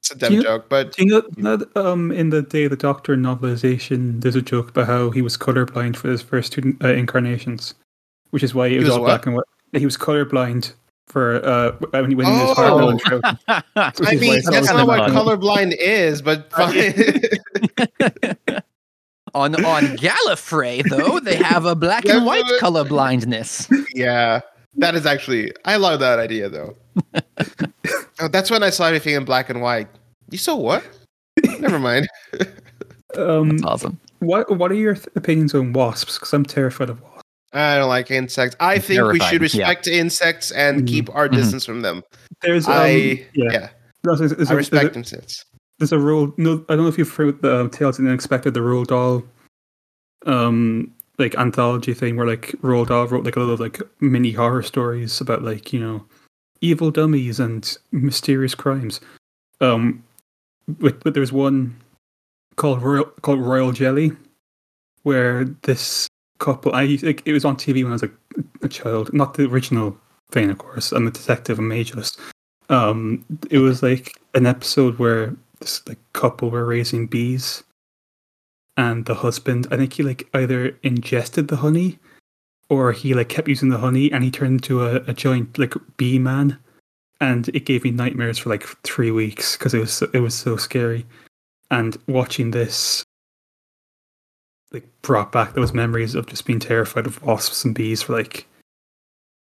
it's 0.00 0.10
a 0.10 0.16
dumb 0.16 0.32
You- 0.32 0.42
joke, 0.42 0.70
but 0.70 0.96
Do 0.96 1.04
you 1.04 1.22
know 1.36 1.56
that 1.56 1.76
um, 1.76 2.10
in 2.12 2.30
the 2.30 2.40
Day 2.40 2.64
of 2.64 2.70
the 2.70 2.76
Doctor 2.76 3.14
novelization, 3.14 4.22
there's 4.22 4.36
a 4.36 4.42
joke 4.42 4.70
about 4.70 4.86
how 4.86 5.10
he 5.10 5.20
was 5.20 5.36
colorblind 5.36 5.96
for 5.96 6.08
his 6.08 6.22
first 6.22 6.52
two 6.54 6.76
uh, 6.82 6.88
incarnations, 6.88 7.74
which 8.30 8.42
is 8.42 8.54
why 8.54 8.68
it 8.68 8.78
was, 8.78 8.86
was 8.86 8.94
all 8.94 9.00
what? 9.02 9.06
black 9.08 9.26
and 9.26 9.34
white. 9.36 9.44
He 9.74 9.84
was 9.84 9.98
colorblind 9.98 10.72
for 11.08 11.44
uh, 11.44 11.72
when 11.90 12.10
he 12.10 12.14
when 12.14 12.26
he 12.26 12.32
was 12.32 12.50
Oh. 12.50 12.54
Harlow 12.54 12.88
and 12.90 13.00
Shroud. 13.00 13.22
I 13.48 13.62
Which 13.98 14.00
is 14.00 14.06
why 14.06 14.14
mean 14.16 14.34
it's 14.34 14.50
that's 14.50 14.68
always 14.70 14.86
not 14.86 14.86
what 14.86 15.10
colorblind 15.10 15.74
is. 15.78 16.22
But 16.22 16.48
on 19.34 19.54
on 19.64 19.82
Gallifrey, 19.96 20.82
though, 20.88 21.20
they 21.20 21.36
have 21.36 21.64
a 21.64 21.74
black 21.74 22.04
Yeah, 22.04 22.18
and 22.18 22.26
white 22.26 22.44
but- 22.48 22.60
color 22.60 22.84
blindness. 22.84 23.68
Yeah, 23.94 24.40
that 24.76 24.94
is 24.94 25.06
actually. 25.06 25.52
I 25.64 25.76
love 25.76 26.00
that 26.00 26.18
idea 26.18 26.48
though. 26.48 26.76
oh, 28.20 28.28
that's 28.28 28.50
when 28.50 28.62
I 28.62 28.70
saw 28.70 28.86
everything 28.86 29.14
in 29.14 29.24
black 29.24 29.50
and 29.50 29.60
white. 29.60 29.88
You 30.30 30.38
saw 30.38 30.56
what? 30.56 30.84
Never 31.60 31.78
mind. 31.78 32.08
Um, 33.16 33.58
Awesome. 33.64 33.98
what 34.18 34.50
what 34.56 34.70
are 34.70 34.74
your 34.76 34.94
th- 34.94 35.06
opinions 35.16 35.54
on 35.54 35.72
wasps? 35.72 36.18
Because 36.18 36.32
I'm 36.34 36.44
terrified 36.44 36.90
of 36.90 37.00
wasps. 37.00 37.07
I 37.52 37.78
don't 37.78 37.88
like 37.88 38.10
insects. 38.10 38.54
I 38.60 38.78
think 38.78 39.00
we 39.12 39.18
Terrified, 39.18 39.28
should 39.30 39.54
yeah. 39.54 39.68
respect 39.68 39.86
insects 39.86 40.50
and 40.50 40.82
Mhm. 40.82 40.86
keep 40.86 41.14
our 41.14 41.28
Mhm. 41.28 41.32
distance 41.36 41.64
from 41.64 41.80
them. 41.82 42.02
There's 42.42 42.66
um, 42.66 42.72
I 42.74 43.26
yeah. 43.34 43.50
yeah, 43.52 43.68
There's, 44.02 44.18
there's, 44.18 44.32
there's 44.36 44.50
I 44.50 44.54
a- 44.54 44.56
respect 44.56 44.82
there's 44.94 44.94
a, 44.94 44.98
insects. 45.16 45.44
there's 45.78 45.92
a 45.92 45.98
rule. 45.98 46.34
No, 46.36 46.64
I 46.68 46.74
don't 46.76 46.84
know 46.84 46.88
if 46.88 46.98
you've 46.98 47.12
heard 47.14 47.40
the 47.42 47.60
um, 47.62 47.70
Tales 47.70 47.98
of 47.98 48.04
the 48.04 48.10
Unexpected, 48.10 48.52
the 48.54 48.60
Roald 48.60 48.88
Dahl, 48.88 49.24
um, 50.26 50.92
like 51.18 51.34
anthology 51.36 51.94
thing 51.94 52.16
where 52.16 52.26
like 52.26 52.48
Roald 52.62 52.88
Dahl 52.88 53.06
wrote 53.06 53.24
like 53.24 53.36
a 53.36 53.40
little 53.40 53.56
like 53.56 53.80
mini 54.00 54.32
horror 54.32 54.62
stories 54.62 55.20
about 55.20 55.42
like 55.42 55.72
you 55.72 55.80
know 55.80 56.04
evil 56.60 56.90
dummies 56.90 57.40
and 57.40 57.76
mysterious 57.92 58.54
crimes. 58.54 59.00
Um, 59.60 60.04
but, 60.66 61.02
but 61.02 61.14
there's 61.14 61.32
one 61.32 61.76
called 62.56 62.82
Royal 62.82 63.04
called 63.22 63.40
Royal 63.40 63.72
Jelly, 63.72 64.12
where 65.02 65.44
this 65.62 66.08
couple 66.38 66.72
I 66.74 66.82
used- 66.82 67.04
like 67.04 67.22
it 67.24 67.32
was 67.32 67.44
on 67.44 67.56
TV 67.56 67.82
when 67.82 67.92
I 67.92 67.94
was 67.94 68.02
like 68.02 68.14
a 68.62 68.68
child, 68.68 69.12
not 69.12 69.34
the 69.34 69.46
original 69.46 69.96
thing, 70.30 70.50
of 70.50 70.58
course. 70.58 70.92
I'm 70.92 71.06
a 71.06 71.10
detective, 71.10 71.58
I'm 71.58 71.72
ageless. 71.72 72.16
Um, 72.68 73.24
it 73.50 73.58
was 73.58 73.82
like 73.82 74.12
an 74.34 74.46
episode 74.46 74.98
where 74.98 75.34
this 75.60 75.86
like 75.88 75.98
couple 76.12 76.50
were 76.50 76.64
raising 76.64 77.06
bees, 77.06 77.64
and 78.76 79.06
the 79.06 79.14
husband, 79.14 79.66
I 79.70 79.76
think 79.76 79.94
he 79.94 80.02
like 80.02 80.28
either 80.34 80.76
ingested 80.82 81.48
the 81.48 81.56
honey, 81.56 81.98
or 82.68 82.92
he 82.92 83.14
like 83.14 83.28
kept 83.28 83.48
using 83.48 83.70
the 83.70 83.78
honey, 83.78 84.12
and 84.12 84.22
he 84.22 84.30
turned 84.30 84.60
into 84.60 84.84
a, 84.84 84.96
a 85.06 85.14
giant 85.14 85.58
like 85.58 85.74
bee 85.96 86.18
man, 86.18 86.58
and 87.20 87.48
it 87.48 87.64
gave 87.64 87.84
me 87.84 87.90
nightmares 87.90 88.38
for 88.38 88.50
like 88.50 88.64
three 88.84 89.10
weeks 89.10 89.56
because 89.56 89.74
it 89.74 89.80
was 89.80 89.92
so, 89.92 90.10
it 90.12 90.20
was 90.20 90.34
so 90.34 90.56
scary, 90.56 91.06
and 91.70 91.96
watching 92.06 92.50
this 92.50 93.04
like 94.72 94.86
brought 95.02 95.32
back 95.32 95.54
those 95.54 95.72
memories 95.72 96.14
of 96.14 96.26
just 96.26 96.44
being 96.44 96.60
terrified 96.60 97.06
of 97.06 97.22
wasps 97.22 97.64
and 97.64 97.74
bees 97.74 98.02
for 98.02 98.12
like 98.12 98.46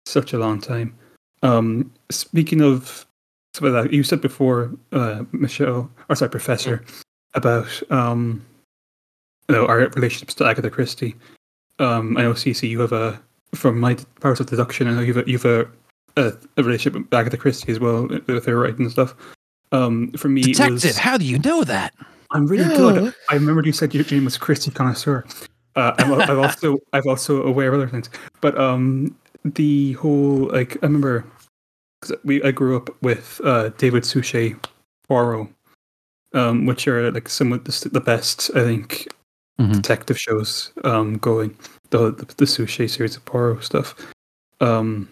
such 0.05 0.33
a 0.33 0.39
long 0.39 0.61
time. 0.61 0.95
Um, 1.43 1.91
speaking 2.09 2.61
of 2.61 3.05
some 3.53 3.67
of 3.67 3.73
that, 3.73 3.93
you 3.93 4.03
said 4.03 4.21
before, 4.21 4.71
uh, 4.91 5.23
Michelle, 5.31 5.89
or 6.09 6.15
sorry, 6.15 6.31
Professor, 6.31 6.83
about 7.33 7.81
um, 7.91 8.45
you 9.47 9.55
know, 9.55 9.65
our 9.65 9.79
relationships 9.89 10.35
to 10.35 10.45
Agatha 10.45 10.69
Christie. 10.69 11.15
Um, 11.79 12.17
I 12.17 12.23
know, 12.23 12.33
Cece, 12.33 12.69
you 12.69 12.79
have 12.81 12.91
a 12.91 13.21
from 13.55 13.79
my 13.79 13.97
powers 14.21 14.39
of 14.39 14.47
deduction. 14.47 14.87
I 14.87 14.93
know 14.93 15.01
you 15.01 15.13
have 15.13 15.45
a, 15.45 15.65
a, 16.17 16.27
a, 16.27 16.33
a 16.57 16.63
relationship 16.63 16.93
with 16.93 17.13
Agatha 17.13 17.37
Christie 17.37 17.71
as 17.71 17.79
well 17.79 18.07
with 18.27 18.45
her 18.45 18.57
writing 18.57 18.81
and 18.81 18.91
stuff. 18.91 19.15
Um, 19.71 20.11
for 20.13 20.29
me, 20.29 20.41
it 20.41 20.45
Detective, 20.47 20.83
was, 20.83 20.97
how 20.97 21.17
do 21.17 21.25
you 21.25 21.39
know 21.39 21.63
that? 21.63 21.93
I'm 22.31 22.47
really 22.47 22.67
good. 22.75 23.13
I 23.29 23.35
remember 23.35 23.61
you 23.65 23.71
said 23.73 23.93
your 23.93 24.05
name 24.11 24.25
was 24.25 24.37
Christy 24.37 24.71
Connoisseur. 24.71 25.25
Uh, 25.75 25.93
I'm, 25.97 26.11
I've 26.13 26.29
also 26.39 26.77
I've 26.93 27.07
also 27.07 27.43
aware 27.43 27.69
of 27.69 27.75
other 27.75 27.87
things, 27.87 28.09
but 28.41 28.57
um, 28.59 29.15
the 29.43 29.93
whole 29.93 30.49
like 30.51 30.75
I 30.83 30.85
remember 30.87 31.25
'cause 32.01 32.13
we 32.23 32.41
I 32.43 32.51
grew 32.51 32.77
up 32.77 32.89
with 33.01 33.39
uh, 33.43 33.69
David 33.77 34.05
Suchet 34.05 34.55
Poirot, 35.07 35.47
um, 36.33 36.65
which 36.65 36.87
are 36.87 37.11
like 37.11 37.29
some 37.29 37.51
of 37.53 37.63
the, 37.65 37.89
the 37.89 38.01
best 38.01 38.51
I 38.55 38.61
think 38.63 39.07
Mhm. 39.59 39.73
detective 39.73 40.17
shows 40.17 40.71
um, 40.85 41.17
going. 41.17 41.53
The, 41.89 42.11
the 42.11 42.25
the 42.37 42.45
Suchet 42.47 42.87
series 42.89 43.17
of 43.17 43.25
Poirot 43.25 43.63
stuff, 43.63 43.93
um, 44.61 45.09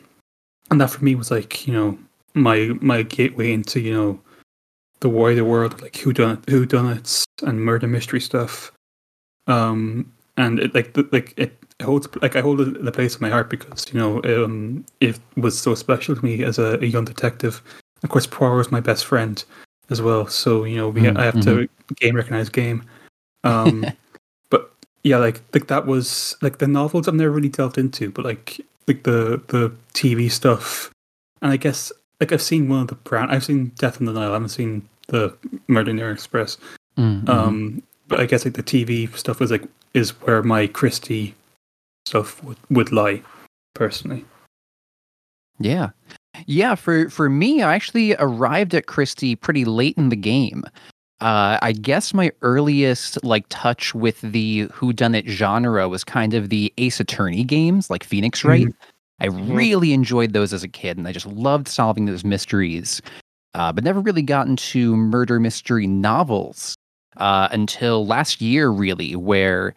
and 0.72 0.80
that 0.80 0.90
for 0.92 1.04
me 1.04 1.16
was 1.16 1.32
like 1.32 1.68
you 1.68 1.74
know 1.74 1.98
my 2.34 2.72
my 2.82 3.02
gateway 3.04 3.52
into 3.52 3.80
you 3.82 3.94
know 3.94 4.20
the 5.00 5.10
wider 5.10 5.46
world, 5.46 5.82
like 5.82 5.98
who 5.98 6.14
done 6.14 6.44
who 6.50 6.66
done 6.66 6.98
it 6.98 7.24
and 7.44 7.64
murder 7.64 7.88
mystery 7.88 8.22
stuff. 8.22 8.72
Um, 9.48 10.12
and 10.38 10.60
it 10.60 10.74
like 10.74 10.94
the, 10.94 11.08
like 11.12 11.34
it 11.38 11.58
holds 11.84 12.08
like 12.22 12.36
I 12.36 12.42
hold 12.42 12.62
it 12.62 12.84
the 12.84 12.92
place 12.92 13.16
in 13.16 13.22
my 13.22 13.30
heart 13.30 13.50
because 13.50 13.86
you 13.92 14.00
know 14.00 14.22
um 14.24 14.86
it 15.00 15.20
was 15.36 15.60
so 15.60 15.76
special 15.76 16.16
to 16.16 16.24
me 16.26 16.44
as 16.44 16.58
a, 16.60 16.80
a 16.82 16.86
young 16.86 17.06
detective. 17.06 17.62
Of 18.04 18.10
course, 18.10 18.28
Poirot 18.28 18.58
was 18.58 18.72
my 18.72 18.80
best 18.80 19.06
friend 19.06 19.44
as 19.90 20.02
well, 20.02 20.28
so 20.28 20.64
you 20.64 20.78
know 20.78 20.90
we 20.90 21.02
Mm, 21.02 21.18
I 21.18 21.26
have 21.26 21.40
to 21.42 21.68
game 21.96 22.16
recognize 22.16 22.50
game. 22.50 22.84
Um, 23.44 23.86
but 24.50 24.74
yeah, 25.04 25.18
like 25.18 25.42
like 25.54 25.68
that 25.68 25.86
was 25.86 26.36
like 26.42 26.58
the 26.58 26.68
novels 26.68 27.08
I've 27.08 27.14
never 27.14 27.32
really 27.32 27.48
delved 27.48 27.78
into, 27.78 28.12
but 28.12 28.26
like 28.26 28.60
like 28.88 29.04
the 29.04 29.42
the 29.48 29.72
TV 29.94 30.30
stuff, 30.30 30.92
and 31.42 31.54
I 31.54 31.56
guess 31.56 31.94
like 32.20 32.32
I've 32.32 32.42
seen 32.42 32.70
one 32.70 32.82
of 32.82 32.88
the 32.88 32.96
brown. 32.96 33.30
I've 33.30 33.44
seen 33.46 33.72
Death 33.78 34.00
on 34.00 34.06
the 34.06 34.14
Nile. 34.14 34.32
I 34.32 34.34
haven't 34.34 34.50
seen 34.50 34.88
the 35.08 35.36
Murder 35.68 35.92
in 35.92 35.98
the 35.98 36.10
Express. 36.10 36.58
Mhm. 36.98 37.28
Um, 37.30 37.84
but 38.08 38.20
I 38.20 38.26
guess 38.26 38.46
like 38.46 38.56
the 38.56 38.64
TV 38.64 39.08
stuff 39.18 39.40
was 39.40 39.52
like 39.52 39.64
is 39.94 40.12
where 40.22 40.44
my 40.44 40.68
Christie 40.68 41.36
stuff 42.06 42.44
would, 42.44 42.58
would 42.70 42.92
lie, 42.92 43.22
personally. 43.74 44.26
Yeah. 45.60 45.90
Yeah, 46.46 46.76
for 46.76 47.10
for 47.10 47.30
me, 47.30 47.62
I 47.64 47.74
actually 47.74 48.16
arrived 48.20 48.76
at 48.76 48.86
Christie 48.86 49.36
pretty 49.36 49.66
late 49.66 49.98
in 49.98 50.10
the 50.10 50.16
game. 50.16 50.64
Uh, 51.20 51.58
I 51.64 51.72
guess 51.72 52.14
my 52.14 52.32
earliest 52.44 53.24
like 53.24 53.46
touch 53.50 53.96
with 53.96 54.22
the 54.22 54.68
whodunit 54.68 55.28
genre 55.28 55.90
was 55.90 56.04
kind 56.04 56.36
of 56.36 56.50
the 56.50 56.72
Ace 56.78 57.00
Attorney 57.00 57.44
games, 57.44 57.90
like 57.90 58.04
Phoenix 58.04 58.44
Wright. 58.44 58.68
I 59.20 59.28
really 59.28 59.94
enjoyed 59.94 60.34
those 60.34 60.54
as 60.54 60.64
a 60.64 60.68
kid, 60.68 60.98
and 60.98 61.08
I 61.08 61.12
just 61.12 61.26
loved 61.26 61.68
solving 61.68 62.06
those 62.06 62.24
mysteries. 62.24 63.02
Uh, 63.54 63.72
but 63.72 63.84
never 63.84 64.00
really 64.00 64.22
got 64.22 64.48
into 64.48 64.96
murder 64.96 65.40
mystery 65.40 65.88
novels 65.88 66.76
uh, 67.18 67.48
until 67.52 68.06
last 68.06 68.42
year, 68.42 68.70
really, 68.70 69.16
where 69.16 69.74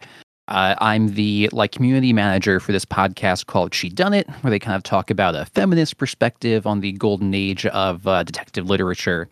uh, 0.47 0.75
I'm 0.79 1.15
the 1.15 1.49
like 1.51 1.71
community 1.71 2.13
manager 2.13 2.59
for 2.59 2.71
this 2.71 2.85
podcast 2.85 3.47
called 3.47 3.73
She 3.73 3.89
Done 3.89 4.13
It, 4.13 4.29
where 4.41 4.51
they 4.51 4.59
kind 4.59 4.75
of 4.75 4.83
talk 4.83 5.09
about 5.09 5.35
a 5.35 5.45
feminist 5.45 5.97
perspective 5.97 6.67
on 6.67 6.81
the 6.81 6.91
golden 6.93 7.33
age 7.33 7.65
of 7.67 8.05
uh, 8.05 8.23
detective 8.23 8.69
literature. 8.69 9.29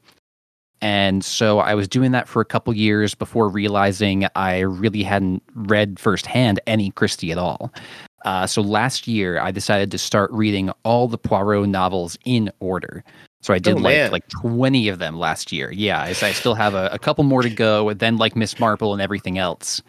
And 0.82 1.26
so 1.26 1.60
I 1.60 1.76
was 1.76 1.88
doing 1.88 2.12
that 2.14 2.28
for 2.28 2.42
a 2.42 2.46
couple 2.46 2.74
years 2.74 3.14
before 3.14 3.50
realizing 3.50 4.26
I 4.36 4.60
really 4.60 5.04
hadn't 5.04 5.44
read 5.54 6.00
firsthand 6.00 6.60
any 6.66 6.92
Christie 6.92 7.32
at 7.32 7.38
all. 7.38 7.72
Uh, 8.26 8.46
so 8.48 8.62
last 8.62 9.08
year 9.08 9.40
I 9.40 9.52
decided 9.52 9.92
to 9.92 9.98
start 9.98 10.32
reading 10.32 10.72
all 10.84 11.08
the 11.08 11.18
Poirot 11.18 11.70
novels 11.70 12.18
in 12.26 12.52
order. 12.60 13.04
So 13.42 13.54
I 13.54 13.60
did 13.60 13.76
Oh, 13.78 13.82
like 13.82 13.94
man. 13.96 14.12
like 14.12 14.28
twenty 14.28 14.90
of 14.90 15.00
them 15.00 15.18
last 15.18 15.52
year. 15.54 15.72
Yeah, 15.72 16.02
I, 16.02 16.10
I 16.10 16.32
still 16.34 16.56
have 16.56 16.74
a, 16.74 16.90
a 16.92 17.00
couple 17.00 17.24
more 17.24 17.42
to 17.42 17.50
go. 17.50 17.88
and 17.90 18.00
Then 18.00 18.18
like 18.18 18.36
Miss 18.36 18.60
Marple 18.60 18.92
and 18.94 19.02
everything 19.02 19.38
else. 19.38 19.82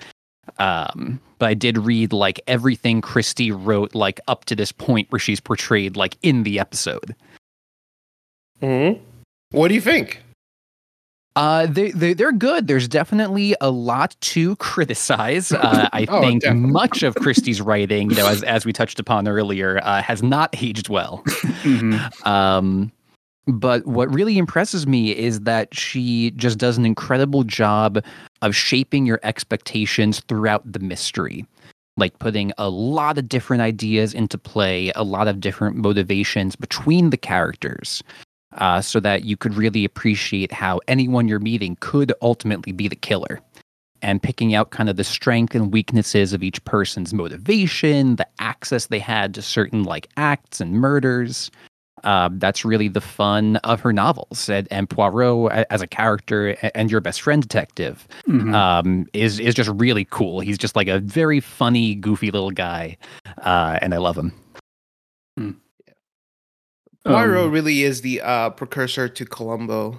Um, 0.59 1.21
but 1.39 1.47
I 1.49 1.55
did 1.55 1.77
read 1.79 2.13
like 2.13 2.41
everything 2.47 3.01
Christie 3.01 3.51
wrote 3.51 3.95
like 3.95 4.21
up 4.29 4.45
to 4.47 4.55
this 4.57 4.71
point 4.73 5.11
where 5.11 5.19
she's 5.19 5.41
portrayed 5.41 5.97
like 5.97 6.17
in 6.23 6.45
the 6.45 6.59
episode. 6.61 7.15
hmm 8.61 8.93
What 9.51 9.69
do 9.69 9.75
you 9.75 9.81
think? 9.81 10.23
Uh, 11.37 11.67
they, 11.67 11.91
they 11.93 12.13
they're 12.13 12.33
good. 12.33 12.67
There's 12.67 12.89
definitely 12.89 13.55
a 13.61 13.71
lot 13.71 14.17
to 14.21 14.57
criticize. 14.57 15.53
Uh, 15.53 15.89
I 15.93 16.07
Oh, 16.09 16.21
think 16.21 16.43
definitely. 16.43 16.71
much 16.73 17.03
of 17.03 17.15
Christie's 17.15 17.61
writing, 17.63 18.11
you 18.11 18.17
know, 18.17 18.27
as 18.27 18.43
as 18.43 18.67
we 18.67 18.73
touched 18.73 18.99
upon 18.99 19.29
earlier, 19.29 19.79
uh, 19.83 20.03
has 20.03 20.23
not 20.23 20.51
aged 20.61 20.89
well. 20.89 21.23
Mhm. 21.63 22.27
Um, 22.27 22.91
but 23.47 23.87
what 23.87 24.13
really 24.13 24.39
impresses 24.39 24.87
me 24.87 25.17
is 25.17 25.41
that 25.41 25.75
she 25.75 26.31
just 26.33 26.59
does 26.59 26.77
an 26.79 26.85
incredible 26.85 27.43
job 27.43 28.05
of 28.43 28.55
shaping 28.55 29.07
your 29.07 29.19
expectations 29.23 30.21
throughout 30.29 30.71
the 30.71 30.79
mystery. 30.79 31.47
Like 31.97 32.19
putting 32.19 32.53
a 32.59 32.69
lot 32.71 33.19
of 33.19 33.29
different 33.29 33.63
ideas 33.63 34.15
into 34.15 34.39
play, 34.39 34.93
a 34.95 35.03
lot 35.05 35.27
of 35.29 35.41
different 35.41 35.77
motivations 35.77 36.55
between 36.57 37.11
the 37.11 37.17
characters, 37.17 38.03
uh, 38.57 38.81
so 38.81 39.01
that 39.01 39.25
you 39.25 39.37
could 39.37 39.55
really 39.55 39.85
appreciate 39.85 40.53
how 40.53 40.81
anyone 40.89 41.29
you're 41.29 41.39
meeting 41.39 41.77
could 41.81 42.13
ultimately 42.23 42.73
be 42.73 42.89
the 42.89 42.97
killer. 42.97 43.41
And 44.03 44.23
picking 44.23 44.55
out 44.55 44.71
kind 44.71 44.89
of 44.89 44.97
the 44.97 45.05
strength 45.05 45.55
and 45.55 45.73
weaknesses 45.73 46.33
of 46.33 46.43
each 46.43 46.65
person's 46.65 47.13
motivation, 47.13 48.17
the 48.17 48.27
access 48.39 48.87
they 48.87 48.99
had 48.99 49.35
to 49.35 49.43
certain 49.43 49.85
like 49.85 50.09
acts 50.17 50.61
and 50.61 50.73
murders 50.73 51.51
uh, 52.03 52.31
that's 52.33 52.65
really 52.65 52.89
the 52.89 53.03
fun 53.03 53.57
of 53.57 53.79
her 53.83 53.93
novels. 53.93 54.49
And, 54.49 54.67
and 54.71 54.89
Poirot, 54.89 55.67
as 55.69 55.83
a 55.83 55.87
character 55.87 56.57
and 56.75 56.91
your 56.91 57.03
best 57.03 57.21
friend 57.21 57.43
detective, 57.43 58.09
Mhm. 58.27 58.55
um, 58.55 59.07
is 59.13 59.39
is 59.39 59.55
just 59.55 59.69
really 59.75 60.07
cool. 60.07 60.41
He's 60.41 60.57
just 60.57 60.75
like 60.77 60.89
a 60.89 60.99
very 61.01 61.41
funny, 61.41 61.95
goofy 61.95 62.31
little 62.31 62.53
guy, 62.53 62.97
uh, 63.43 63.79
and 63.83 63.93
I 63.93 63.99
love 63.99 64.17
him. 64.17 64.33
Poirot 67.05 67.47
Um, 67.47 67.51
really 67.51 67.83
is 67.83 68.01
the 68.03 68.21
uh, 68.21 68.51
precursor 68.51 69.09
to 69.09 69.25
Columbo. 69.25 69.99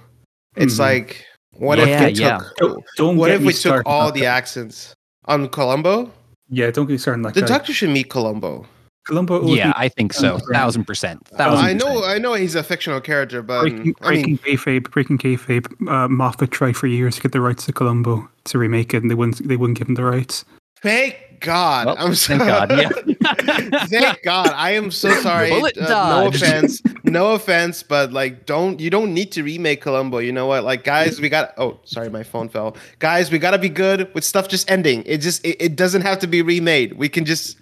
It's 0.56 0.76
Mhm. 0.76 0.80
like, 0.80 1.26
what 1.54 1.80
Yeah, 1.80 1.86
if 2.04 2.14
we 2.18 2.22
yeah. 2.22 2.38
took, 2.38 2.56
Don't, 2.58 2.84
don't 2.98 3.18
what 3.18 3.32
if 3.32 3.42
we 3.42 3.54
took 3.54 3.84
all 3.86 4.12
the 4.12 4.22
that. 4.22 4.26
accents 4.28 4.94
on 5.26 5.48
Columbo? 5.50 6.12
Yeah, 6.50 6.70
don't 6.72 6.86
get 6.86 6.94
me 6.94 6.98
started 6.98 7.20
on 7.20 7.22
that 7.24 7.34
The 7.34 7.42
guy. 7.42 7.48
Doctor 7.48 7.74
should 7.74 7.90
meet 7.90 8.10
Columbo. 8.10 8.66
Columbo 9.08 9.44
yeah, 9.48 9.68
me 9.70 9.74
I 9.78 9.90
think 9.90 10.14
so. 10.14 10.36
Um, 10.36 10.42
Thousand 10.52 10.86
percent. 10.86 11.28
Uh, 11.34 11.38
Thousand 11.38 11.66
I 11.66 11.74
know, 11.74 11.86
percent. 12.02 12.06
I 12.06 12.18
know 12.20 12.34
he's 12.36 12.54
a 12.54 12.62
fictional 12.62 13.02
character, 13.02 13.42
but 13.42 13.62
breaking, 13.62 13.80
I 14.02 14.12
mean, 14.12 14.38
breaking 14.38 14.38
kayfabe, 14.38 14.92
breaking 14.92 15.18
kayfabe. 15.18 15.66
Uh, 15.90 16.08
Moffat 16.08 16.52
tried 16.52 16.78
for 16.78 16.86
years 16.86 17.16
to 17.16 17.22
get 17.24 17.32
the 17.32 17.42
rights 17.42 17.66
to 17.66 17.74
Columbo 17.74 18.30
to 18.44 18.58
remake 18.60 18.94
it, 18.94 19.02
and 19.02 19.10
they 19.10 19.16
wouldn't. 19.16 19.48
They 19.48 19.58
wouldn't 19.58 19.80
give 19.80 19.88
him 19.90 19.96
the 19.96 20.04
rights. 20.04 20.46
Thank 20.82 21.32
God. 21.42 21.88
Well, 21.88 21.96
I'm 22.00 22.16
so, 22.16 22.38
thank 22.38 22.50
God, 22.50 22.72
yeah. 22.78 22.90
thank 23.88 24.24
God. 24.24 24.50
I 24.50 24.72
am 24.72 24.92
so 24.92 25.12
sorry. 25.22 25.50
Bullet 25.50 25.78
Uh, 25.78 26.22
no 26.22 26.28
offense, 26.28 26.82
no 27.04 27.34
offense, 27.34 27.84
but 27.84 28.14
like, 28.14 28.46
don't 28.46 28.80
you 28.80 28.90
don't 28.90 29.14
need 29.14 29.32
to 29.34 29.44
remake 29.44 29.82
Columbo. 29.82 30.20
You 30.20 30.32
know 30.32 30.48
what? 30.48 30.64
Like, 30.64 30.84
guys, 30.84 31.20
we 31.20 31.30
got. 31.30 31.54
Oh, 31.58 31.80
sorry, 31.84 32.10
my 32.10 32.24
phone 32.24 32.50
fell. 32.50 32.78
Guys, 33.00 33.32
we 33.32 33.40
gotta 33.40 33.58
be 33.60 33.70
good 33.70 34.14
with 34.14 34.24
stuff 34.24 34.48
just 34.48 34.70
ending. 34.72 35.04
It 35.06 35.18
just 35.18 35.44
it, 35.46 35.58
it 35.62 35.76
doesn't 35.76 36.02
have 36.02 36.20
to 36.20 36.28
be 36.28 36.42
remade. 36.42 36.94
We 36.94 37.10
can 37.10 37.26
just 37.26 37.58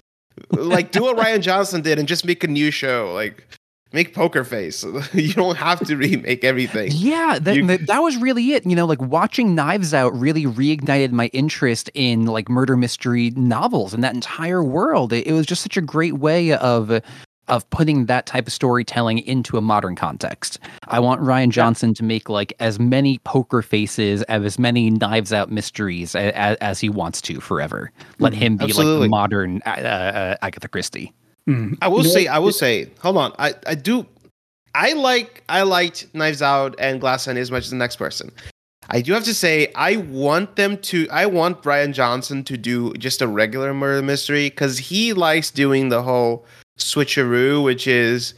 like 0.52 0.92
do 0.92 1.04
what 1.04 1.18
Rian 1.18 1.42
Johnson 1.42 1.82
did 1.82 2.00
and 2.00 2.08
just 2.08 2.26
make 2.26 2.44
a 2.44 2.48
new 2.48 2.72
show. 2.72 3.12
Like, 3.14 3.48
make 3.92 4.14
Poker 4.14 4.44
Face. 4.44 4.84
you 5.14 5.34
don't 5.34 5.58
have 5.58 5.80
to 5.88 5.96
remake 5.98 6.44
everything. 6.44 6.92
Yeah, 6.94 7.40
that, 7.42 7.56
You- 7.56 7.66
that 7.68 7.88
that 7.88 8.00
was 8.00 8.18
really 8.18 8.54
it. 8.54 8.66
You 8.66 8.76
know, 8.76 8.86
like 8.86 9.02
watching 9.02 9.56
Knives 9.56 9.94
Out 9.94 10.14
really 10.14 10.46
reignited 10.46 11.12
my 11.12 11.28
interest 11.28 11.90
in 11.94 12.26
like 12.26 12.50
murder 12.50 12.78
mystery 12.78 13.32
novels 13.32 13.94
and 13.94 14.04
that 14.04 14.14
entire 14.14 14.64
world. 14.64 15.14
It, 15.14 15.28
it 15.28 15.34
was 15.34 15.46
just 15.46 15.62
such 15.64 15.78
a 15.78 15.82
great 15.82 16.18
way 16.20 16.54
of 16.54 17.02
of 17.48 17.68
putting 17.72 18.06
that 18.06 18.28
type 18.28 18.46
of 18.46 18.54
storytelling 18.54 19.18
into 19.20 19.58
a 19.58 19.62
modern 19.62 19.96
context. 19.96 20.60
I 20.88 21.00
want 21.00 21.20
Rian 21.22 21.50
Johnson 21.50 21.96
to 21.96 22.04
make 22.04 22.30
like 22.30 22.54
as 22.60 22.80
many 22.80 23.18
poker 23.24 23.64
faces 23.64 24.22
and 24.24 24.46
as 24.46 24.60
many 24.60 24.92
Knives 24.92 25.34
Out 25.34 25.50
mysteries 25.52 26.14
as, 26.14 26.58
as 26.58 26.80
he 26.80 26.90
wants 26.90 27.22
to 27.24 27.40
forever. 27.42 27.92
Let 28.20 28.34
him 28.36 28.56
be 28.58 28.66
like 28.66 28.70
Absolutely. 28.70 29.08
the 29.08 29.10
modern 29.10 29.62
uh, 29.66 29.70
uh, 29.70 30.36
Agatha 30.44 30.68
Christie. 30.68 31.12
Mm. 31.48 31.78
I 31.82 31.88
will 31.88 32.00
You 32.00 32.04
know 32.06 32.10
say. 32.10 32.28
I 32.28 32.40
will 32.40 32.52
say, 32.52 32.90
hold 33.02 33.18
on. 33.18 33.34
I, 33.40 33.54
I 33.68 33.76
do, 33.76 34.06
I 34.76 34.94
like, 34.94 35.44
I 35.50 35.64
liked 35.64 36.08
Knives 36.14 36.42
Out 36.42 36.76
and 36.80 37.00
Glass 37.02 37.28
Onion 37.28 37.42
as 37.42 37.52
much 37.52 37.64
as 37.66 37.70
the 37.72 37.76
next 37.76 37.96
person. 37.98 38.32
I 38.92 39.02
do 39.02 39.14
have 39.14 39.24
to 39.26 39.34
say, 39.36 39.72
I 39.76 39.98
want 39.98 40.56
them 40.56 40.78
to, 40.80 41.08
I 41.12 41.28
want 41.28 41.62
Brian 41.62 41.94
Johnson 41.94 42.44
to 42.46 42.58
do 42.58 42.92
just 42.94 43.22
a 43.22 43.28
regular 43.28 43.74
murder 43.74 44.02
mystery 44.02 44.50
because 44.50 44.80
he 44.80 45.14
likes 45.14 45.52
doing 45.52 45.90
the 45.90 46.02
whole 46.02 46.46
switcheroo, 46.80 47.64
which 47.64 47.86
is 47.88 48.34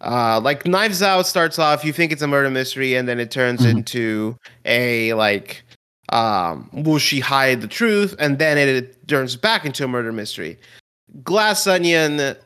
uh, 0.00 0.40
like 0.40 0.64
Knives 0.66 1.02
Out 1.02 1.26
starts 1.26 1.58
off, 1.58 1.84
you 1.84 1.92
think 1.92 2.12
it's 2.12 2.22
a 2.22 2.28
murder 2.28 2.48
mystery, 2.50 2.94
and 2.94 3.08
then 3.08 3.18
it 3.18 3.32
turns 3.32 3.62
Mhm. 3.62 3.70
into 3.70 4.36
a 4.64 5.12
like, 5.14 5.62
um, 6.10 6.70
will 6.72 6.98
she 6.98 7.18
hide 7.18 7.60
the 7.60 7.66
truth? 7.68 8.14
And 8.20 8.38
then 8.38 8.56
it, 8.58 8.68
it 8.68 9.08
turns 9.08 9.34
back 9.34 9.64
into 9.64 9.84
a 9.84 9.88
murder 9.88 10.12
mystery. 10.12 10.58
Glass 11.24 11.66
Onion, 11.66 12.36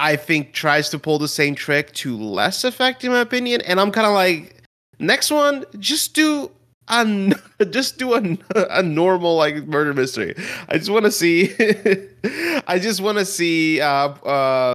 I 0.00 0.16
think, 0.16 0.52
tries 0.52 0.88
to 0.90 0.98
pull 0.98 1.18
the 1.18 1.28
same 1.28 1.54
trick 1.54 1.92
to 1.94 2.16
less 2.16 2.64
effect, 2.64 3.04
in 3.04 3.12
my 3.12 3.20
opinion. 3.20 3.60
And 3.62 3.80
I'm 3.80 3.90
kind 3.90 4.06
of 4.06 4.12
like, 4.14 4.62
next 4.98 5.30
one, 5.30 5.64
just 5.78 6.14
do 6.14 6.50
a 6.88 7.32
just 7.70 7.98
do 7.98 8.14
a, 8.14 8.22
a 8.70 8.82
normal 8.82 9.36
like 9.36 9.66
murder 9.66 9.92
mystery. 9.94 10.34
I 10.68 10.78
just 10.78 10.90
want 10.90 11.04
to 11.04 11.10
see, 11.12 11.54
I 12.66 12.78
just 12.80 13.00
want 13.00 13.18
to 13.18 13.24
see 13.24 13.80
uh, 13.80 14.08
uh, 14.24 14.72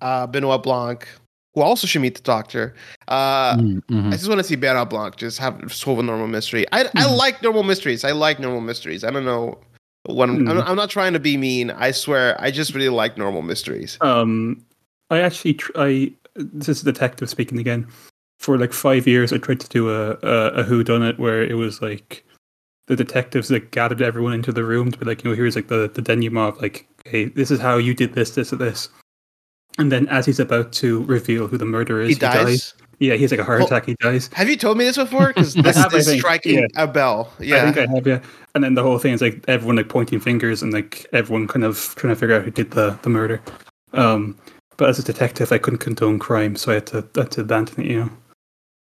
uh, 0.00 0.26
Benoit 0.26 0.62
Blanc, 0.62 1.08
who 1.54 1.62
also 1.62 1.86
should 1.86 2.02
meet 2.02 2.14
the 2.16 2.22
Doctor. 2.22 2.74
Uh, 3.08 3.56
Mm, 3.56 3.80
mhm. 3.90 4.06
I 4.08 4.16
just 4.16 4.28
want 4.28 4.38
to 4.38 4.44
see 4.44 4.56
Benoit 4.56 4.88
Blanc 4.90 5.16
just 5.16 5.38
have 5.38 5.72
solve 5.72 5.98
a 5.98 6.02
normal 6.02 6.28
mystery. 6.28 6.66
I, 6.72 6.82
I 6.96 7.04
Mhm. 7.04 7.16
like 7.16 7.42
normal 7.42 7.62
mysteries. 7.62 8.04
I 8.04 8.12
like 8.12 8.38
normal 8.38 8.60
mysteries. 8.60 9.02
I 9.04 9.10
don't 9.10 9.24
know 9.24 9.58
what 10.08 10.28
I'm, 10.28 10.48
I'm. 10.48 10.56
Mhm. 10.58 10.66
I'm 10.66 10.76
not 10.76 10.90
trying 10.90 11.12
to 11.12 11.20
be 11.20 11.36
mean. 11.36 11.70
I 11.70 11.90
swear. 11.90 12.36
I 12.40 12.50
just 12.50 12.74
really 12.74 12.88
like 12.88 13.16
normal 13.18 13.42
mysteries. 13.42 13.98
Um, 14.00 14.64
I 15.10 15.20
actually, 15.20 15.54
tr- 15.54 15.72
I 15.76 16.12
this 16.34 16.68
is 16.68 16.82
a 16.82 16.84
detective 16.84 17.30
speaking 17.30 17.58
again. 17.58 17.86
For 18.38 18.58
like 18.58 18.72
five 18.72 19.06
years, 19.06 19.32
I 19.32 19.38
tried 19.38 19.60
to 19.60 19.68
do 19.68 19.90
a 19.90 20.18
a, 20.22 20.48
a 20.60 20.62
who 20.62 20.84
done 20.84 21.02
it 21.02 21.18
where 21.18 21.42
it 21.42 21.54
was 21.54 21.80
like 21.80 22.24
the 22.86 22.96
detectives 22.96 23.48
that 23.48 23.70
gathered 23.72 24.02
everyone 24.02 24.32
into 24.34 24.52
the 24.52 24.62
room 24.64 24.92
to 24.92 24.98
be 24.98 25.04
like, 25.06 25.24
you 25.24 25.30
know, 25.30 25.36
here's 25.36 25.56
like 25.56 25.68
the 25.68 25.90
the 25.92 26.02
denouement 26.02 26.54
of 26.54 26.62
like, 26.62 26.86
hey, 27.04 27.24
this 27.26 27.50
is 27.50 27.58
how 27.60 27.76
you 27.78 27.94
did 27.94 28.14
this, 28.14 28.30
this, 28.32 28.52
and 28.52 28.60
this. 28.60 28.88
And 29.78 29.90
then 29.90 30.06
as 30.08 30.24
he's 30.26 30.38
about 30.40 30.72
to 30.74 31.02
reveal 31.04 31.48
who 31.48 31.58
the 31.58 31.64
murderer 31.66 32.00
is, 32.02 32.08
He 32.10 32.14
dies. 32.14 32.74
Yeah, 32.98 33.14
he's 33.14 33.30
like 33.30 33.40
a 33.40 33.44
heart 33.44 33.60
Oh. 33.62 33.66
attack. 33.66 33.84
He 33.86 33.94
dies. 34.00 34.30
Have 34.32 34.48
you 34.48 34.56
told 34.56 34.78
me 34.78 34.84
this 34.84 34.96
before? 34.96 35.28
Because 35.34 35.54
this 35.54 35.76
have, 35.76 35.92
is 35.94 36.08
striking 36.18 36.60
Yeah. 36.60 36.66
a 36.76 36.86
bell. 36.86 37.32
Yeah, 37.38 37.56
I 37.62 37.72
think 37.72 37.88
I 37.88 37.92
have, 37.94 38.06
yeah. 38.06 38.20
And 38.54 38.64
then 38.64 38.74
the 38.74 38.82
whole 38.82 38.98
thing 38.98 39.12
is 39.12 39.20
like 39.20 39.44
everyone 39.48 39.76
like 39.76 39.88
pointing 39.88 40.18
fingers 40.20 40.62
and 40.62 40.72
like 40.72 41.04
everyone 41.12 41.46
kind 41.46 41.64
of 41.64 41.94
trying 41.96 42.14
to 42.14 42.18
figure 42.18 42.34
out 42.36 42.44
who 42.44 42.50
did 42.50 42.70
the, 42.70 42.98
the 43.02 43.10
murder. 43.10 43.40
Um, 43.92 44.36
but 44.78 44.88
as 44.88 44.98
a 44.98 45.02
detective, 45.02 45.52
I 45.52 45.58
couldn't 45.58 45.78
condone 45.80 46.18
crime, 46.18 46.56
so 46.56 46.70
I 46.70 46.74
had 46.74 46.86
to 46.88 47.06
I 47.16 47.20
had 47.20 47.30
to 47.32 47.40
abandon 47.42 47.84
it. 47.84 47.90
You 47.90 48.00
know. 48.00 48.10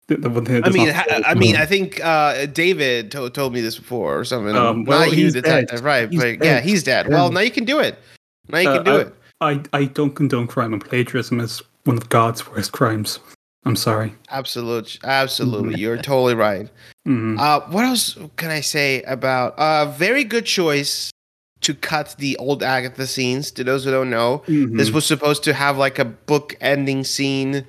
The, 0.07 0.17
the 0.17 0.61
I 0.65 0.69
mean, 0.71 0.89
ha- 0.89 1.05
I 1.25 1.33
mean, 1.35 1.55
I 1.55 1.65
think 1.65 2.03
uh, 2.03 2.45
David 2.47 3.11
to- 3.11 3.29
told 3.29 3.53
me 3.53 3.61
this 3.61 3.77
before 3.77 4.19
or 4.19 4.25
something. 4.25 4.53
Um, 4.57 4.83
well, 4.83 4.99
Not 4.99 5.11
you, 5.11 5.23
he's 5.23 5.33
detective, 5.33 5.77
dead. 5.79 5.85
right? 5.85 6.09
He's 6.09 6.19
but 6.21 6.43
yeah, 6.43 6.59
he's 6.59 6.83
dead. 6.83 7.07
Well, 7.07 7.31
now 7.31 7.39
you 7.39 7.51
can 7.51 7.63
do 7.63 7.79
it. 7.79 7.97
Now 8.49 8.59
you 8.59 8.69
Uh, 8.69 8.75
can 8.75 8.83
do 8.85 8.91
I- 8.91 8.99
it. 9.01 9.15
I 9.41 9.79
I 9.81 9.85
don't 9.85 10.13
condone 10.13 10.47
crime 10.47 10.73
and 10.73 10.83
plagiarism 10.83 11.39
is 11.39 11.61
one 11.85 11.95
of 11.97 12.09
God's 12.09 12.45
worst 12.47 12.73
crimes. 12.73 13.19
I'm 13.63 13.75
sorry. 13.75 14.15
Absolutely, 14.29 14.99
absolutely. 15.03 15.75
You're 15.79 15.97
totally 16.01 16.33
right. 16.35 16.69
Mhm. 17.07 17.39
Uh, 17.39 17.61
what 17.71 17.85
else 17.85 18.17
can 18.37 18.49
I 18.49 18.61
say 18.61 19.01
about 19.03 19.53
a 19.57 19.61
uh, 19.61 19.85
very 19.97 20.23
good 20.23 20.45
choice 20.45 21.11
to 21.61 21.73
cut 21.75 22.15
the 22.17 22.35
old 22.37 22.63
Agatha 22.63 23.05
scenes? 23.05 23.51
To 23.51 23.63
those 23.63 23.85
who 23.85 23.91
don't 23.91 24.09
know, 24.09 24.43
this 24.47 24.89
Mhm. 24.89 24.93
was 24.93 25.05
supposed 25.05 25.43
to 25.43 25.53
have 25.53 25.77
like 25.77 25.99
a 25.99 26.05
book 26.05 26.55
ending 26.59 27.03
scene, 27.03 27.65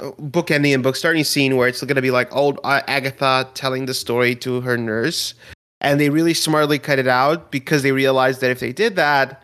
uh, 0.00 0.10
book 0.18 0.50
ending 0.50 0.74
and 0.74 0.82
book 0.82 0.96
starting 0.96 1.24
scene 1.24 1.56
where 1.56 1.66
it's 1.68 1.80
going 1.82 1.96
to 1.96 2.02
be 2.02 2.12
like 2.12 2.34
old 2.34 2.60
uh, 2.62 2.82
Agatha 2.86 3.48
telling 3.54 3.86
the 3.86 3.94
story 3.94 4.36
to 4.36 4.60
her 4.60 4.76
nurse, 4.78 5.34
and 5.80 5.98
they 5.98 6.08
really 6.08 6.34
smartly 6.34 6.78
cut 6.78 7.00
it 7.00 7.08
out 7.08 7.50
because 7.50 7.82
they 7.82 7.90
realized 7.92 8.40
that 8.42 8.50
if 8.52 8.60
they 8.60 8.72
did 8.72 8.94
that, 8.96 9.42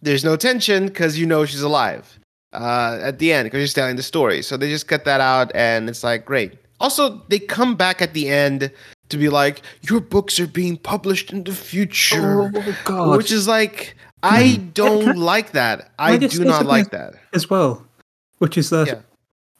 there's 0.00 0.24
no 0.24 0.34
tension 0.36 0.86
because 0.86 1.18
you 1.18 1.26
know 1.26 1.44
she's 1.44 1.60
alive 1.62 2.18
uh, 2.52 2.98
at 3.02 3.18
the 3.18 3.32
end 3.32 3.46
because 3.46 3.60
she's 3.62 3.74
telling 3.74 3.96
the 3.96 4.02
story. 4.02 4.42
So 4.42 4.56
they 4.56 4.68
just 4.68 4.88
cut 4.88 5.04
that 5.04 5.20
out, 5.20 5.50
and 5.54 5.88
it's 5.88 6.02
like 6.04 6.24
great. 6.24 6.54
Also, 6.80 7.22
they 7.28 7.38
come 7.38 7.76
back 7.76 8.00
at 8.00 8.14
the 8.14 8.28
end 8.28 8.70
to 9.10 9.16
be 9.16 9.28
like, 9.28 9.62
"Your 9.82 10.00
books 10.00 10.40
are 10.40 10.46
being 10.46 10.76
published 10.78 11.32
in 11.32 11.44
the 11.44 11.52
future," 11.52 12.50
Oh 12.54 12.76
God! 12.84 13.16
which 13.18 13.30
is 13.30 13.46
like, 13.46 13.94
I 14.22 14.56
don't 14.74 15.04
Can- 15.04 15.16
like 15.20 15.52
that. 15.52 15.90
I 15.98 16.12
I 16.12 16.16
do 16.16 16.44
not 16.44 16.66
like 16.66 16.90
that. 16.90 17.14
as 17.32 17.50
well, 17.50 17.86
which 18.38 18.56
is 18.56 18.70
that 18.70 18.86
Yeah. 18.88 19.00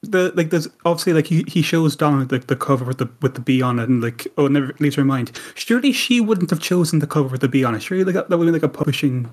the 0.02 0.32
like 0.34 0.48
there's 0.50 0.68
obviously 0.86 1.12
like 1.12 1.26
he, 1.26 1.44
he 1.46 1.60
shows 1.62 1.94
Donna 1.96 2.24
the, 2.24 2.38
the 2.38 2.56
cover 2.56 2.84
with 2.86 2.98
the 2.98 3.08
with 3.20 3.34
the 3.34 3.40
bee 3.42 3.60
on 3.60 3.78
it 3.78 3.88
and 3.88 4.02
like 4.02 4.26
oh 4.38 4.46
it 4.46 4.52
never 4.52 4.74
leaves 4.80 4.96
her 4.96 5.04
mind. 5.04 5.30
Surely 5.54 5.92
she 5.92 6.20
wouldn't 6.22 6.48
have 6.50 6.60
chosen 6.60 6.98
the 7.00 7.06
cover 7.06 7.28
with 7.28 7.42
the 7.42 7.48
bee 7.48 7.64
on 7.64 7.74
it. 7.74 7.82
Surely 7.82 8.04
like, 8.04 8.14
that 8.28 8.36
would 8.38 8.46
be 8.46 8.50
like 8.52 8.62
a 8.62 8.68
publishing 8.68 9.30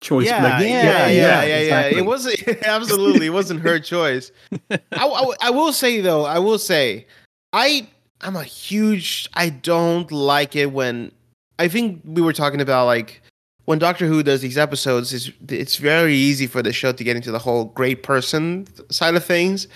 choice. 0.00 0.26
Yeah, 0.26 0.42
like, 0.42 0.66
yeah, 0.66 0.82
yeah, 0.82 1.08
yeah, 1.08 1.42
yeah, 1.42 1.56
exactly. 1.58 1.98
It 2.00 2.04
wasn't 2.04 2.48
absolutely. 2.64 3.26
It 3.26 3.30
wasn't 3.30 3.60
her 3.60 3.78
choice. 3.78 4.32
I, 4.70 4.78
I, 4.92 5.32
I 5.42 5.50
will 5.50 5.72
say 5.72 6.00
though. 6.00 6.24
I 6.24 6.38
will 6.38 6.58
say, 6.58 7.06
I 7.52 7.88
I'm 8.20 8.36
a 8.36 8.44
huge. 8.44 9.28
I 9.34 9.50
don't 9.50 10.10
like 10.10 10.56
it 10.56 10.72
when. 10.72 11.12
I 11.58 11.68
think 11.68 12.02
we 12.04 12.22
were 12.22 12.32
talking 12.32 12.60
about 12.60 12.86
like 12.86 13.20
when 13.64 13.78
Doctor 13.78 14.06
Who 14.06 14.22
does 14.22 14.40
these 14.40 14.58
episodes. 14.58 15.12
It's 15.12 15.30
it's 15.48 15.76
very 15.76 16.14
easy 16.14 16.46
for 16.46 16.62
the 16.62 16.72
show 16.72 16.92
to 16.92 17.04
get 17.04 17.16
into 17.16 17.30
the 17.30 17.38
whole 17.38 17.66
great 17.66 18.02
person 18.02 18.66
side 18.90 19.14
of 19.14 19.24
things. 19.24 19.68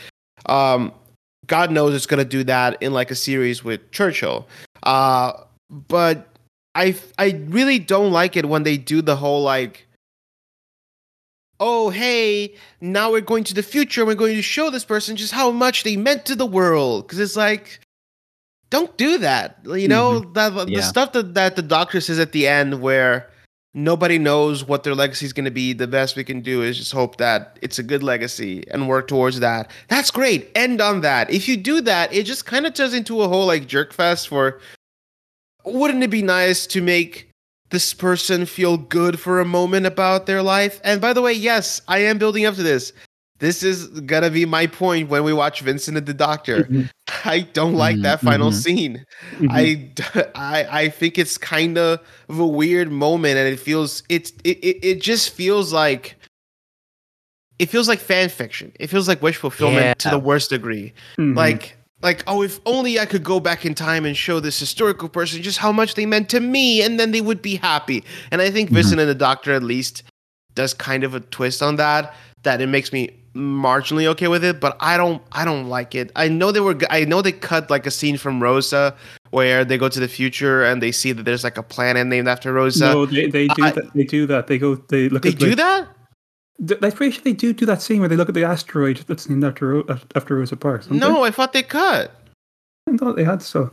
Um, 0.47 0.93
God 1.47 1.71
knows 1.71 1.95
it's 1.95 2.07
gonna 2.07 2.25
do 2.25 2.45
that 2.45 2.81
in 2.83 2.93
like 2.93 3.11
a 3.11 3.17
series 3.17 3.65
with 3.65 3.91
Churchill. 3.91 4.47
Uh, 4.85 5.33
but 5.71 6.29
I 6.75 6.95
I 7.19 7.43
really 7.49 7.79
don't 7.79 8.13
like 8.13 8.37
it 8.37 8.49
when 8.49 8.63
they 8.63 8.77
do 8.77 9.03
the 9.03 9.17
whole 9.17 9.43
like 9.43 9.87
oh 11.63 11.91
hey 11.91 12.53
now 12.81 13.13
we're 13.13 13.21
going 13.21 13.45
to 13.45 13.55
the 13.55 13.63
future 13.63 14.05
we're 14.05 14.17
going 14.17 14.35
to 14.35 14.43
show 14.43 14.69
this 14.69 14.85
person 14.85 15.15
just 15.17 15.33
how 15.33 15.51
much 15.53 15.85
they 15.85 15.97
meant 15.97 16.27
to 16.27 16.35
the 16.35 16.45
world. 16.45 17.07
Because 17.07 17.21
it's 17.21 17.37
like 17.37 17.79
don't 18.71 18.95
do 18.97 19.17
that 19.19 19.59
you 19.65 19.87
know? 19.87 20.21
Mm-hmm. 20.21 20.33
That 20.33 20.67
the 20.67 20.73
Yeah. 20.73 20.81
stuff 20.81 21.13
that, 21.13 21.35
that 21.35 21.55
the 21.57 21.63
doctor 21.63 22.01
says 22.01 22.19
at 22.19 22.33
the 22.33 22.49
end 22.49 22.81
where 22.83 23.31
nobody 23.75 24.19
knows 24.19 24.65
what 24.67 24.83
their 24.83 24.95
legacy 24.95 25.25
is 25.25 25.33
going 25.33 25.45
to 25.45 25.51
be 25.53 25.73
the 25.73 25.87
best 25.87 26.17
we 26.17 26.25
can 26.25 26.41
do 26.43 26.63
is 26.63 26.77
just 26.77 26.93
hope 26.93 27.17
that 27.19 27.59
it's 27.63 27.79
a 27.79 27.83
good 27.83 28.03
legacy 28.03 28.65
and 28.73 28.89
work 28.89 29.07
towards 29.09 29.39
that. 29.41 29.71
That's 29.89 30.11
great 30.11 30.51
end 30.55 30.81
on 30.81 31.01
that. 31.03 31.31
If 31.31 31.49
you 31.49 31.57
do 31.57 31.81
that 31.83 32.13
it 32.13 32.25
just 32.25 32.45
kind 32.45 32.67
of 32.67 32.75
turns 32.75 32.93
into 32.93 33.23
a 33.23 33.29
whole 33.29 33.47
like 33.47 33.69
jerk 33.69 33.93
fest 33.93 34.27
for 34.29 34.59
wouldn't 35.65 36.03
it 36.03 36.11
be 36.11 36.23
nice 36.23 36.67
to 36.67 36.83
make 36.83 37.32
this 37.73 37.95
person 37.95 38.45
feel 38.47 38.77
good 38.77 39.19
for 39.19 39.41
a 39.41 39.45
moment 39.45 39.87
about 39.87 40.27
their 40.27 40.43
life? 40.43 40.81
And 40.85 41.01
by 41.01 41.13
the 41.15 41.23
way, 41.23 41.33
yes, 41.33 41.81
I 41.89 41.99
am 42.01 42.19
building 42.19 42.45
up 42.45 42.55
to 42.57 42.63
this. 42.63 42.93
This 43.39 43.63
is 43.65 43.89
gonna 44.03 44.31
be 44.31 44.45
my 44.45 44.67
point 44.69 45.09
when 45.09 45.25
we 45.25 45.33
watch 45.33 45.63
Vincent 45.63 45.97
and 45.97 46.07
the 46.07 46.15
Doctor. 46.15 46.65
Mhm. 46.71 46.91
I 47.25 47.41
don't 47.41 47.75
like 47.75 47.97
Mhm, 47.97 48.03
that 48.03 48.21
final 48.21 48.51
mhm. 48.51 48.55
scene. 48.55 49.05
Mhm. 49.41 49.49
I, 49.51 50.31
I 50.37 50.83
I 50.83 50.89
think 50.91 51.19
it's 51.19 51.39
kind 51.39 51.77
of 51.79 51.99
a 52.29 52.47
weird 52.47 52.93
moment, 52.93 53.39
and 53.39 53.49
it 53.49 53.59
feels 53.59 54.05
it's 54.09 54.31
it, 54.45 54.59
it, 54.63 54.85
it 54.85 55.01
just 55.03 55.31
feels 55.31 55.73
like 55.73 56.15
it 57.59 57.67
feels 57.71 57.89
like 57.89 57.99
fan 57.99 58.29
fiction. 58.29 58.73
It 58.79 58.89
feels 58.89 59.09
like 59.09 59.23
wish 59.23 59.37
fulfillment 59.37 59.99
to 60.01 60.11
the 60.11 60.19
worst 60.21 60.51
degree 60.51 60.93
Mhm. 61.19 61.37
like 61.37 61.77
like 62.03 62.23
oh 62.27 62.43
if 62.43 62.61
only 62.67 62.99
i 62.99 63.07
could 63.07 63.23
go 63.25 63.39
back 63.41 63.65
in 63.65 63.75
time 63.75 64.05
and 64.05 64.17
show 64.17 64.41
this 64.41 64.59
historical 64.59 65.09
person 65.09 65.43
just 65.43 65.59
how 65.59 65.73
much 65.73 65.95
they 65.95 66.07
meant 66.07 66.29
to 66.29 66.41
me 66.41 66.83
and 66.83 66.99
then 66.99 67.11
they 67.13 67.21
would 67.21 67.41
be 67.43 67.57
happy 67.57 68.05
and 68.31 68.41
i 68.43 68.51
think 68.51 68.71
Mhm. 68.71 68.75
vincent 68.75 69.01
and 69.01 69.09
the 69.09 69.15
doctor 69.15 69.53
at 69.53 69.63
least 69.63 70.03
does 70.55 70.75
kind 70.75 71.05
of 71.05 71.15
a 71.15 71.21
twist 71.21 71.63
on 71.63 71.77
that 71.77 72.15
that 72.43 72.61
it 72.61 72.67
makes 72.69 72.93
me 72.93 73.11
marginally 73.35 74.05
okay 74.07 74.29
with 74.29 74.45
it 74.45 74.61
but 74.61 74.77
i 74.81 74.97
don't 74.99 75.23
i 75.33 75.45
don't 75.45 75.67
like 75.69 75.95
it 75.95 76.11
i 76.17 76.29
know 76.29 76.53
they 76.53 76.61
were 76.61 76.77
I 76.91 77.05
know 77.07 77.23
they 77.23 77.33
cut 77.33 77.71
like 77.71 77.87
a 77.87 77.91
scene 77.91 78.19
from 78.19 78.43
rosa 78.43 78.95
where 79.31 79.65
they 79.65 79.79
go 79.79 79.89
to 79.89 79.99
the 80.01 80.09
future 80.09 80.63
and 80.65 80.83
they 80.83 80.93
see 80.93 81.13
that 81.13 81.23
there's 81.25 81.43
like 81.43 81.57
a 81.57 81.63
planet 81.63 82.07
named 82.07 82.29
after 82.29 82.53
rosa 82.53 82.93
no, 82.93 83.07
they, 83.07 83.29
they 83.29 83.47
do 83.49 83.63
I- 83.65 83.71
that. 83.71 83.95
They 83.95 84.05
do 84.05 84.27
that. 84.27 84.47
They 84.49 84.59
go. 84.59 84.75
They 84.75 85.09
look 85.09 85.23
they 85.23 85.31
at. 85.31 85.39
do 85.39 85.47
like, 85.49 85.57
that 85.57 85.85
Th- 85.87 85.97
I'm 86.71 86.93
pretty 86.93 87.11
sure 87.13 87.23
they 87.25 87.33
do 87.33 87.53
do 87.53 87.67
that 87.67 87.83
scene 87.83 88.01
where 88.01 88.09
they 88.09 88.17
look 88.17 88.29
at 88.29 88.35
the 88.35 88.45
asteroid 88.45 88.99
that's 89.09 89.29
named 89.29 89.45
after 89.45 89.83
after 90.15 90.37
Rosa 90.37 90.57
Parks. 90.57 90.87
don't 90.87 90.99
they? 90.99 91.07
no 91.07 91.25
i 91.25 91.31
thought 91.31 91.53
they 91.53 91.63
cut 91.63 92.15
I 92.89 92.97
thought 92.97 93.17
they 93.17 93.25
had 93.25 93.43
so. 93.43 93.71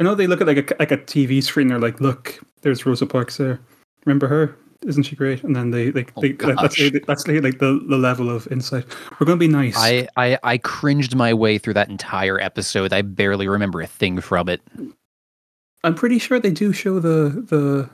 I 0.00 0.04
know 0.04 0.14
they 0.14 0.26
look 0.26 0.40
at 0.40 0.46
like 0.46 0.70
a 0.70 0.76
like 0.78 0.92
a 0.92 0.98
TV 0.98 1.42
screen. 1.42 1.68
They're 1.68 1.78
like, 1.78 2.00
"Look, 2.00 2.38
there's 2.62 2.86
Rosa 2.86 3.06
Parks 3.06 3.36
there. 3.36 3.60
Remember 4.06 4.28
her? 4.28 4.56
Isn't 4.86 5.02
she 5.04 5.16
great?" 5.16 5.42
And 5.44 5.54
then 5.54 5.70
they 5.70 5.90
like 5.92 6.12
Oh, 6.16 6.20
they, 6.20 6.32
that's 6.32 6.54
gosh. 6.54 6.80
like, 6.92 7.06
that's 7.06 7.26
like 7.26 7.42
like 7.42 7.58
the, 7.58 7.84
the 7.88 7.96
level 7.98 8.30
of 8.30 8.46
insight. 8.52 8.84
We're 9.18 9.26
gonna 9.26 9.36
be 9.36 9.48
nice. 9.48 9.74
I, 9.76 10.08
I 10.16 10.38
I 10.44 10.58
cringed 10.58 11.14
my 11.16 11.34
way 11.34 11.58
through 11.58 11.74
that 11.74 11.88
entire 11.88 12.40
episode. 12.40 12.92
I 12.92 13.02
barely 13.02 13.48
remember 13.48 13.80
a 13.80 13.86
thing 13.86 14.20
from 14.20 14.48
it. 14.48 14.60
I'm 15.84 15.94
pretty 15.96 16.18
sure 16.20 16.38
they 16.38 16.50
do 16.52 16.72
show 16.72 17.00
the 17.00 17.44
the 17.48 17.90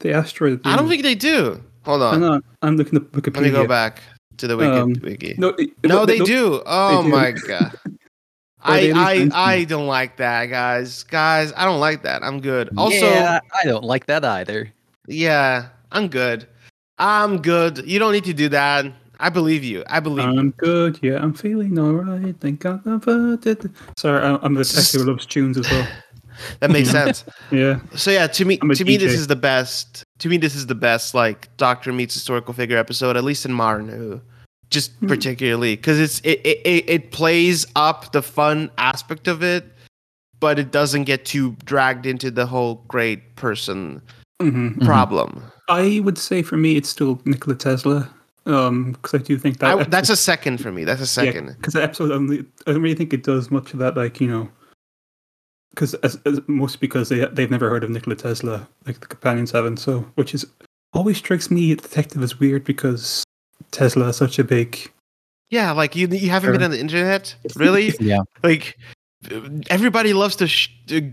the 0.00 0.12
asteroid. 0.12 0.60
i 0.64 0.76
don't 0.76 0.88
think 0.88 1.02
they 1.02 1.14
do 1.16 1.62
hold 1.88 2.02
I'm 2.02 2.14
on 2.14 2.20
not. 2.20 2.42
I'm 2.62 2.76
looking 2.76 2.96
at 2.96 3.04
Wikipedia. 3.12 3.34
let 3.36 3.42
me 3.44 3.50
go 3.50 3.66
back 3.66 4.02
to 4.36 4.46
the 4.46 4.56
wiki, 4.56 4.70
Um, 4.70 4.92
wiki. 5.02 5.34
No, 5.38 5.48
it- 5.58 5.70
No, 5.84 6.04
they 6.06 6.18
no- 6.18 6.24
do. 6.26 6.62
Oh 6.66 7.02
do. 7.02 7.08
my 7.08 7.32
god. 7.48 7.72
I 8.60 8.90
I 8.92 9.28
I 9.32 9.64
don't 9.64 9.86
like 9.86 10.16
that, 10.18 10.46
guys. 10.46 11.02
Guys, 11.04 11.52
I 11.56 11.64
don't 11.64 11.80
like 11.80 12.02
that. 12.02 12.22
I'm 12.22 12.40
good. 12.40 12.70
Also, 12.76 12.96
yeah, 13.06 13.14
yeah, 13.34 13.40
I 13.62 13.64
don't 13.66 13.84
like 13.84 14.06
that 14.06 14.24
either. 14.24 14.72
Yeah, 15.06 15.68
I'm 15.92 16.08
good. 16.08 16.46
I'm 16.98 17.40
good. 17.40 17.78
You 17.86 17.98
don't 18.00 18.12
need 18.12 18.24
to 18.24 18.34
do 18.34 18.48
that. 18.50 18.86
I 19.20 19.30
believe 19.30 19.62
you. 19.64 19.84
I 19.88 20.00
believe. 20.00 20.26
I'm 20.26 20.50
good. 20.52 20.98
Yeah, 21.02 21.22
I'm 21.22 21.34
feeling 21.34 21.78
alright. 21.78 22.34
Thank 22.40 22.60
God. 22.60 22.82
I've 22.86 23.06
it. 23.46 23.70
Sorry, 23.96 24.22
I- 24.24 24.38
I'm 24.42 24.54
the 24.54 24.64
detective 24.64 25.00
who 25.02 25.06
loves 25.06 25.24
tunes 25.26 25.56
as 25.56 25.70
well. 25.70 25.86
That 26.60 26.70
makes 26.70 26.90
sense. 26.98 27.24
Yeah. 27.50 27.80
So 27.94 28.10
yeah, 28.10 28.26
to 28.26 28.44
me 28.44 28.58
I'm 28.60 28.70
a 28.70 28.74
to 28.74 28.84
me 28.84 28.96
this 28.96 29.14
is 29.14 29.26
the 29.28 29.36
best. 29.36 30.04
To 30.20 30.28
me 30.28 30.36
this 30.36 30.54
is 30.54 30.66
the 30.66 30.74
best 30.74 31.14
like 31.14 31.48
Doctor 31.56 31.92
meets 31.92 32.14
historical 32.14 32.52
figure 32.54 32.76
episode 32.76 33.16
at 33.16 33.24
least 33.24 33.44
in 33.46 33.52
Modern 33.52 33.88
Who. 33.88 34.20
Just 34.70 34.92
Hmm. 35.00 35.06
particularly 35.08 35.76
cuz 35.76 35.98
it's 35.98 36.20
it, 36.20 36.40
it 36.44 36.60
it 36.64 36.84
it 36.90 37.10
plays 37.12 37.66
up 37.76 38.12
the 38.12 38.22
fun 38.22 38.70
aspect 38.78 39.28
of 39.28 39.42
it, 39.42 39.64
but 40.40 40.58
it 40.58 40.70
doesn't 40.72 41.04
get 41.04 41.24
too 41.24 41.56
dragged 41.64 42.04
into 42.06 42.30
the 42.30 42.46
whole 42.46 42.84
great 42.88 43.36
person 43.36 44.02
hmm 44.40 44.68
Mhm. 44.68 44.84
problem. 44.84 45.42
I 45.68 46.00
would 46.04 46.18
say 46.18 46.42
for 46.42 46.56
me, 46.56 46.76
it's 46.76 46.88
still 46.88 47.20
Nikola 47.24 47.56
Tesla. 47.56 48.08
Um, 48.46 48.92
because 48.92 49.12
I 49.14 49.18
do 49.22 49.36
think 49.36 49.58
that 49.58 49.78
I, 49.78 49.82
that's 49.84 50.08
a 50.08 50.16
second 50.16 50.58
for 50.58 50.72
me. 50.72 50.84
That's 50.84 51.02
a 51.02 51.06
second. 51.06 51.54
because 51.58 51.74
the 51.74 51.82
episode 51.82 52.10
only. 52.10 52.46
I 52.66 52.72
don't 52.72 52.80
really 52.80 52.94
think 52.94 53.12
it 53.12 53.22
does 53.22 53.50
much 53.50 53.74
of 53.74 53.78
that. 53.80 53.94
Like 53.96 54.20
you 54.22 54.26
know, 54.28 54.48
because 55.78 55.94
as, 55.94 56.18
as 56.26 56.40
most 56.48 56.80
because 56.80 57.08
they 57.08 57.24
they've 57.26 57.52
never 57.52 57.70
heard 57.70 57.84
of 57.84 57.90
Nikola 57.90 58.16
Tesla, 58.16 58.66
like 58.84 58.98
the 58.98 59.06
companions 59.06 59.52
haven't. 59.52 59.76
So 59.76 60.00
which 60.16 60.34
is 60.34 60.44
always 60.92 61.18
strikes 61.18 61.52
me 61.52 61.72
detective 61.76 62.20
as 62.20 62.40
weird 62.40 62.64
because 62.64 63.22
Tesla 63.70 64.08
is 64.08 64.16
such 64.16 64.40
a 64.40 64.44
big. 64.44 64.90
Yeah, 65.50 65.70
like 65.70 65.94
you 65.94 66.08
you 66.08 66.30
haven't 66.30 66.50
been 66.50 66.64
on 66.64 66.72
the 66.72 66.80
internet, 66.80 67.36
really? 67.54 67.94
Yeah. 68.00 68.18
like 68.42 68.76
everybody 69.70 70.12
loves 70.14 70.34
to. 70.36 70.48
Sh- 70.48 70.70
to 70.88 71.12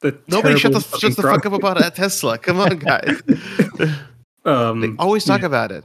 The 0.00 0.18
nobody 0.26 0.58
shut 0.58 0.72
the 0.72 0.80
shuts 0.80 1.16
the 1.16 1.22
fuck 1.22 1.44
up 1.44 1.52
about 1.52 1.84
a 1.84 1.90
Tesla. 1.90 2.38
Come 2.38 2.60
on, 2.60 2.78
guys. 2.78 3.20
Um, 4.44 4.80
they 4.80 4.88
always 4.98 5.26
talk 5.26 5.42
about 5.42 5.70
it, 5.70 5.84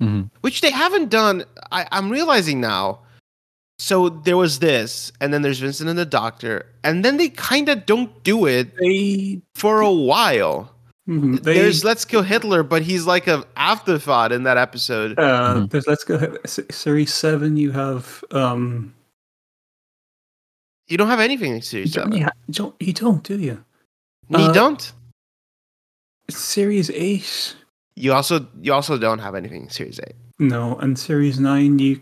Mhm. 0.00 0.30
which 0.42 0.60
they 0.60 0.70
haven't 0.70 1.08
done. 1.10 1.42
I, 1.72 1.88
I'm 1.90 2.10
realizing 2.10 2.60
now. 2.60 3.00
So 3.84 4.08
there 4.08 4.38
was 4.38 4.60
this, 4.60 5.12
and 5.20 5.30
then 5.30 5.42
there's 5.42 5.58
Vincent 5.58 5.90
and 5.90 5.98
the 5.98 6.06
Doctor, 6.06 6.64
and 6.82 7.04
then 7.04 7.18
they 7.18 7.28
kind 7.28 7.68
of 7.68 7.84
don't 7.84 8.10
do 8.24 8.46
it 8.46 8.74
they, 8.78 9.42
for 9.54 9.82
a 9.82 9.92
while. 9.92 10.72
mhm, 11.06 11.42
they 11.42 11.52
there's 11.52 11.84
Let's 11.84 12.06
Kill 12.06 12.22
Hitler, 12.22 12.62
but 12.62 12.80
he's 12.80 13.04
like 13.04 13.26
a 13.26 13.44
afterthought 13.58 14.32
in 14.32 14.44
that 14.44 14.56
episode. 14.56 15.18
uh, 15.18 15.56
Mhm. 15.56 15.70
there's 15.70 15.86
let's 15.86 16.02
go 16.02 16.16
series 16.46 17.12
seven. 17.12 17.58
You 17.58 17.72
have 17.72 18.24
um. 18.30 18.94
You 20.88 20.96
don't 20.96 21.08
have 21.08 21.20
anything 21.20 21.54
in 21.54 21.60
series 21.60 21.94
You 21.94 22.00
don't, 22.00 22.12
seven. 22.12 22.20
you, 22.22 22.28
you 22.48 22.54
don't 22.54 22.74
you 22.80 22.92
don't 22.94 23.22
do 23.22 23.38
you? 23.38 23.62
you 24.30 24.38
uh, 24.48 24.52
don't. 24.52 24.92
Series 26.30 26.88
eight. 26.88 27.54
You 27.96 28.14
also 28.14 28.48
you 28.62 28.72
also 28.72 28.96
don't 28.96 29.18
have 29.18 29.34
anything 29.34 29.64
in 29.64 29.68
series 29.68 30.00
eight. 30.00 30.16
No, 30.38 30.78
and 30.80 30.98
series 30.98 31.38
nine 31.38 31.78
you. 31.78 32.00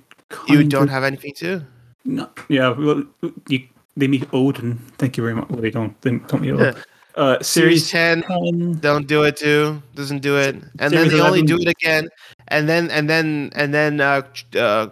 You 0.49 0.65
don't 0.65 0.85
of- 0.85 0.91
have 0.91 1.05
anything 1.05 1.35
too. 1.35 1.63
No, 2.05 2.29
yeah, 2.49 2.71
well, 2.71 3.05
you, 3.49 3.61
they 3.97 4.09
meet 4.09 4.27
Odin. 4.33 4.79
Thank 4.99 5.17
you 5.17 5.23
very 5.23 5.35
much. 5.35 5.49
Well, 5.49 5.61
they 5.61 5.71
don't. 5.71 5.95
They 6.03 6.19
don't 6.19 6.41
meet 6.43 6.49
Yeah. 6.55 6.71
Odin. 6.71 6.83
Uh, 7.15 7.37
Series 7.43 7.87
series 7.87 7.91
ten 7.91 8.23
ten. 8.23 8.79
don't 8.81 9.07
do 9.07 9.23
it 9.25 9.37
too. 9.37 9.83
Doesn't 9.95 10.21
do 10.21 10.37
it, 10.39 10.55
and 10.55 10.73
then 10.79 10.91
Series 10.91 11.13
they 11.13 11.21
only 11.21 11.43
do 11.43 11.59
it 11.59 11.69
again, 11.69 12.09
and 12.49 12.67
then 12.69 12.91
and 12.91 13.09
then 13.09 13.51
and 13.55 13.73
then 13.75 14.01
uh, 14.01 14.23
uh, 14.57 14.89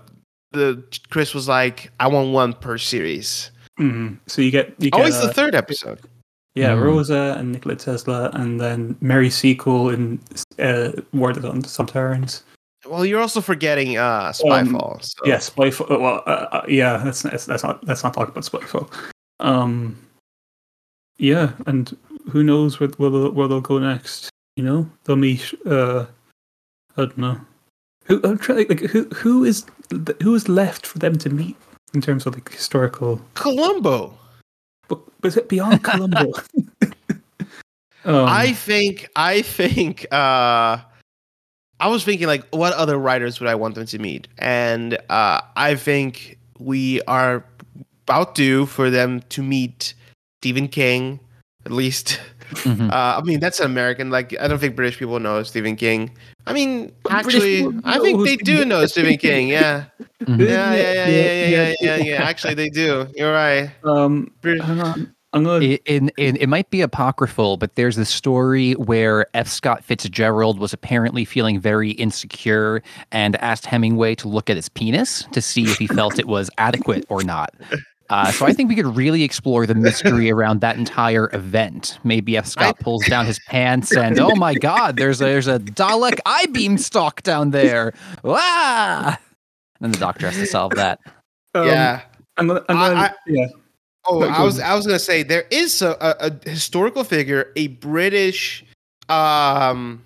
the 0.53 0.85
Chris 1.09 1.33
was 1.35 1.49
like, 1.49 1.91
"I 1.99 2.09
want 2.09 2.33
one 2.33 2.53
per 2.53 2.77
series." 2.77 3.51
mhm. 3.81 4.19
So 4.27 4.43
you 4.43 4.51
get 4.51 4.75
you 4.79 4.91
get 4.91 4.99
Always 5.01 5.17
uh, 5.17 5.29
the 5.29 5.33
third 5.33 5.55
episode. 5.55 6.01
yeah 6.55 6.75
Mhm. 6.77 6.83
Rosa 6.85 7.37
and 7.39 7.53
Nikola 7.53 7.77
Tesla, 7.77 8.31
and 8.35 8.61
then 8.61 8.97
Mary 9.01 9.31
Seacole 9.31 9.89
in 9.89 10.21
uh, 10.59 10.93
War 11.15 11.31
of 11.31 11.41
the 11.41 11.49
Sontarans. 11.67 12.43
Well, 12.91 13.07
you're 13.07 13.21
also 13.21 13.41
forgetting 13.41 13.99
uh, 13.99 14.33
Um, 14.45 14.73
Spyfall. 14.73 15.05
so. 15.05 15.25
Yeah, 15.25 15.37
Spyfall. 15.37 16.01
Well, 16.01 16.25
uh, 16.27 16.47
uh, 16.51 16.65
yeah, 16.67 16.97
that's, 16.97 17.23
that's 17.23 17.47
that's 17.47 17.63
not 17.63 17.87
let's 17.87 18.03
not 18.03 18.15
talk 18.15 18.29
about 18.29 18.43
Spyfall. 18.43 18.93
Um, 19.39 19.97
yeah, 21.17 21.53
and 21.67 21.97
who 22.31 22.43
knows 22.43 22.81
where 22.81 22.89
where 22.99 23.11
they'll, 23.11 23.31
where 23.31 23.47
they'll 23.47 23.61
go 23.61 23.79
next? 23.79 24.29
You 24.57 24.65
know, 24.65 24.91
they'll 25.05 25.15
meet. 25.15 25.55
Uh, 25.65 26.07
I 26.97 27.03
don't 27.07 27.17
know. 27.19 27.41
Who 28.07 28.21
I'm 28.25 28.39
trying 28.39 28.67
like 28.69 28.81
who 28.81 29.05
who 29.11 29.45
is 29.45 29.65
who 30.21 30.35
is 30.35 30.49
left 30.49 30.85
for 30.85 30.99
them 30.99 31.17
to 31.19 31.31
meet 31.31 31.57
in 31.95 32.01
terms 32.01 32.27
of 32.27 32.35
like 32.35 32.51
historical, 32.51 33.21
Columbo. 33.35 34.19
but, 34.89 34.99
but 35.21 35.29
is 35.29 35.37
it 35.37 35.49
beyond 35.49 35.85
Colombo? 35.85 36.33
um, 38.05 38.27
I 38.27 38.53
think 38.53 39.09
I 39.15 39.43
think 39.43 40.07
uh 40.13 40.79
I 41.81 41.89
was 41.89 42.05
thinking 42.05 42.27
like 42.27 42.45
what 42.51 42.73
other 42.75 42.99
writers 42.99 43.41
would 43.41 43.49
I 43.49 43.55
want 43.55 43.75
them 43.75 43.87
to 43.87 43.99
meet? 43.99 44.29
And 44.39 44.99
uh 45.09 45.41
I 45.57 45.75
think 45.75 46.39
we 46.59 47.01
are 47.09 47.43
about 48.07 48.35
due 48.35 48.67
for 48.67 48.91
them 48.91 49.23
to 49.31 49.43
meet 49.43 49.95
Stephen 50.43 50.69
King, 50.69 51.21
at 51.67 51.73
least. 51.73 52.21
Mhm. 52.51 52.91
Uh, 52.93 53.19
I 53.19 53.23
mean, 53.23 53.39
that's 53.39 53.61
an 53.61 53.67
American. 53.67 54.11
Like, 54.11 54.35
I 54.41 54.49
don't 54.49 54.59
think 54.59 54.75
British 54.75 54.99
people 54.99 55.21
know 55.21 55.41
Stephen 55.45 55.77
King. 55.77 56.11
I 56.49 56.53
mean, 56.53 56.91
actually, 57.09 57.65
I 57.85 58.01
think 58.01 58.25
they 58.27 58.35
do 58.37 58.65
know 58.71 58.85
Stephen 58.87 59.17
King. 59.19 59.47
Yeah, 59.47 59.85
Mhm. 60.27 60.41
yeah, 60.41 60.75
yeah, 60.75 60.75
yeah, 60.75 61.07
yeah, 61.07 61.07
yeah, 61.07 61.47
yeah, 61.47 61.49
yeah, 61.49 61.75
yeah. 61.81 61.97
yeah. 62.19 62.23
Actually, 62.27 62.55
they 62.55 62.69
do. 62.69 63.07
You're 63.15 63.33
right. 63.33 63.71
Um, 63.85 64.33
British- 64.43 64.65
hang 64.67 64.81
on. 64.81 64.95
I'm 64.99 65.15
gonna. 65.33 65.61
It, 65.65 65.83
in, 65.87 66.11
in, 66.17 66.37
it 66.37 66.49
might 66.49 66.71
be 66.71 66.81
apocryphal, 66.81 67.57
but 67.57 67.75
there's 67.77 67.97
a 67.99 68.05
story 68.05 68.73
where 68.73 69.27
F. 69.35 69.47
Scott 69.49 69.85
Fitzgerald 69.85 70.59
was 70.59 70.73
apparently 70.73 71.25
feeling 71.25 71.61
very 71.61 71.91
insecure 71.93 72.83
and 73.13 73.37
asked 73.37 73.67
Hemingway 73.67 74.15
to 74.17 74.29
look 74.29 74.51
at 74.51 74.57
his 74.57 74.69
penis 74.69 75.25
to 75.33 75.41
see 75.41 75.65
if 75.65 75.79
he 75.79 75.87
felt 75.87 76.19
it 76.19 76.27
was 76.27 76.51
adequate 76.59 77.05
or 77.09 77.23
not. 77.23 77.55
Uh, 78.09 78.33
so 78.33 78.45
I 78.45 78.53
think 78.53 78.69
we 78.69 78.75
could 78.75 78.97
really 78.97 79.23
explore 79.23 79.67
the 79.67 79.75
mystery 79.77 80.33
around 80.33 80.61
that 80.63 80.77
entire 80.77 81.31
event. 81.33 82.01
Maybe 82.03 82.37
F. 82.37 82.45
Scott 82.47 82.81
pulls 82.81 83.07
down 83.07 83.25
his 83.25 83.39
pants 83.47 83.95
and 83.97 84.19
oh 84.19 84.35
my 84.35 84.55
God, 84.55 84.97
there's 84.97 85.21
a, 85.21 85.25
there's 85.27 85.47
a 85.47 85.61
Dalek 85.61 86.19
I 86.27 86.47
beam 86.47 86.77
stalk 86.77 87.23
down 87.23 87.51
there. 87.53 87.93
Wow! 88.25 89.17
And 89.81 89.95
the 89.95 89.99
doctor 89.99 90.27
has 90.29 90.37
to 90.39 90.47
solve 90.47 90.75
that. 90.75 90.99
um, 91.55 91.67
yeah. 91.69 92.01
I'm 92.37 92.49
gonna. 92.49 92.65
I'm 92.69 92.77
I- 92.77 92.89
gonna 92.89 93.01
I- 93.01 93.15
yeah. 93.29 93.47
Oh, 94.07 94.23
I 94.23 94.43
was 94.43 94.59
I 94.59 94.75
was 94.75 94.87
gonna 94.87 94.99
say 94.99 95.23
there 95.23 95.47
is 95.51 95.83
a, 95.83 95.91
a, 96.01 96.31
a 96.45 96.51
historical 96.51 97.05
figure, 97.05 97.53
a 97.57 97.69
British, 97.69 98.65
um, 99.09 100.03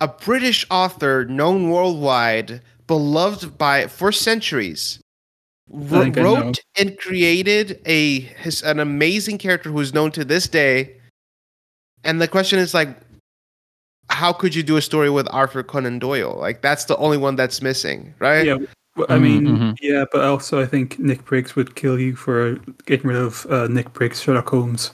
a 0.00 0.08
British 0.08 0.66
author 0.70 1.24
known 1.26 1.70
worldwide, 1.70 2.60
beloved 2.86 3.56
by 3.56 3.86
for 3.86 4.10
centuries. 4.12 5.00
wr- 5.68 6.02
think 6.02 6.18
I 6.18 6.22
know. 6.22 6.40
wrote 6.40 6.60
and 6.78 6.98
created 6.98 7.80
a 7.86 8.20
his 8.20 8.62
an 8.62 8.80
amazing 8.80 9.38
character 9.38 9.70
who 9.70 9.80
is 9.80 9.94
known 9.94 10.10
to 10.12 10.24
this 10.24 10.48
day. 10.48 10.96
And 12.02 12.20
the 12.20 12.28
question 12.28 12.58
is 12.58 12.74
like, 12.74 12.96
how 14.08 14.32
could 14.32 14.54
you 14.54 14.62
do 14.62 14.76
a 14.76 14.82
story 14.82 15.10
with 15.10 15.28
Arthur 15.30 15.62
Conan 15.62 15.98
Doyle? 16.00 16.36
Like 16.38 16.60
that's 16.62 16.86
the 16.86 16.96
only 16.96 17.18
one 17.18 17.36
that's 17.36 17.62
missing, 17.62 18.14
right? 18.18 18.46
Yeah. 18.46 18.58
Well, 18.96 19.06
I 19.08 19.18
mean, 19.18 19.46
mhm. 19.46 19.76
yeah, 19.80 20.04
but 20.12 20.22
also 20.22 20.60
I 20.60 20.66
think 20.66 20.98
Nick 20.98 21.24
Briggs 21.24 21.54
would 21.56 21.76
kill 21.76 21.98
you 21.98 22.16
for 22.16 22.56
getting 22.86 23.06
rid 23.08 23.16
of 23.18 23.46
uh, 23.48 23.66
Nick 23.68 23.92
Briggs, 23.92 24.20
Sherlock 24.20 24.48
Holmes, 24.48 24.90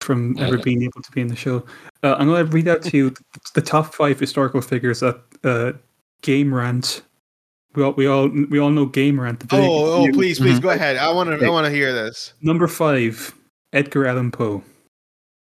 from 0.00 0.36
ever 0.38 0.58
being 0.58 0.82
able 0.82 1.00
to 1.00 1.12
be 1.12 1.20
in 1.20 1.28
the 1.28 1.36
show. 1.36 1.64
Uh, 2.02 2.16
I'm 2.18 2.26
going 2.26 2.44
to 2.44 2.50
read 2.52 2.66
out 2.68 2.82
to 2.82 2.96
you 2.96 3.14
the 3.54 3.62
top 3.62 3.94
five 3.94 4.18
historical 4.18 4.60
figures 4.60 5.00
that 5.00 5.20
uh, 5.44 5.72
Game 6.22 6.52
Rant. 6.52 7.02
We 7.76 7.84
all, 7.84 7.92
we 7.92 8.06
all 8.08 8.28
we 8.28 8.58
all 8.58 8.70
know 8.70 8.86
Game 8.86 9.20
Rant. 9.20 9.38
The 9.40 9.46
video 9.46 9.70
Oh, 9.70 9.92
oh, 10.00 10.04
game. 10.06 10.12
please, 10.14 10.38
please 10.40 10.58
Mhm. 10.58 10.62
go 10.62 10.70
ahead. 10.70 10.96
I 10.96 11.12
want 11.12 11.30
to, 11.38 11.46
I 11.46 11.50
want 11.50 11.66
to 11.66 11.70
hear 11.70 11.92
this. 11.92 12.34
Number 12.42 12.66
five, 12.66 13.32
Edgar 13.72 14.06
Allan 14.08 14.32
Poe. 14.32 14.64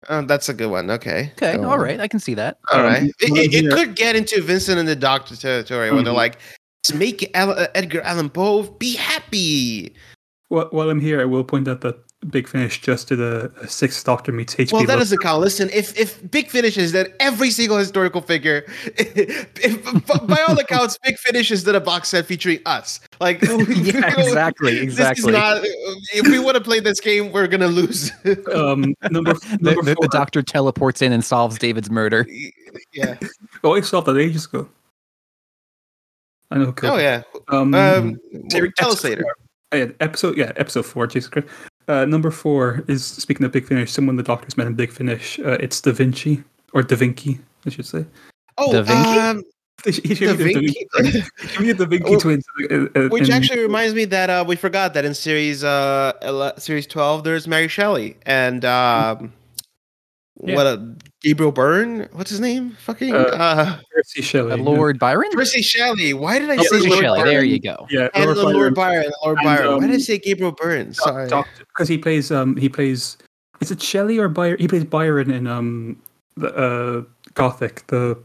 Oh, 0.09 0.21
that's 0.23 0.49
a 0.49 0.53
good 0.53 0.71
one. 0.71 0.89
Okay. 0.89 1.31
Okay, 1.37 1.57
Go 1.57 1.65
all 1.65 1.71
on. 1.73 1.79
right, 1.81 1.99
I 1.99 2.07
can 2.07 2.19
see 2.19 2.33
that. 2.35 2.57
All 2.71 2.81
right. 2.81 3.01
Um. 3.03 3.11
It, 3.19 3.53
it, 3.53 3.65
it 3.65 3.71
could 3.71 3.95
get 3.95 4.15
into 4.15 4.41
Vincent 4.41 4.79
and 4.79 4.87
the 4.87 4.95
Doctor 4.95 5.35
territory 5.35 5.91
where 5.91 6.01
they're 6.01 6.13
Mhm. 6.13 6.15
like, 6.15 6.33
"Let's 6.35 6.56
make 6.93 7.29
Al- 7.35 7.51
uh, 7.51 7.67
Edgar 7.75 8.01
Allan 8.01 8.29
Poe 8.29 8.63
be 8.63 8.95
happy. 8.95 9.93
While, 10.49 10.67
while 10.71 10.89
I'm 10.89 11.01
here, 11.01 11.19
I 11.21 11.25
will 11.25 11.43
point 11.43 11.67
out 11.67 11.81
that 11.81 11.97
Big 12.31 12.47
Finish 12.47 12.81
just 12.81 13.09
did 13.09 13.19
a, 13.21 13.51
a 13.61 13.67
Sixth 13.67 14.03
Doctor 14.03 14.31
meets 14.31 14.55
HP. 14.55 14.71
Well, 14.71 14.81
that 14.81 14.87
Lovecraft. 14.87 14.99
doesn't 14.99 15.17
count. 15.19 15.41
Listen, 15.41 15.69
if 15.71 15.95
if 15.99 16.31
Big 16.31 16.49
Finish 16.49 16.75
is 16.77 16.91
that 16.93 17.11
every 17.19 17.51
single 17.51 17.77
historical 17.77 18.21
figure, 18.21 18.63
if, 18.97 20.27
by 20.27 20.41
all 20.47 20.57
accounts, 20.57 20.97
Big 21.03 21.17
Finish 21.19 21.51
is 21.51 21.63
that 21.65 21.75
a 21.75 21.79
box 21.79 22.09
set 22.09 22.25
featuring 22.25 22.59
us. 22.65 22.99
Like, 23.19 23.41
yeah, 23.43 24.19
exactly, 24.19 24.71
This 24.73 24.81
is 24.81 24.99
exactly. 24.99 25.31
not. 25.33 25.61
If 26.13 26.27
we 26.27 26.39
want 26.39 26.55
to 26.55 26.63
play 26.63 26.79
this 26.79 26.99
game, 26.99 27.31
we're 27.31 27.47
gonna 27.47 27.67
lose. 27.67 28.11
um, 28.53 28.95
number, 29.11 29.35
number 29.59 29.81
the, 29.83 29.93
four. 29.95 30.01
the 30.01 30.09
doctor 30.11 30.41
teleports 30.41 31.03
in 31.03 31.11
and 31.11 31.23
solves 31.23 31.59
David's 31.59 31.91
murder. 31.91 32.25
yeah. 32.93 33.17
Oh, 33.63 33.75
I 33.75 33.81
solved 33.81 34.07
that 34.07 34.17
ages 34.17 34.45
ago. 34.45 34.67
I 36.51 36.57
know. 36.57 36.71
Kurt. 36.71 36.89
Oh 36.91 36.97
yeah. 36.97 37.23
Um, 37.49 37.73
Um, 37.75 38.19
Terry- 38.49 38.71
tell 38.77 38.89
us 38.91 39.03
episode 39.03 39.09
later. 39.09 39.21
four. 39.23 39.35
Oh, 39.73 39.77
yeah, 39.77 39.85
episode 39.99 40.37
yeah, 40.37 40.51
episode 40.55 40.85
four. 40.85 41.07
Jesus 41.07 41.29
Christ. 41.29 41.47
Uh, 41.89 42.05
number 42.05 42.31
four 42.31 42.83
is 42.87 43.05
speaking 43.05 43.45
of 43.45 43.51
Big 43.51 43.65
Finish. 43.65 43.91
Someone 43.91 44.15
the 44.15 44.23
Doctor's 44.23 44.57
met 44.57 44.67
in 44.67 44.73
Big 44.75 44.91
Finish. 44.91 45.39
Uh, 45.39 45.57
it's 45.59 45.79
Da 45.81 45.91
Vinci 45.91 46.43
or 46.73 46.83
Da 46.83 46.95
Vinci, 46.95 47.39
I 47.65 47.69
should 47.69 47.85
say. 47.85 48.05
Oh, 48.57 48.71
Da 48.71 48.81
Vinci? 48.81 49.19
um, 49.19 49.43
He 49.85 49.91
should 50.15 50.27
Da 50.27 50.35
be 50.35 50.53
the 50.53 50.53
Vinci. 50.53 50.87
He 51.41 51.47
should 51.47 51.61
be 51.65 51.71
the 51.73 51.85
Vinci 51.85 52.15
Oh, 52.15 52.19
twins. 52.19 52.45
uh, 52.71 52.85
uh, 52.95 53.07
Which 53.09 53.27
in- 53.27 53.33
actually 53.33 53.59
reminds 53.59 53.93
me 53.93 54.05
that 54.05 54.29
uh, 54.29 54.43
we 54.47 54.55
forgot 54.55 54.93
that 54.95 55.05
in 55.05 55.13
series 55.13 55.63
uh 55.63 56.13
ele- 56.21 56.57
series 56.57 56.87
twelve 56.87 57.23
there's 57.23 57.47
Mary 57.47 57.67
Shelley 57.67 58.17
and 58.25 58.63
um 58.65 59.33
Yeah. 60.43 60.55
what 60.55 60.65
a 60.67 60.95
Gabriel 61.21 61.51
Byrne 61.51 62.07
what's 62.13 62.29
his 62.29 62.39
name 62.39 62.71
fucking 62.85 63.13
Uh, 63.13 63.17
uh, 63.17 63.79
Percy 63.93 64.21
Shelley. 64.21 64.51
Uh, 64.53 64.57
Lord 64.57 64.99
Byron? 64.99 65.29
Percy 65.31 65.61
Shelley 65.61 66.13
why 66.13 66.37
did 66.39 66.49
I 66.49 66.57
Oh, 66.57 66.61
say 66.63 66.69
Percy 66.69 66.89
Lord 66.89 67.01
Shelley, 67.01 67.19
Byron? 67.19 67.33
there 67.33 67.43
you 67.43 67.59
go. 67.59 67.87
Yeah, 67.89 68.09
and 68.13 68.25
Lord 68.25 68.37
Lord, 68.37 68.73
Byron. 68.75 69.01
Byron 69.03 69.11
Lord 69.23 69.37
And, 69.39 69.45
Byron 69.45 69.73
why 69.75 69.79
did 69.81 69.91
I 69.91 69.93
um, 69.95 69.99
say 69.99 70.17
Gabriel 70.19 70.51
Byrne 70.51 70.93
sorry 70.93 71.29
because 71.59 71.87
he 71.87 71.97
plays 71.97 72.31
um 72.31 72.55
he 72.55 72.69
plays 72.69 73.17
is 73.59 73.71
it 73.71 73.81
Shelley 73.81 74.19
or 74.19 74.29
Byron? 74.29 74.57
He 74.59 74.67
plays 74.67 74.83
Byron 74.85 75.31
in 75.31 75.47
um 75.47 75.99
the 76.35 76.53
uh 76.55 77.01
Gothic 77.33 77.85
the 77.87 78.17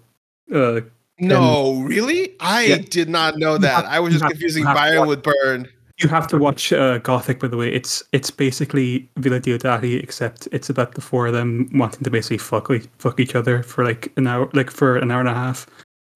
uh 0.54 0.80
no 1.18 1.80
really 1.82 2.34
I 2.40 2.64
Yeah. 2.64 2.76
did 2.90 3.08
not 3.08 3.38
know 3.38 3.56
that 3.58 3.84
have- 3.84 3.84
I 3.86 4.00
was 4.00 4.12
just 4.14 4.24
confusing 4.26 4.64
you 4.66 4.74
Byron 4.74 5.06
with 5.08 5.22
Byrne 5.22 5.66
You 5.98 6.08
have 6.08 6.26
to 6.28 6.38
watch 6.38 6.72
uh, 6.72 6.98
Gothic, 6.98 7.38
by 7.40 7.48
the 7.48 7.56
way. 7.56 7.72
It's 7.72 8.02
it's 8.12 8.30
basically 8.30 9.08
Villa 9.16 9.40
Diodati, 9.40 10.02
except 10.02 10.48
it's 10.50 10.70
about 10.70 10.94
the 10.94 11.00
four 11.00 11.26
of 11.26 11.32
them 11.32 11.68
wanting 11.74 12.02
to 12.04 12.10
basically 12.10 12.38
fuck 12.38 12.70
like, 12.70 12.88
fuck 12.98 13.20
each 13.20 13.34
other 13.34 13.62
for 13.62 13.84
like 13.84 14.12
an 14.16 14.26
hour, 14.26 14.48
like 14.54 14.70
for 14.70 14.96
an 14.96 15.10
hour 15.10 15.20
and 15.20 15.28
a 15.28 15.34
half, 15.34 15.66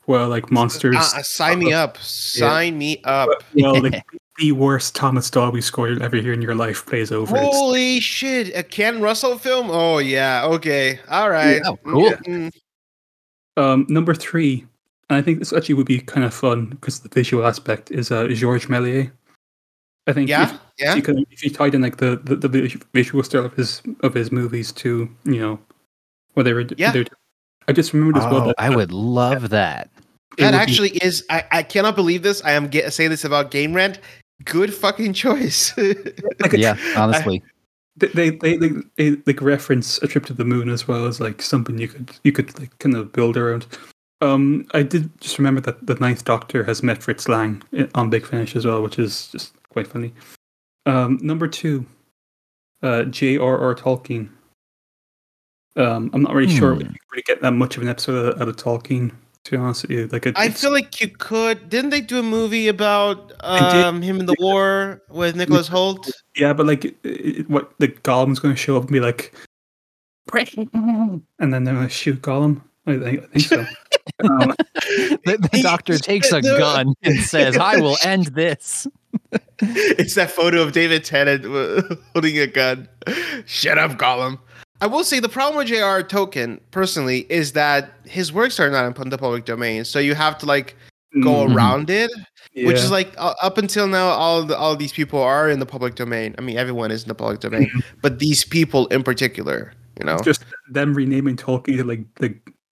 Well, 0.07 0.29
like 0.29 0.51
monsters. 0.51 0.97
uh, 0.97 1.19
uh, 1.19 1.23
sign 1.23 1.59
me 1.59 1.73
up 1.73 1.99
sign 1.99 2.79
me 2.79 3.01
up 3.05 3.29
Well, 3.55 3.83
like 3.83 4.03
the 4.39 4.53
worst 4.53 4.95
Thomas 4.95 5.31
Dolby 5.31 5.61
score 5.61 5.89
you'll 5.89 6.03
ever 6.03 6.17
hear 6.17 6.33
in 6.33 6.43
your 6.43 6.55
life 6.55 6.85
plays 6.87 7.13
over. 7.13 7.37
It's, 7.37 7.57
Holy 7.57 8.01
shit! 8.01 8.57
A 8.57 8.63
Ken 8.63 9.01
Russell 9.01 9.39
film? 9.39 9.71
Oh 9.71 9.99
yeah. 9.99 10.45
Okay. 10.47 10.99
All 11.11 11.31
right. 11.31 11.61
Oh, 11.65 11.77
cool. 11.85 12.11
Mm, 12.27 12.53
um, 13.57 13.87
number 13.89 14.15
three, 14.15 14.67
and 15.11 15.17
I 15.19 15.23
think 15.23 15.39
this 15.39 15.53
actually 15.53 15.75
would 15.75 15.87
be 15.87 16.01
kind 16.01 16.25
of 16.25 16.35
fun 16.35 16.67
because 16.67 17.01
the 17.01 17.09
visual 17.09 17.47
aspect 17.47 17.91
is 17.91 18.11
uh, 18.11 18.27
Georges 18.29 18.69
Méliès. 18.69 19.11
I 20.07 20.13
think 20.13 20.29
Yeah. 20.29 20.45
if, 20.45 20.61
Yeah. 20.79 20.91
if 20.91 20.97
you 20.97 21.03
could, 21.03 21.27
if 21.31 21.45
you 21.45 21.51
tied 21.51 21.75
in 21.75 21.83
like 21.83 21.97
the, 21.97 22.17
the, 22.25 22.37
the 22.37 22.81
visual 22.95 23.23
style 23.23 23.45
of 23.45 23.55
his 23.55 23.83
of 24.01 24.15
his 24.15 24.31
movies 24.31 24.73
to 24.73 25.09
you 25.25 25.41
know 25.41 25.59
what 26.35 26.45
they 26.45 26.53
were 26.53 26.65
Yeah. 26.77 26.93
they're. 26.93 27.05
I 27.69 27.73
just 27.73 27.93
remembered 27.93 28.19
as 28.23 28.25
well 28.31 28.43
Oh, 28.43 28.47
that 28.49 28.55
I 28.59 28.71
would 28.75 28.93
love 28.93 29.49
that. 29.51 29.91
it 30.39 30.43
That 30.43 30.53
would 30.53 30.53
be- 30.53 30.57
actually 30.63 30.89
is. 30.99 31.25
I, 31.31 31.45
I 31.51 31.63
cannot 31.65 31.97
believe 31.97 32.23
this. 32.23 32.41
I 32.45 32.53
am 32.53 32.69
get, 32.69 32.93
saying 32.93 33.11
this 33.11 33.25
about 33.25 33.51
Game 33.51 33.75
Rant. 33.75 33.99
Good 34.45 34.73
fucking 34.73 35.15
choice. 35.15 35.77
like 36.41 36.53
a- 36.53 36.59
Yeah, 36.61 36.77
honestly. 36.97 37.43
they, 37.97 38.07
they, 38.09 38.31
they, 38.31 38.57
they, 38.59 38.71
they 38.97 39.17
like 39.27 39.41
reference 39.43 39.99
a 40.03 40.07
trip 40.07 40.27
to 40.27 40.35
the 40.35 40.45
moon 40.45 40.69
as 40.69 40.87
well 40.87 41.07
as 41.07 41.19
like 41.21 41.43
something 41.43 41.77
you 41.79 41.89
could 41.89 42.13
you 42.23 42.31
could 42.31 42.57
like 42.61 42.79
kind 42.79 42.95
of 42.95 43.11
build 43.13 43.37
around. 43.37 43.67
Um, 44.21 44.67
I 44.73 44.83
did 44.83 45.11
just 45.21 45.39
remember 45.39 45.61
that 45.63 45.85
the 45.87 45.95
Ninth 45.97 46.25
Doctor 46.25 46.63
has 46.65 46.83
met 46.85 47.03
Fritz 47.03 47.29
Lang 47.29 47.63
on 47.97 48.11
Big 48.11 48.25
Finish 48.27 48.55
as 48.55 48.65
well, 48.65 48.81
which 48.83 48.99
is 48.99 49.29
just 49.29 49.55
quite 49.77 49.87
funny. 49.87 50.15
Um, 50.87 51.19
number 51.21 51.47
two, 51.47 51.85
uh, 52.83 53.03
J.R.R. 53.05 53.75
Tolkien. 53.75 54.31
Um, 55.77 56.09
I'm 56.15 56.23
not 56.23 56.33
really 56.33 56.51
sure 56.55 56.73
if 56.73 56.79
Hmm. 56.79 56.85
you 56.85 56.89
could 56.89 56.99
really 57.13 57.23
get 57.27 57.43
that 57.43 57.51
much 57.53 57.77
of 57.77 57.83
an 57.83 57.89
episode 57.91 58.41
out 58.41 58.49
of 58.49 58.57
Tolkien. 58.57 59.13
To 59.45 59.51
be 59.53 59.57
honest 59.59 59.83
with 59.83 59.91
you, 59.93 60.07
like 60.09 60.25
it, 60.27 60.35
I 60.37 60.49
feel 60.49 60.73
like 60.73 60.99
you 61.01 61.09
could. 61.09 61.69
Didn't 61.69 61.91
they 61.91 62.01
do 62.01 62.19
a 62.19 62.23
movie 62.23 62.67
about 62.69 63.33
um, 63.45 64.01
him 64.03 64.19
in 64.19 64.27
the 64.27 64.35
war 64.41 65.03
with 65.11 65.37
Nicholas 65.37 65.69
Hoult? 65.69 66.11
yeah, 66.37 66.53
but 66.55 66.65
like 66.67 66.85
it, 66.87 66.97
it- 67.05 67.51
what 67.51 67.73
the 67.79 67.89
Gollum's 67.89 68.39
going 68.41 68.55
to 68.55 68.59
show 68.61 68.77
up 68.77 68.85
and 68.85 68.93
be 68.93 68.99
like, 69.01 69.33
and 70.33 71.23
then 71.39 71.63
they're 71.65 71.75
going 71.75 71.87
to 71.87 71.93
shoot 71.93 72.23
Gollum. 72.23 72.63
I 72.89 72.99
think, 72.99 73.23
I 73.23 73.27
think 73.27 73.45
so. 73.47 73.61
um, 74.31 74.55
The, 75.25 75.49
the 75.53 75.61
doctor 75.63 75.99
takes 76.13 76.33
a 76.33 76.41
gun 76.41 76.95
and 77.03 77.19
says, 77.21 77.57
I 77.57 77.77
will 77.79 77.97
end 78.05 78.27
this. 78.27 78.87
it's 79.61 80.15
that 80.15 80.31
photo 80.31 80.63
of 80.63 80.73
David 80.73 81.05
Tennant 81.05 81.45
holding 82.13 82.39
a 82.39 82.47
gun. 82.47 82.89
Shut 83.47 83.79
up, 83.79 83.93
Gollum. 83.93 84.39
I 84.81 84.87
will 84.87 85.05
say 85.05 85.21
the 85.21 85.29
problem 85.29 85.57
with 85.57 85.69
J.R. 85.69 86.03
Tolkien, 86.03 86.61
personally, 86.71 87.27
is 87.31 87.53
that 87.53 87.93
his 88.05 88.33
works 88.33 88.61
are 88.61 88.71
not 88.71 88.85
in 89.01 89.09
the 89.11 89.17
public 89.19 89.45
domain, 89.47 89.85
so 89.87 89.99
you 89.99 90.15
have 90.15 90.37
to 90.39 90.47
like 90.47 90.77
go 91.23 91.47
mm, 91.47 91.55
around 91.55 91.89
it. 91.89 92.11
which 92.55 92.77
is 92.77 92.91
like 92.91 93.13
uh, 93.17 93.33
up 93.43 93.57
until 93.59 93.87
now 93.87 94.07
all 94.09 94.43
the, 94.43 94.57
all 94.57 94.77
these 94.77 94.93
people 94.93 95.21
are 95.21 95.49
in 95.49 95.61
the 95.61 95.67
public 95.67 95.95
domain 95.95 96.35
i 96.39 96.41
mean 96.43 96.57
everyone 96.59 96.91
is 96.91 97.03
in 97.03 97.09
the 97.09 97.15
public 97.15 97.41
domain 97.41 97.71
but 98.03 98.19
these 98.19 98.45
people 98.45 98.87
in 98.89 99.03
particular 99.03 99.73
you 99.99 100.05
know 100.07 100.19
just 100.21 100.45
them 100.71 100.93
renaming 100.95 101.37
Tolkien 101.37 101.77
to 101.79 101.85
like 101.85 102.01
the 102.17 102.35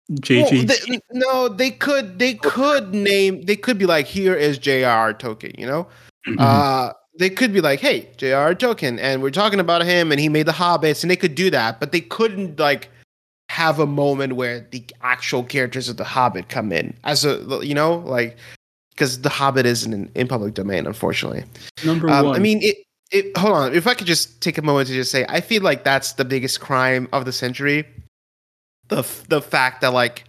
Well, 0.09 0.19
JG. 0.21 0.67
they- 0.69 1.01
no 1.13 1.49
they 1.49 1.71
could 1.71 2.19
they 2.19 2.35
could 2.35 2.93
name 2.95 3.43
they 3.43 3.57
could 3.57 3.79
be 3.79 3.87
like 3.87 4.07
here 4.07 4.35
is 4.35 4.59
J.R. 4.59 5.13
Tolkien 5.15 5.59
you 5.59 5.67
know 5.67 5.87
Mhm. 6.27 6.37
uh 6.39 6.93
they 7.19 7.29
could 7.29 7.53
be 7.53 7.61
like, 7.61 7.81
"Hey, 7.81 8.09
J.R. 8.19 8.55
Tolkien," 8.55 8.99
and 9.01 9.21
we're 9.21 9.31
talking 9.31 9.59
about 9.61 9.83
him, 9.85 10.11
and 10.13 10.21
he 10.21 10.29
made 10.29 10.47
the 10.47 10.53
Hobbits, 10.53 11.03
and 11.03 11.11
they 11.11 11.17
could 11.17 11.35
do 11.35 11.51
that, 11.51 11.81
but 11.81 11.91
they 11.93 12.01
couldn't 12.01 12.59
like 12.59 12.89
have 13.49 13.81
a 13.81 13.87
moment 13.87 14.35
where 14.37 14.61
the 14.71 14.85
actual 15.03 15.43
characters 15.43 15.89
of 15.89 15.97
the 15.97 16.05
Hobbit 16.05 16.49
come 16.49 16.71
in 16.73 16.95
as 17.05 17.25
a 17.25 17.61
you 17.63 17.75
know 17.75 17.97
like 17.97 18.37
because 18.93 19.23
the 19.23 19.29
Hobbit 19.29 19.67
isn't 19.67 19.93
in, 19.93 20.11
in 20.15 20.29
public 20.29 20.55
domain, 20.55 20.87
unfortunately. 20.87 21.45
Number 21.85 22.09
Um, 22.09 22.27
one. 22.27 22.37
I 22.37 22.39
mean, 22.39 22.61
it, 22.63 22.77
it. 23.11 23.37
Hold 23.37 23.55
on, 23.55 23.75
if 23.75 23.87
I 23.89 23.95
could 23.95 24.07
just 24.07 24.41
take 24.41 24.57
a 24.57 24.63
moment 24.63 24.89
to 24.89 24.95
just 24.95 25.11
say, 25.11 25.27
I 25.29 25.41
feel 25.41 25.63
like 25.63 25.83
that's 25.85 26.13
the 26.13 26.25
biggest 26.25 26.61
crime 26.61 27.09
of 27.13 27.25
the 27.25 27.33
century. 27.33 27.87
The 28.89 28.99
f- 28.99 29.25
the 29.29 29.43
fact 29.43 29.81
that 29.81 29.93
like 29.93 30.25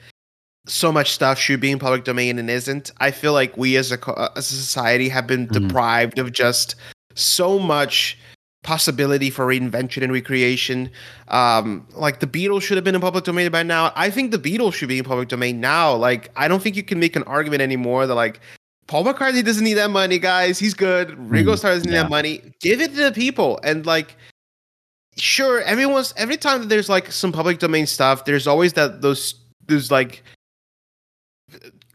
so 0.67 0.91
much 0.91 1.11
stuff 1.11 1.39
should 1.39 1.59
be 1.59 1.71
in 1.71 1.79
public 1.79 2.03
domain 2.03 2.37
and 2.37 2.49
isn't. 2.49 2.91
I 2.99 3.11
feel 3.11 3.33
like 3.33 3.57
we 3.57 3.77
as 3.77 3.91
a 3.91 3.99
uh, 4.11 4.29
as 4.35 4.51
a 4.51 4.55
society 4.55 5.09
have 5.09 5.25
been 5.27 5.47
Mhm. 5.47 5.67
deprived 5.67 6.19
of 6.19 6.31
just 6.31 6.75
so 7.15 7.57
much 7.59 8.17
possibility 8.63 9.31
for 9.31 9.47
reinvention 9.47 10.03
and 10.03 10.13
recreation. 10.13 10.89
Um, 11.29 11.87
like 11.93 12.19
the 12.19 12.27
Beatles 12.27 12.61
should 12.61 12.77
have 12.77 12.83
been 12.83 12.93
in 12.93 13.01
public 13.01 13.23
domain 13.23 13.49
by 13.51 13.63
now. 13.63 13.91
I 13.95 14.11
think 14.11 14.29
the 14.31 14.37
Beatles 14.37 14.73
should 14.75 14.87
be 14.89 14.99
in 14.99 15.03
public 15.03 15.29
domain 15.29 15.59
now. 15.59 15.95
Like 15.95 16.29
I 16.35 16.47
don't 16.47 16.61
think 16.61 16.75
you 16.75 16.83
can 16.83 16.99
make 16.99 17.15
an 17.15 17.23
argument 17.23 17.63
anymore 17.63 18.05
that 18.05 18.13
like 18.15 18.39
Paul 18.87 19.03
McCartney 19.05 19.43
doesn't 19.43 19.63
need 19.63 19.75
that 19.75 19.89
money, 19.89 20.19
guys. 20.19 20.59
He's 20.59 20.73
good. 20.75 21.17
Ringo 21.17 21.53
Mm, 21.53 21.57
Starr 21.57 21.71
doesn't 21.73 21.89
need 21.89 21.95
yeah. 21.95 22.03
that 22.03 22.09
money. 22.09 22.41
Give 22.61 22.81
it 22.81 22.89
to 22.95 23.03
the 23.05 23.11
people. 23.11 23.59
And 23.63 23.85
like, 23.85 24.15
sure, 25.17 25.61
everyone's 25.61 26.13
every 26.17 26.37
time 26.37 26.59
that 26.61 26.69
there's 26.69 26.89
like 26.89 27.11
some 27.11 27.31
public 27.31 27.57
domain 27.59 27.87
stuff, 27.87 28.25
there's 28.25 28.45
always 28.47 28.73
that 28.73 29.01
those 29.01 29.35
those 29.67 29.89
like 29.91 30.21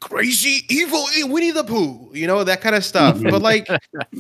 crazy 0.01 0.65
evil 0.69 1.05
Winnie 1.23 1.51
the 1.51 1.65
Pooh, 1.65 2.11
you 2.13 2.27
know 2.27 2.45
that 2.45 2.61
kind 2.61 2.75
of 2.75 2.85
stuff. 2.85 3.21
but 3.23 3.43
like, 3.51 3.67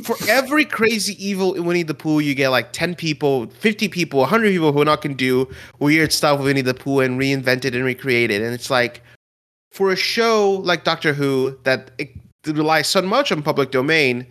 for 0.04 0.16
every 0.28 0.64
crazy 0.64 1.14
evil 1.24 1.54
Winnie 1.62 1.82
the 1.82 1.94
Pooh, 1.94 2.20
you 2.20 2.34
get 2.34 2.48
like 2.48 2.72
ten 2.72 2.94
people, 2.94 3.46
fifty 3.48 3.88
people, 3.88 4.24
hundred 4.26 4.50
people 4.50 4.72
who 4.72 4.82
are 4.82 4.86
not 4.86 5.02
can 5.02 5.14
do 5.14 5.48
weird 5.78 6.12
stuff 6.12 6.38
with 6.38 6.46
Winnie 6.46 6.62
the 6.62 6.74
Pooh 6.74 7.00
and 7.00 7.20
reinvent 7.20 7.64
it 7.64 7.74
and 7.74 7.84
recreate 7.84 8.30
it. 8.30 8.42
And 8.42 8.54
it's 8.54 8.70
like 8.70 9.02
for 9.72 9.90
a 9.90 9.96
show 9.96 10.62
like 10.64 10.84
Doctor 10.84 11.12
Who 11.12 11.58
that 11.64 11.90
it 11.98 12.10
relies 12.46 12.88
so 12.88 13.02
much 13.02 13.32
on 13.32 13.42
public 13.42 13.70
domain, 13.70 14.26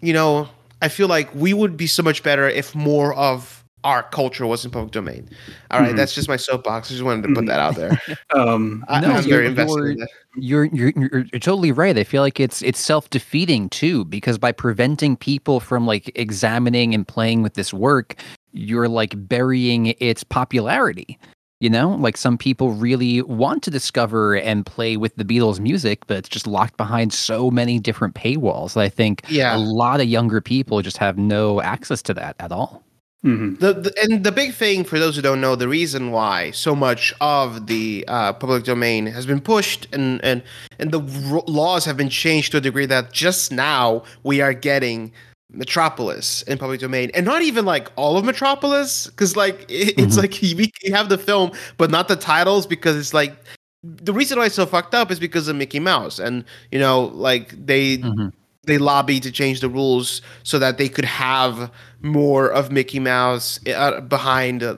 you 0.00 0.12
know, 0.12 0.48
I 0.82 0.88
feel 0.88 1.08
like 1.08 1.34
we 1.34 1.52
would 1.52 1.76
be 1.76 1.86
so 1.86 2.02
much 2.02 2.22
better 2.22 2.48
if 2.48 2.74
more 2.74 3.14
of 3.14 3.59
our 3.84 4.02
culture 4.02 4.46
was 4.46 4.64
in 4.64 4.70
public 4.70 4.92
domain. 4.92 5.28
All 5.70 5.80
right, 5.80 5.92
Mhm. 5.92 5.96
that's 5.96 6.14
just 6.14 6.28
my 6.28 6.36
soapbox. 6.36 6.90
I 6.90 6.92
just 6.92 7.02
wanted 7.04 7.26
to 7.28 7.34
put 7.34 7.46
that 7.46 7.58
out 7.60 7.76
there. 7.76 8.00
um, 8.36 8.84
I, 8.88 9.00
No, 9.00 9.08
you're- 9.18 9.22
very 9.30 9.46
invested 9.46 9.78
you're- 9.78 9.92
in. 9.92 10.06
You're 10.36 10.64
you're 10.66 10.92
you're 11.32 11.40
totally 11.40 11.72
right. 11.72 11.96
I 11.98 12.04
feel 12.04 12.22
like 12.22 12.38
it's 12.38 12.62
it's 12.62 12.78
self 12.78 13.10
defeating 13.10 13.68
too 13.70 14.04
because 14.04 14.38
by 14.38 14.52
preventing 14.52 15.16
people 15.16 15.58
from 15.58 15.86
like 15.86 16.12
examining 16.14 16.94
and 16.94 17.06
playing 17.08 17.42
with 17.42 17.54
this 17.54 17.74
work, 17.74 18.14
you're 18.52 18.88
like 18.88 19.14
burying 19.28 19.86
its 19.98 20.22
popularity. 20.22 21.18
You 21.58 21.68
know, 21.68 21.90
like 21.96 22.16
some 22.16 22.38
people 22.38 22.70
really 22.72 23.20
want 23.22 23.62
to 23.64 23.70
discover 23.70 24.34
and 24.36 24.64
play 24.64 24.96
with 24.96 25.14
the 25.16 25.24
Beatles 25.24 25.58
music, 25.60 26.06
but 26.06 26.16
it's 26.16 26.28
just 26.28 26.46
locked 26.46 26.76
behind 26.76 27.12
so 27.12 27.50
many 27.50 27.78
different 27.78 28.14
paywalls. 28.14 28.76
I 28.78 28.88
think 28.88 29.22
Yeah. 29.28 29.56
a 29.56 29.58
lot 29.58 30.00
of 30.00 30.06
younger 30.06 30.40
people 30.40 30.80
just 30.80 30.96
have 30.98 31.18
no 31.18 31.60
access 31.60 32.00
to 32.02 32.14
that 32.14 32.36
at 32.38 32.50
all. 32.52 32.82
Mhm. 33.24 33.58
The, 33.58 33.72
the 33.74 33.92
and 34.02 34.24
the 34.24 34.32
big 34.32 34.54
thing 34.54 34.84
for 34.84 34.98
those 34.98 35.16
who 35.16 35.22
don't 35.22 35.40
know, 35.40 35.54
the 35.56 35.68
reason 35.68 36.10
why 36.10 36.50
so 36.52 36.74
much 36.74 37.12
of 37.20 37.66
the 37.66 38.04
uh, 38.08 38.32
public 38.32 38.64
domain 38.64 39.06
has 39.06 39.26
been 39.26 39.40
pushed 39.40 39.86
and 39.92 40.22
and 40.24 40.42
and 40.78 40.90
the 40.92 41.00
r- 41.34 41.42
laws 41.46 41.84
have 41.84 41.96
been 41.96 42.08
changed 42.08 42.52
to 42.52 42.58
a 42.58 42.60
degree 42.60 42.86
that 42.86 43.12
just 43.12 43.52
now 43.52 44.02
we 44.22 44.40
are 44.40 44.54
getting 44.54 45.12
Metropolis 45.52 46.42
in 46.42 46.58
public 46.58 46.80
domain, 46.80 47.10
and 47.14 47.26
not 47.26 47.42
even 47.42 47.64
like 47.64 47.90
all 47.96 48.16
of 48.16 48.24
Metropolis, 48.24 49.06
because 49.08 49.36
like 49.36 49.62
it, 49.68 49.98
it's 49.98 50.16
Mhm. 50.16 50.18
like 50.22 50.42
you, 50.42 50.66
you 50.82 50.94
have 50.94 51.08
the 51.08 51.18
film, 51.18 51.50
but 51.76 51.90
not 51.90 52.08
the 52.08 52.16
titles, 52.16 52.66
because 52.66 52.96
it's 52.96 53.12
like 53.14 53.36
the 53.82 54.12
reason 54.12 54.38
why 54.38 54.46
it's 54.46 54.54
so 54.54 54.66
fucked 54.66 54.94
up 54.94 55.10
is 55.10 55.18
because 55.18 55.48
of 55.48 55.56
Mickey 55.56 55.80
Mouse, 55.80 56.18
and 56.18 56.44
you 56.70 56.78
know 56.78 57.06
like 57.14 57.54
they 57.66 57.98
Mhm. 57.98 58.32
they 58.66 58.78
lobbied 58.78 59.22
to 59.24 59.32
change 59.32 59.60
the 59.60 59.68
rules 59.68 60.22
so 60.44 60.58
that 60.58 60.78
they 60.78 60.88
could 60.88 61.04
have 61.06 61.70
more 62.02 62.48
of 62.48 62.70
Mickey 62.72 62.98
Mouse 62.98 63.60
uh, 63.66 64.00
behind, 64.00 64.62
uh, 64.62 64.76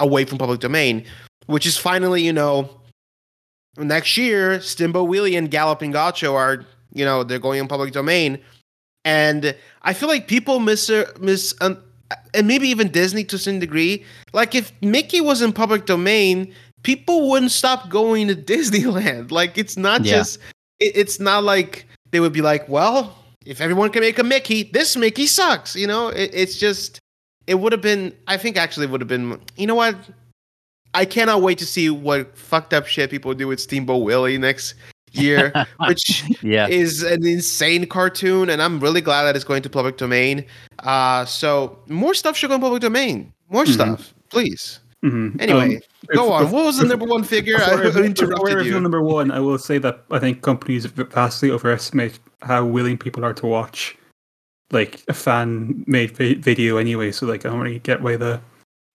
away 0.00 0.24
from 0.24 0.38
public 0.38 0.60
domain, 0.60 1.04
which 1.46 1.66
is 1.66 1.76
finally, 1.76 2.22
you 2.22 2.32
know, 2.32 2.70
next 3.76 4.16
year, 4.16 4.60
Steamboat 4.60 5.08
Willie 5.08 5.36
and 5.36 5.50
Galloping 5.50 5.90
Gaucho 5.92 6.34
are, 6.34 6.64
you 6.92 7.04
know, 7.04 7.24
they're 7.24 7.38
going 7.38 7.60
in 7.60 7.68
public 7.68 7.92
domain. 7.92 8.38
And 9.04 9.56
I 9.82 9.92
feel 9.94 10.08
like 10.08 10.28
people 10.28 10.60
miss, 10.60 10.90
miss, 11.20 11.54
um, 11.60 11.78
and 12.34 12.46
maybe 12.46 12.68
even 12.68 12.88
Disney 12.88 13.24
to 13.24 13.38
some 13.38 13.58
degree. 13.58 14.04
Like 14.32 14.54
if 14.54 14.72
Mickey 14.82 15.20
was 15.20 15.42
in 15.42 15.52
public 15.52 15.86
domain, 15.86 16.54
people 16.82 17.30
wouldn't 17.30 17.50
stop 17.52 17.88
going 17.88 18.28
to 18.28 18.34
Disneyland. 18.52 19.30
Like 19.30 19.58
it's 19.58 19.76
not 19.76 20.04
Yeah. 20.04 20.18
just, 20.18 20.38
it, 20.78 20.92
it's 20.96 21.18
not 21.20 21.42
like 21.44 21.86
they 22.10 22.20
would 22.20 22.32
be 22.32 22.42
like, 22.42 22.68
well, 22.68 23.16
if 23.46 23.60
everyone 23.60 23.90
can 23.90 24.00
make 24.02 24.18
a 24.18 24.24
Mickey, 24.24 24.64
this 24.64 24.96
Mickey 24.96 25.26
sucks. 25.26 25.74
You 25.76 25.86
know, 25.86 26.08
it, 26.08 26.30
it's 26.32 26.56
just, 26.58 26.98
it 27.46 27.56
would 27.56 27.72
have 27.72 27.82
been, 27.82 28.14
I 28.26 28.36
think 28.36 28.56
actually 28.56 28.86
would 28.86 29.00
have 29.00 29.08
been, 29.08 29.40
you 29.56 29.66
know 29.66 29.74
what? 29.74 29.96
I 30.94 31.04
cannot 31.04 31.40
wait 31.42 31.58
to 31.58 31.66
see 31.66 31.88
what 31.90 32.36
fucked 32.36 32.74
up 32.74 32.86
shit 32.86 33.10
people 33.10 33.32
do 33.34 33.48
with 33.48 33.60
Steamboat 33.60 34.04
Willie 34.04 34.36
next 34.38 34.74
year, 35.12 35.52
which 35.86 36.24
Yeah. 36.42 36.68
is 36.68 37.02
an 37.02 37.26
insane 37.26 37.86
cartoon, 37.86 38.50
and 38.50 38.60
I'm 38.62 38.78
really 38.78 39.00
glad 39.00 39.24
that 39.24 39.34
it's 39.34 39.44
going 39.44 39.62
to 39.62 39.70
public 39.70 39.96
domain. 39.96 40.44
Uh, 40.80 41.24
so 41.24 41.78
more 41.88 42.12
stuff 42.14 42.36
should 42.36 42.48
go 42.48 42.56
in 42.56 42.60
public 42.60 42.82
domain. 42.82 43.32
More 43.48 43.64
Mhm. 43.64 43.72
stuff, 43.74 44.14
please. 44.30 44.80
Mhm. 45.04 45.40
Anyway, 45.40 45.76
Um, 45.76 45.80
go 46.14 46.24
if- 46.26 46.30
on. 46.32 46.44
if- 46.46 46.50
What 46.52 46.64
was 46.66 46.78
the 46.78 46.86
number 46.86 47.04
one 47.06 47.24
figure? 47.24 47.56
I 47.58 47.72
interrupted 48.04 48.66
you. 48.66 48.80
number 48.80 49.02
one, 49.02 49.30
I 49.30 49.40
will 49.40 49.58
say 49.58 49.78
that 49.78 50.04
I 50.10 50.18
think 50.18 50.42
companies 50.42 50.86
vastly 50.86 51.50
overestimate 51.50 52.18
how 52.42 52.64
willing 52.64 52.96
people 52.98 53.24
are 53.24 53.34
to 53.34 53.46
watch 53.46 53.96
like 54.70 55.02
a 55.08 55.12
fan 55.12 55.84
made 55.86 56.16
vi- 56.16 56.34
video 56.34 56.76
anyway. 56.76 57.10
So 57.12 57.26
like 57.26 57.44
I 57.44 57.50
don't 57.50 57.60
really 57.60 57.80
get 57.80 58.00
why 58.00 58.16
the 58.16 58.40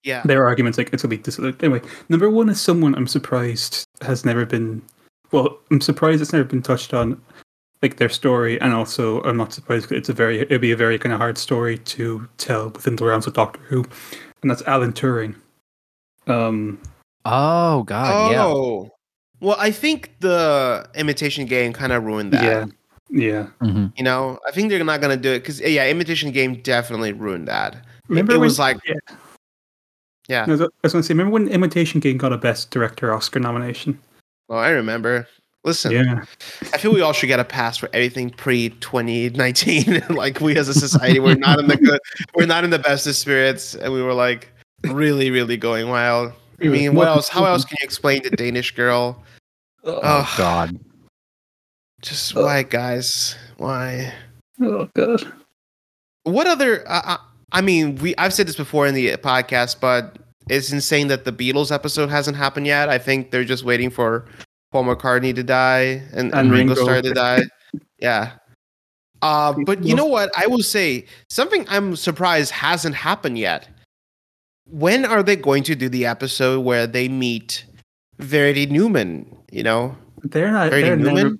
Yeah, 0.03 0.21
their 0.23 0.45
arguments 0.47 0.77
like 0.77 0.91
it's 0.93 1.03
a 1.03 1.07
big 1.07 1.23
dis- 1.23 1.39
anyway. 1.39 1.81
Number 2.09 2.29
one 2.29 2.47
is 2.49 2.61
someone 2.61 2.95
I'm 2.95 3.07
surprised 3.07 3.83
has 4.01 4.23
never 4.23 4.45
been. 4.45 4.81
Well, 5.33 5.59
I'm 5.71 5.81
surprised 5.81 6.21
it's 6.21 6.31
never 6.31 6.45
been 6.45 6.61
touched 6.61 6.93
on, 6.93 7.19
like 7.83 7.97
their 7.97 8.07
story, 8.09 8.59
and 8.61 8.73
also 8.73 9.21
I'm 9.23 9.35
not 9.35 9.51
surprised 9.51 9.89
'cause 9.89 9.97
it's 9.97 10.09
a 10.09 10.13
very 10.13 10.39
it'd 10.39 10.61
be 10.61 10.71
a 10.71 10.77
very 10.77 10.97
kind 10.97 11.11
of 11.11 11.19
hard 11.19 11.37
story 11.37 11.77
to 11.79 12.25
tell 12.37 12.69
within 12.69 12.95
the 12.95 13.03
realms 13.05 13.27
of 13.27 13.33
Doctor 13.33 13.59
Who, 13.67 13.83
and 14.41 14.49
that's 14.49 14.61
Alan 14.65 14.93
Turing. 14.93 15.35
Um, 16.27 16.81
Oh 17.25 17.83
God, 17.83 18.31
yeah. 18.31 18.45
oh, 18.45 18.89
well, 19.41 19.57
I 19.59 19.71
think 19.71 20.11
the 20.19 20.87
imitation 20.95 21.45
game 21.45 21.73
kind 21.73 21.91
of 21.91 22.03
ruined 22.03 22.31
that. 22.33 22.43
yeah, 22.43 22.65
yeah. 23.09 23.47
Mhm. 23.61 23.91
You 23.97 24.03
know, 24.03 24.39
I 24.47 24.51
think 24.51 24.69
they're 24.69 24.83
not 24.83 25.01
gonna 25.01 25.17
do 25.17 25.31
it 25.31 25.39
because 25.39 25.59
yeah, 25.59 25.87
imitation 25.87 26.31
game 26.31 26.61
definitely 26.61 27.11
ruined 27.13 27.47
that. 27.49 27.73
It- 27.75 27.79
Remember 28.09 28.33
it 28.33 28.37
when- 28.37 28.45
was 28.47 28.59
like, 28.59 28.77
yeah. 28.85 29.15
yeah. 30.29 30.45
I 30.47 30.51
was, 30.51 30.61
I 30.61 30.67
was 30.83 30.93
going 30.93 31.01
to 31.01 31.07
say, 31.07 31.13
remember 31.13 31.31
when 31.33 31.49
Imitation 31.49 31.99
Game 31.99 32.17
got 32.17 32.31
a 32.31 32.37
Best 32.37 32.71
Director 32.71 33.13
Oscar 33.13 33.39
nomination? 33.41 33.99
Well, 34.47 34.59
I 34.59 34.69
remember. 34.69 35.27
Listen, 35.65 35.91
Yeah, 35.91 36.23
I 36.73 36.77
feel 36.77 36.93
we 36.93 37.01
all 37.01 37.11
should 37.11 37.27
get 37.27 37.41
a 37.41 37.43
pass 37.43 37.75
for 37.75 37.89
everything 37.91 38.29
pre 38.29 38.69
2019. 38.69 40.03
like 40.11 40.39
we 40.39 40.55
as 40.57 40.69
a 40.69 40.73
society, 40.73 41.19
we're 41.19 41.35
not 41.35 41.59
in 41.59 41.67
the 41.67 41.75
good, 41.75 41.99
we're 42.35 42.45
not 42.45 42.63
in 42.63 42.69
the 42.69 42.79
best 42.79 43.05
of 43.07 43.15
spirits, 43.17 43.75
and 43.75 43.91
we 43.91 44.01
were 44.01 44.13
like 44.13 44.53
really, 44.83 45.31
really 45.31 45.57
going 45.57 45.89
wild. 45.89 46.33
I 46.61 46.67
mean, 46.67 46.95
what 46.95 47.07
else? 47.07 47.29
How 47.29 47.45
else 47.45 47.63
can 47.65 47.77
you 47.79 47.83
explain 47.85 48.23
the 48.23 48.31
Danish 48.31 48.71
girl? 48.75 49.23
Oh 49.83 49.99
Oh, 50.03 50.33
God. 50.37 50.77
just 52.01 52.35
why, 52.35 52.63
guys? 52.63 53.37
Why? 53.55 54.11
Oh 54.61 54.89
god. 54.93 55.23
What 56.23 56.45
other? 56.45 56.83
Uh, 56.89 57.01
uh, 57.05 57.17
I 57.53 57.61
mean, 57.61 57.95
we 57.95 58.13
I've 58.17 58.33
said 58.33 58.47
this 58.49 58.57
before 58.57 58.85
in 58.85 58.93
the 58.95 59.15
podcast, 59.17 59.79
but 59.79 60.17
it's 60.49 60.73
insane 60.73 61.07
that 61.07 61.23
the 61.23 61.31
Beatles 61.31 61.71
episode 61.71 62.09
hasn't 62.09 62.35
happened 62.35 62.67
yet. 62.67 62.89
I 62.89 62.97
think 62.97 63.31
they're 63.31 63.45
just 63.45 63.63
waiting 63.63 63.89
for 63.89 64.25
Paul 64.73 64.83
McCartney 64.85 65.33
to 65.35 65.43
die 65.43 66.03
and, 66.11 66.33
and, 66.33 66.33
And 66.33 66.51
Ringo, 66.51 66.73
Ringo. 66.75 66.83
Starr 66.83 67.01
to 67.03 67.13
die. 67.13 67.43
Yeah. 67.99 68.33
Uh, 69.21 69.53
but 69.65 69.83
you 69.85 69.95
know 69.95 70.05
what? 70.05 70.31
I 70.37 70.47
will 70.47 70.63
say 70.63 71.05
something 71.29 71.65
I'm 71.69 71.95
surprised 71.95 72.51
hasn't 72.51 72.95
happened 72.95 73.37
yet. 73.37 73.69
When 74.69 75.05
are 75.05 75.23
they 75.23 75.35
going 75.35 75.63
to 75.63 75.75
do 75.75 75.89
the 75.89 76.05
episode 76.05 76.61
where 76.61 76.87
they 76.87 77.07
meet 77.07 77.65
Verity 78.19 78.65
Newman? 78.65 79.25
You 79.51 79.63
know, 79.63 79.95
They're 80.23 80.51
not. 80.51 80.69
Verity 80.69 80.87
They're 80.87 80.97
never, 80.97 81.09
Newman, 81.15 81.39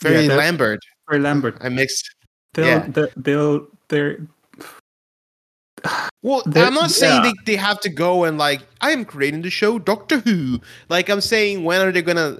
Verity 0.00 0.28
they're- 0.28 0.36
Lambert. 0.36 0.80
or 1.10 1.18
Lambert. 1.18 1.58
I 1.60 1.68
mixed. 1.68 2.08
They'll, 2.54 2.66
yeah. 2.66 2.86
they'll, 2.88 3.08
they'll, 3.16 3.66
they're. 3.88 4.18
Well, 6.22 6.42
They're- 6.46 6.64
I'm 6.66 6.74
not 6.74 6.90
saying 6.92 7.24
yeah. 7.24 7.32
they, 7.44 7.52
they 7.52 7.56
have 7.56 7.80
to 7.80 7.88
go 7.88 8.22
and 8.24 8.38
like 8.38 8.60
I 8.80 8.92
am 8.92 9.04
creating 9.04 9.42
the 9.42 9.50
show 9.50 9.80
Doctor 9.80 10.18
Who. 10.20 10.60
Like 10.88 11.08
I'm 11.08 11.20
saying, 11.20 11.64
when 11.64 11.80
are 11.80 11.90
they 11.90 12.02
gonna? 12.02 12.38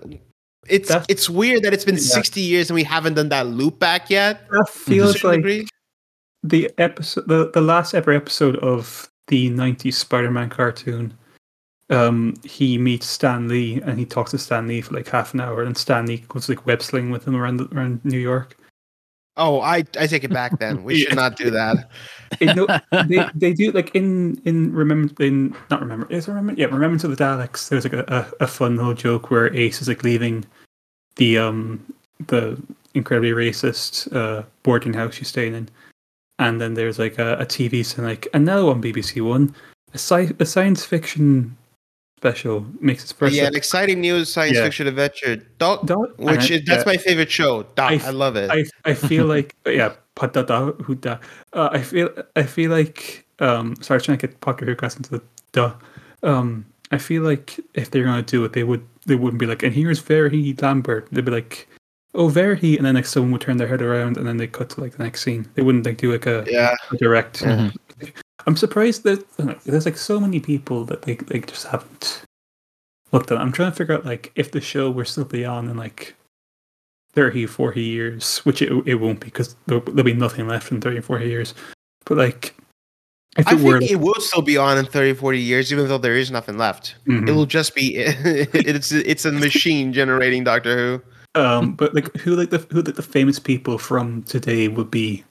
It's 0.69 0.89
That's- 0.89 1.07
it's 1.09 1.29
weird 1.29 1.65
that 1.65 1.73
it's 1.75 1.85
been 1.85 1.97
Yeah. 1.97 2.01
60 2.01 2.41
years 2.41 2.71
and 2.71 2.77
we 2.77 2.85
haven't 2.85 3.15
done 3.15 3.31
that 3.31 3.49
loop 3.49 3.81
back 3.81 4.09
yet. 4.09 4.49
That 4.51 4.69
feels 4.69 5.25
like 5.25 5.39
degree. 5.39 5.67
the 6.45 6.71
episode, 6.79 7.27
the, 7.27 7.51
the 7.53 7.61
last 7.61 7.93
ever 7.95 8.13
episode 8.13 8.55
of 8.59 9.11
the 9.29 9.51
'90s 9.51 9.95
Spider-Man 9.95 10.51
cartoon, 10.51 11.15
um, 11.91 12.35
he 12.45 12.79
meets 12.79 13.07
Stan 13.07 13.49
Lee 13.49 13.81
and 13.83 13.99
he 13.99 14.07
talks 14.07 14.31
to 14.33 14.39
Stan 14.39 14.67
Lee 14.67 14.81
for 14.81 14.95
like 14.95 15.09
half 15.09 15.35
an 15.35 15.41
hour, 15.41 15.63
and 15.63 15.77
Stan 15.77 16.07
Lee 16.07 16.25
goes 16.29 16.49
like 16.49 16.67
web 16.67 16.83
sling 16.83 17.11
with 17.11 17.27
him 17.27 17.37
around 17.37 17.61
around 17.73 18.05
New 18.05 18.19
York. 18.19 18.57
Oh, 19.37 19.61
I 19.61 19.85
I 19.99 20.07
take 20.07 20.25
it 20.25 20.33
back. 20.33 20.59
Then 20.59 20.85
we 20.85 20.99
should 20.99 21.17
not 21.17 21.37
do 21.37 21.51
that. 21.51 21.91
It, 22.41 22.55
no, 22.55 22.67
they 23.07 23.29
they 23.35 23.53
do 23.53 23.73
like 23.73 23.95
in 23.95 24.41
in 24.45 24.73
remember 24.73 25.23
in 25.23 25.57
not 25.71 25.81
remember 25.81 26.07
is 26.11 26.29
remember 26.29 26.53
yeah 26.55 26.67
remember 26.67 26.99
to 26.99 27.09
the 27.09 27.17
Daleks. 27.17 27.69
There's 27.69 27.85
like 27.85 27.95
a, 27.95 28.05
a, 28.09 28.45
a 28.45 28.47
fun 28.47 28.77
little 28.77 28.95
joke 28.95 29.31
where 29.31 29.55
Ace 29.55 29.81
is 29.81 29.89
like 29.89 30.05
leaving 30.05 30.45
the 31.17 31.39
um 31.39 31.85
the 32.27 32.61
incredibly 32.95 33.31
racist 33.31 34.15
uh 34.15 34.43
boarding 34.63 34.93
house 34.93 35.15
she's 35.15 35.29
staying 35.29 35.55
in, 35.55 35.69
and 36.39 36.61
then 36.61 36.75
there's 36.75 36.99
like 36.99 37.19
a, 37.19 37.35
a 37.39 37.47
TV 37.47 37.85
saying 37.85 38.07
like 38.09 38.29
and 38.35 38.45
now 38.45 38.69
on 38.69 38.83
BBC 38.83 39.27
One 39.27 39.55
a, 39.95 39.99
sci- 39.99 40.35
a 40.39 40.47
science 40.47 40.85
fiction 40.85 41.57
special 42.19 42.65
makes 42.81 43.03
its 43.03 43.11
first 43.13 43.35
yeah, 43.35 43.47
an 43.47 43.57
exciting 43.57 44.01
news 44.01 44.33
science 44.33 44.57
Yeah. 44.57 44.63
fiction 44.65 44.87
adventure. 44.87 45.37
Dot, 45.59 45.87
Dot- 45.87 46.17
which 46.19 46.51
is 46.53 46.65
that's 46.65 46.87
my 46.87 46.97
favorite 46.97 47.31
show. 47.31 47.65
Dot, 47.75 47.93
I 48.05 48.11
love 48.11 48.37
it. 48.37 48.51
I 48.51 48.65
I 48.89 48.95
feel 48.95 49.27
like 49.27 49.55
yeah, 49.67 49.95
patata 50.17 50.81
who 50.83 50.95
da. 50.95 51.19
Uh, 51.53 51.69
I 51.73 51.83
feel 51.83 52.11
I 52.37 52.45
feel 52.45 52.71
like 52.71 53.27
um 53.41 53.75
sorry, 53.83 53.97
I 53.97 53.99
was 53.99 54.05
trying 54.05 54.19
to 54.19 54.27
get 54.29 54.41
Potter 54.41 54.65
Who 54.65 54.73
into 54.73 55.11
the 55.11 55.23
duh. 55.53 55.75
Um 56.23 56.65
I 56.93 56.99
feel 56.99 57.23
like 57.23 57.59
if 57.75 57.91
they're 57.91 58.05
gonna 58.05 58.23
do 58.23 58.45
it 58.45 58.53
they 58.53 58.63
would 58.65 58.87
they 59.07 59.17
wouldn't 59.17 59.41
be 59.41 59.47
like 59.47 59.63
and 59.65 59.75
here's 59.75 59.99
Verity 59.99 60.55
Lambert. 60.63 61.09
They'd 61.11 61.25
be 61.25 61.33
like, 61.33 61.69
Oh 62.15 62.29
Verity 62.29 62.77
and 62.77 62.85
then 62.85 62.95
like 62.95 63.07
someone 63.07 63.33
would 63.33 63.41
turn 63.41 63.57
their 63.57 63.69
head 63.69 63.81
around 63.81 64.17
and 64.19 64.27
then 64.27 64.37
they 64.37 64.47
cut 64.47 64.69
to 64.71 64.81
like 64.81 64.97
the 64.97 65.03
next 65.03 65.23
scene. 65.23 65.49
They 65.55 65.63
wouldn't 65.63 65.87
like 65.87 65.97
do 65.97 66.13
like 66.13 66.27
a, 66.27 66.45
yeah, 66.47 66.75
a 66.91 66.97
direct 66.97 67.41
Mhm. 67.41 67.75
I'm 68.47 68.57
surprised 68.57 69.05
that 69.05 69.25
there's 69.65 69.87
like 69.87 69.97
so 69.97 70.21
many 70.21 70.41
people 70.41 70.85
that 70.87 71.03
they 71.03 71.15
they 71.15 71.41
just 71.41 71.67
haven't 71.67 72.23
looked 73.13 73.31
at. 73.31 73.39
I'm 73.39 73.53
trying 73.53 73.71
to 73.71 73.77
figure 73.77 73.95
out 73.95 74.05
like 74.05 74.33
if 74.35 74.51
the 74.51 74.61
show 74.61 74.91
were 74.91 75.05
still 75.05 75.25
be 75.25 75.45
on 75.45 75.69
in 75.69 75.77
like 75.77 76.15
30, 77.15 77.47
40 77.47 77.81
years, 77.83 78.39
which 78.39 78.63
it, 78.63 78.73
it 78.87 78.95
won't 78.97 79.21
be 79.21 79.27
because 79.27 79.55
there'll, 79.67 79.85
there'll 79.85 80.03
be 80.03 80.15
nothing 80.15 80.49
left 80.49 80.73
in 80.73 80.81
30, 80.81 81.01
40 81.03 81.27
years. 81.29 81.55
But 82.07 82.17
like, 82.17 82.55
if 83.37 83.47
I 83.47 83.53
it 83.53 83.61
were, 83.61 83.79
think 83.79 83.91
it 83.91 83.97
will 84.01 84.21
still 84.21 84.41
be 84.43 84.57
on 84.57 84.79
in 84.79 84.87
30, 84.87 85.15
40 85.15 85.39
years, 85.39 85.73
even 85.73 85.89
though 85.89 85.99
there 85.99 86.17
is 86.17 86.31
nothing 86.31 86.59
left. 86.59 86.97
Mhm. 87.07 87.29
It 87.29 87.33
will 87.33 87.47
just 87.47 87.75
be 87.75 87.97
it's 87.97 88.93
it's 88.93 89.25
a 89.25 89.33
machine 89.33 89.93
generating 89.93 90.43
Doctor 90.45 90.77
Who. 90.77 91.03
Um, 91.35 91.75
but 91.75 91.95
like 91.95 92.15
who 92.17 92.35
like 92.37 92.51
the 92.51 92.59
who 92.71 92.83
like 92.83 92.95
the 92.95 93.03
famous 93.03 93.39
people 93.39 93.79
from 93.79 94.23
today 94.25 94.69
would 94.69 94.91
be 94.91 95.25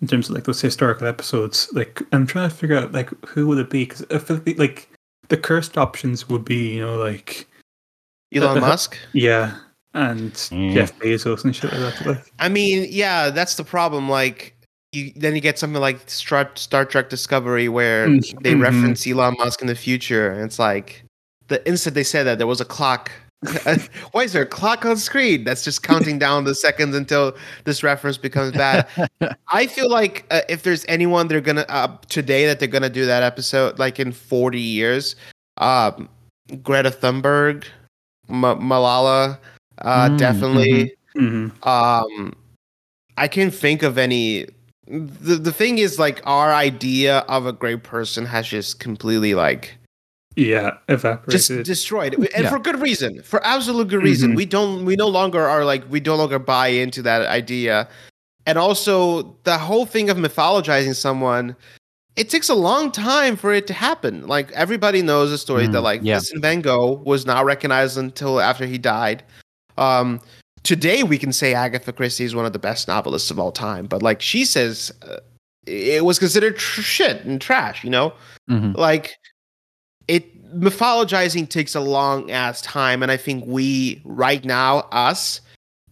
in 0.00 0.08
terms 0.08 0.28
of 0.28 0.34
like 0.34 0.44
those 0.44 0.60
historical 0.60 1.06
episodes. 1.06 1.68
Like 1.72 2.02
I'm 2.12 2.26
trying 2.26 2.48
to 2.50 2.54
figure 2.54 2.76
out 2.76 2.92
like 2.92 3.10
who 3.26 3.46
would 3.48 3.58
it 3.58 3.70
be 3.70 3.84
because 3.84 4.04
I 4.10 4.18
feel 4.18 4.40
like, 4.46 4.58
like 4.58 4.88
the 5.28 5.36
cursed 5.36 5.78
options 5.78 6.28
would 6.28 6.44
be 6.44 6.74
you 6.74 6.80
know 6.80 6.96
like 6.96 7.46
Elon 8.34 8.58
Uh, 8.58 8.60
Musk. 8.60 8.98
yeah 9.12 9.56
and 9.94 10.32
Mm. 10.32 10.72
Jeff 10.72 10.98
Bezos 10.98 11.44
and 11.44 11.54
shit 11.54 11.72
like 11.72 11.80
that. 11.94 12.06
Like, 12.06 12.32
I 12.40 12.48
mean, 12.48 12.88
yeah, 12.90 13.30
that's 13.30 13.54
the 13.54 13.62
problem. 13.62 14.08
Like, 14.08 14.56
you 14.92 15.12
then 15.14 15.36
you 15.36 15.40
get 15.40 15.56
something 15.56 15.80
like 15.80 16.00
Star, 16.10 16.50
Star 16.56 16.84
Trek 16.84 17.08
Discovery, 17.10 17.68
where 17.68 18.08
Mm, 18.08 18.42
they 18.42 18.54
mhm. 18.54 18.60
reference 18.62 19.06
Elon 19.06 19.36
Musk 19.38 19.60
in 19.60 19.68
the 19.68 19.76
future, 19.76 20.30
and 20.32 20.42
it's 20.42 20.58
like 20.58 21.04
the 21.46 21.64
instant 21.68 21.94
they 21.94 22.02
said 22.02 22.24
that 22.24 22.38
there 22.38 22.46
was 22.48 22.60
a 22.60 22.64
clock. 22.64 23.12
Why 24.12 24.22
is 24.24 24.32
there 24.32 24.42
a 24.42 24.46
clock 24.46 24.84
on 24.84 24.96
screen? 24.96 25.44
That's 25.44 25.64
just 25.64 25.82
counting 25.82 26.18
down 26.18 26.44
the 26.44 26.54
seconds 26.54 26.94
until 26.96 27.36
this 27.64 27.82
reference 27.82 28.16
becomes 28.18 28.52
bad. 28.52 28.86
I 29.52 29.66
feel 29.66 29.88
like 29.90 30.24
uh, 30.30 30.42
if 30.48 30.62
there's 30.62 30.84
anyone 30.88 31.28
they're 31.28 31.40
gonna 31.40 31.66
uh, 31.68 31.96
today 32.08 32.46
that 32.46 32.58
they're 32.58 32.68
gonna 32.68 32.88
do 32.90 33.06
that 33.06 33.22
episode, 33.22 33.78
like 33.78 34.00
in 34.00 34.12
40 34.12 34.60
years, 34.60 35.16
um, 35.58 36.08
Greta 36.62 36.90
Thunberg, 36.90 37.64
M- 38.28 38.42
Malala, 38.42 39.38
uh, 39.78 40.08
Mm, 40.08 40.18
definitely. 40.18 40.94
mhm. 41.16 41.66
Um, 41.66 42.34
I 43.16 43.28
can't 43.28 43.54
think 43.54 43.82
of 43.82 43.98
any. 43.98 44.46
The 44.86 45.36
the 45.36 45.52
thing 45.52 45.78
is, 45.78 45.98
like, 45.98 46.20
our 46.24 46.52
idea 46.52 47.18
of 47.28 47.46
a 47.46 47.52
great 47.52 47.82
person 47.82 48.26
has 48.26 48.46
just 48.48 48.80
completely 48.80 49.34
like 49.34 49.76
Yeah, 50.36 50.72
just 50.88 51.04
evaporated. 51.50 51.64
destroyed, 51.66 52.14
and 52.14 52.44
Yeah. 52.44 52.50
for 52.50 52.58
good 52.58 52.80
reason, 52.80 53.22
for 53.22 53.44
absolute 53.46 53.88
good 53.88 54.02
reason. 54.02 54.32
Mhm. 54.32 54.36
We 54.36 54.46
don't, 54.46 54.84
we 54.84 54.96
no 54.96 55.06
longer 55.08 55.40
are 55.46 55.64
like, 55.64 55.84
we 55.90 56.00
no 56.00 56.16
longer 56.16 56.38
buy 56.38 56.68
into 56.68 57.02
that 57.02 57.26
idea, 57.26 57.88
and 58.46 58.58
also 58.58 59.36
the 59.44 59.58
whole 59.58 59.86
thing 59.86 60.10
of 60.10 60.16
mythologizing 60.16 60.94
someone. 60.96 61.54
It 62.16 62.30
takes 62.30 62.48
a 62.48 62.54
long 62.54 62.92
time 62.92 63.34
for 63.36 63.52
it 63.52 63.66
to 63.68 63.72
happen. 63.74 64.26
Like 64.28 64.50
everybody 64.52 65.02
knows 65.02 65.30
the 65.30 65.38
story 65.38 65.66
that 65.66 65.78
Mm, 65.80 65.82
like 65.82 66.00
yeah. 66.04 66.14
Vincent 66.16 66.42
Van 66.42 66.60
Gogh 66.60 67.02
was 67.04 67.26
not 67.26 67.44
recognized 67.44 67.98
until 67.98 68.40
after 68.40 68.66
he 68.66 68.78
died. 68.78 69.24
Um, 69.78 70.20
today 70.62 71.02
we 71.02 71.18
can 71.18 71.32
say 71.32 71.54
Agatha 71.54 71.92
Christie 71.92 72.24
is 72.24 72.34
one 72.34 72.44
of 72.46 72.52
the 72.52 72.58
best 72.60 72.86
novelists 72.86 73.30
of 73.32 73.38
all 73.40 73.50
time, 73.50 73.86
but 73.86 74.00
like 74.02 74.20
she 74.22 74.44
says, 74.44 74.92
uh, 75.08 75.16
it 75.66 76.04
was 76.04 76.18
considered 76.20 76.56
tr- 76.56 76.82
shit 76.82 77.24
and 77.24 77.40
trash. 77.40 77.82
You 77.82 77.90
know, 77.90 78.12
Mhm. 78.48 78.76
like 78.76 79.06
it 79.06 79.16
mythologizing 80.54 81.48
takes 81.48 81.74
a 81.74 81.80
long 81.80 82.30
ass 82.30 82.60
time 82.62 83.02
and 83.02 83.10
i 83.10 83.16
think 83.16 83.44
we 83.46 84.00
right 84.04 84.44
now 84.44 84.78
us 84.92 85.40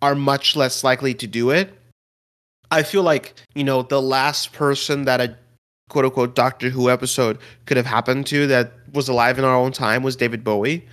are 0.03 0.15
much 0.15 0.57
less 0.57 0.83
likely 0.83 1.15
to 1.15 1.27
do 1.29 1.51
it. 1.51 1.73
I 2.73 2.83
feel 2.83 3.03
like 3.05 3.35
you 3.55 3.63
know 3.65 3.83
the 3.83 4.03
last 4.03 4.53
person 4.53 5.05
that 5.05 5.21
a 5.21 5.37
quote 5.91 6.05
unquote 6.07 6.35
doctor 6.35 6.71
who 6.71 6.91
episode 6.91 7.39
could 7.67 7.77
have 7.77 7.87
happened 7.87 8.27
to 8.29 8.47
that 8.49 8.73
was 8.95 9.09
alive 9.09 9.39
in 9.39 9.45
our 9.45 9.55
own 9.55 9.71
time 9.73 10.03
was 10.03 10.17
david 10.17 10.43
bowie. 10.43 10.85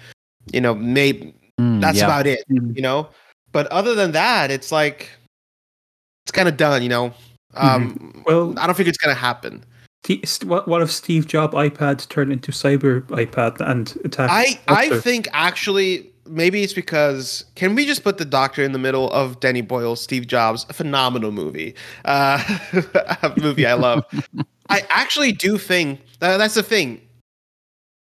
You 0.53 0.61
know 0.61 0.76
maybe 0.76 1.34
Mm, 1.59 1.82
that's 1.82 1.97
yeah. 1.97 2.05
about 2.05 2.26
it 2.28 2.43
Mhm. 2.49 2.76
you 2.76 2.82
know? 2.82 3.09
But 3.51 3.67
other 3.67 3.93
than 3.95 4.11
that 4.13 4.51
it's 4.51 4.72
like 4.72 5.09
it's 6.26 6.32
kind 6.32 6.47
of 6.47 6.55
done 6.55 6.84
you 6.84 6.89
know? 6.89 7.13
Um 7.55 8.24
Well, 8.28 8.53
i 8.59 8.65
don't 8.67 8.76
think 8.76 8.88
it's 8.89 8.97
gonna 8.97 9.15
happen 9.15 9.63
what, 10.45 10.82
if 10.82 10.91
Steve 10.91 11.28
Jobs 11.28 11.54
iPad 11.54 12.08
turned 12.10 12.32
into 12.32 12.52
Cyber 12.52 13.02
iPad 13.08 13.60
and 13.60 13.95
attacked? 14.04 14.32
I 14.32 14.60
I 14.68 15.00
think 15.00 15.28
actually 15.34 16.12
maybe 16.30 16.64
it's 16.64 16.74
because 16.74 17.45
can 17.56 17.76
we 17.76 17.86
just 17.86 18.04
put 18.04 18.18
the 18.18 18.26
Doctor 18.26 18.64
in 18.64 18.72
the 18.72 18.80
middle 18.80 19.10
of 19.12 19.39
Danny 19.39 19.62
Boyle's 19.62 20.02
Steve 20.02 20.28
Jobs, 20.28 20.66
a 20.70 20.74
phenomenal 20.74 21.32
movie, 21.32 21.76
uh, 22.06 22.43
a 23.22 23.34
movie 23.38 23.66
I 23.66 23.74
love. 23.74 24.06
I 24.70 24.86
actually 24.89 25.32
do 25.32 25.58
think 25.58 26.02
that, 26.20 26.38
that's 26.38 26.54
the 26.54 26.64
thing. 26.64 27.02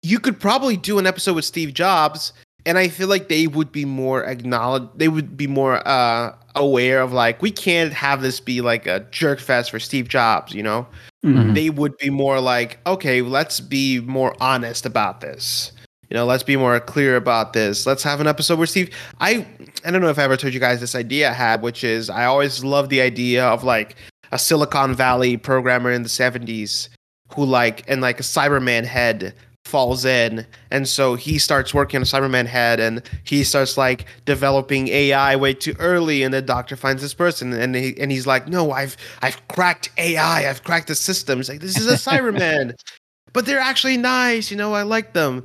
You 0.02 0.18
could 0.18 0.40
probably 0.40 0.76
do 0.76 0.98
an 0.98 1.06
episode 1.06 1.34
with 1.34 1.44
Steve 1.44 1.74
Jobs, 1.74 2.32
and 2.64 2.78
I 2.78 2.88
feel 2.88 3.08
like 3.08 3.28
they 3.28 3.46
would 3.46 3.72
be 3.72 3.84
more 3.84 4.24
acknowledged. 4.24 4.98
They 4.98 5.08
would 5.08 5.36
be 5.36 5.46
more 5.46 5.86
uh, 5.86 6.34
aware 6.56 7.00
of 7.00 7.12
like 7.12 7.40
we 7.42 7.50
can't 7.50 7.92
have 7.92 8.22
this 8.22 8.40
be 8.40 8.60
like 8.60 8.86
a 8.86 9.00
jerk 9.10 9.38
fest 9.38 9.70
for 9.70 9.78
Steve 9.78 10.08
Jobs, 10.08 10.52
you 10.54 10.62
know 10.62 10.86
Mhm. 11.24 11.54
they 11.54 11.70
would 11.70 11.96
be 11.98 12.08
more 12.10 12.40
like, 12.40 12.78
okay, 12.86 13.20
let's 13.20 13.58
be 13.60 13.98
more 14.00 14.34
honest 14.40 14.86
about 14.86 15.20
this. 15.20 15.72
You 16.08 16.14
know, 16.16 16.24
let's 16.24 16.44
be 16.44 16.56
more 16.56 16.78
clear 16.78 17.16
about 17.16 17.52
this. 17.52 17.84
Let's 17.84 18.04
have 18.04 18.20
an 18.20 18.28
episode 18.28 18.58
where 18.58 18.66
Steve. 18.68 18.90
I 19.20 19.44
I 19.84 19.90
don't 19.90 20.00
know 20.02 20.08
if 20.08 20.20
I 20.20 20.22
ever 20.22 20.36
told 20.36 20.54
you 20.54 20.60
guys 20.60 20.78
this 20.80 20.94
idea 20.94 21.30
I 21.30 21.32
had, 21.32 21.62
which 21.62 21.82
is 21.82 22.08
I 22.08 22.26
always 22.26 22.62
loved 22.62 22.90
the 22.90 23.00
idea 23.00 23.44
of 23.44 23.64
like 23.64 23.96
a 24.30 24.38
Silicon 24.38 24.94
Valley 24.94 25.36
programmer 25.36 25.90
in 25.90 26.04
the 26.04 26.08
'70s 26.08 26.88
who 27.34 27.44
like 27.44 27.82
and 27.88 28.00
like 28.00 28.20
a 28.20 28.22
Cyberman 28.22 28.84
head 28.84 29.34
falls 29.66 30.04
in, 30.04 30.46
and 30.70 30.88
so 30.88 31.14
he 31.16 31.38
starts 31.38 31.74
working 31.74 31.98
on 31.98 32.02
a 32.02 32.06
Cyberman 32.06 32.46
head, 32.46 32.80
and 32.80 33.02
he 33.24 33.44
starts 33.44 33.76
like 33.76 34.06
developing 34.24 34.88
AI 34.88 35.36
way 35.36 35.52
too 35.52 35.74
early, 35.78 36.22
and 36.22 36.32
the 36.32 36.40
doctor 36.40 36.76
finds 36.76 37.02
this 37.02 37.12
person, 37.14 37.52
and 37.52 37.74
he 37.74 37.98
and 38.00 38.10
he's 38.10 38.26
like, 38.26 38.48
no, 38.48 38.70
I've 38.70 38.96
I've 39.22 39.46
cracked 39.48 39.90
AI, 39.98 40.48
I've 40.48 40.62
cracked 40.64 40.88
the 40.88 40.94
system. 40.94 41.38
He's 41.38 41.48
like, 41.48 41.60
this 41.60 41.76
is 41.78 41.86
a 41.86 41.96
Cyberman, 41.96 42.74
but 43.34 43.44
they're 43.44 43.58
actually 43.58 43.96
nice, 43.98 44.50
you 44.50 44.56
know, 44.56 44.72
I 44.72 44.82
like 44.82 45.12
them, 45.12 45.44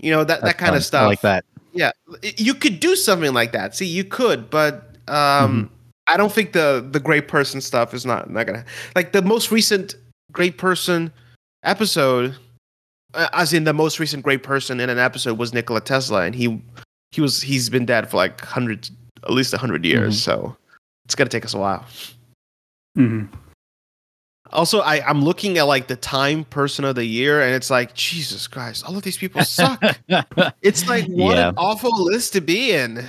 you 0.00 0.10
know 0.10 0.24
that 0.24 0.42
that 0.42 0.58
kind 0.58 0.70
fun. 0.70 0.76
of 0.76 0.84
stuff 0.84 1.02
I 1.02 1.06
like 1.06 1.20
that. 1.22 1.44
yeah 1.72 1.90
you 2.36 2.54
could 2.54 2.80
do 2.80 2.96
something 2.96 3.32
like 3.34 3.52
that 3.52 3.74
see 3.74 3.86
you 3.86 4.04
could 4.04 4.48
but 4.50 4.96
um 5.08 5.70
i 6.06 6.16
don't 6.16 6.32
think 6.32 6.52
the 6.52 6.86
the 6.90 7.00
great 7.00 7.28
person 7.28 7.60
stuff 7.60 7.92
is 7.94 8.06
not 8.06 8.30
not 8.30 8.46
gonna 8.46 8.64
like 8.94 9.12
the 9.12 9.22
most 9.22 9.50
recent 9.50 9.96
great 10.32 10.56
person 10.58 11.12
episode 11.64 12.36
as 13.14 13.52
in 13.52 13.64
the 13.64 13.72
most 13.72 13.98
recent 13.98 14.22
great 14.22 14.42
person 14.42 14.80
in 14.80 14.90
an 14.90 14.98
episode 14.98 15.38
was 15.38 15.52
nikola 15.54 15.80
tesla 15.80 16.22
and 16.22 16.34
he 16.34 16.60
he 17.10 17.20
was 17.20 17.40
he's 17.40 17.70
been 17.70 17.86
dead 17.86 18.08
for 18.10 18.16
like 18.18 18.40
hundreds 18.42 18.90
at 19.24 19.30
least 19.30 19.52
100 19.52 19.84
years 19.84 20.20
so 20.22 20.56
it's 21.06 21.14
gonna 21.14 21.30
take 21.30 21.44
us 21.44 21.54
a 21.54 21.58
while 21.58 21.84
Mm-hmm. 22.96 23.26
also 24.52 24.80
I, 24.80 25.00
i'm 25.08 25.22
looking 25.22 25.56
at 25.58 25.62
like 25.62 25.86
the 25.86 25.96
time 25.96 26.44
person 26.44 26.84
of 26.84 26.96
the 26.96 27.04
year 27.04 27.40
and 27.42 27.54
it's 27.54 27.70
like 27.70 27.94
jesus 27.94 28.46
christ 28.48 28.84
all 28.84 28.96
of 28.96 29.02
these 29.04 29.16
people 29.18 29.42
suck 29.44 29.80
it's 30.62 30.88
like 30.88 31.06
what 31.06 31.36
Yeah. 31.36 31.48
an 31.50 31.54
awful 31.56 31.90
list 32.04 32.32
to 32.34 32.40
be 32.40 32.72
in 32.72 33.04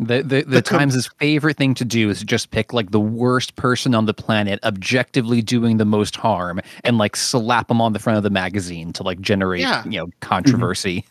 The 0.00 0.22
the, 0.22 0.42
the, 0.42 0.44
The 0.44 0.62
com- 0.62 0.78
Times' 0.80 1.06
favorite 1.18 1.56
thing 1.56 1.74
to 1.74 1.84
do 1.84 2.10
is 2.10 2.22
just 2.22 2.50
pick 2.50 2.72
like 2.72 2.90
the 2.90 3.00
worst 3.00 3.54
person 3.56 3.94
on 3.94 4.06
the 4.06 4.14
planet, 4.14 4.58
objectively 4.64 5.40
doing 5.40 5.76
the 5.76 5.84
most 5.84 6.16
harm, 6.16 6.60
and 6.82 6.98
like 6.98 7.14
slap 7.16 7.68
them 7.68 7.80
on 7.80 7.92
the 7.92 7.98
front 8.00 8.16
of 8.16 8.22
the 8.24 8.30
magazine 8.30 8.92
to 8.94 9.02
like 9.04 9.20
generate 9.20 9.60
Yeah. 9.62 9.84
you 9.84 9.98
know 9.98 10.06
mm-hmm. 10.06 10.18
controversy. 10.20 11.04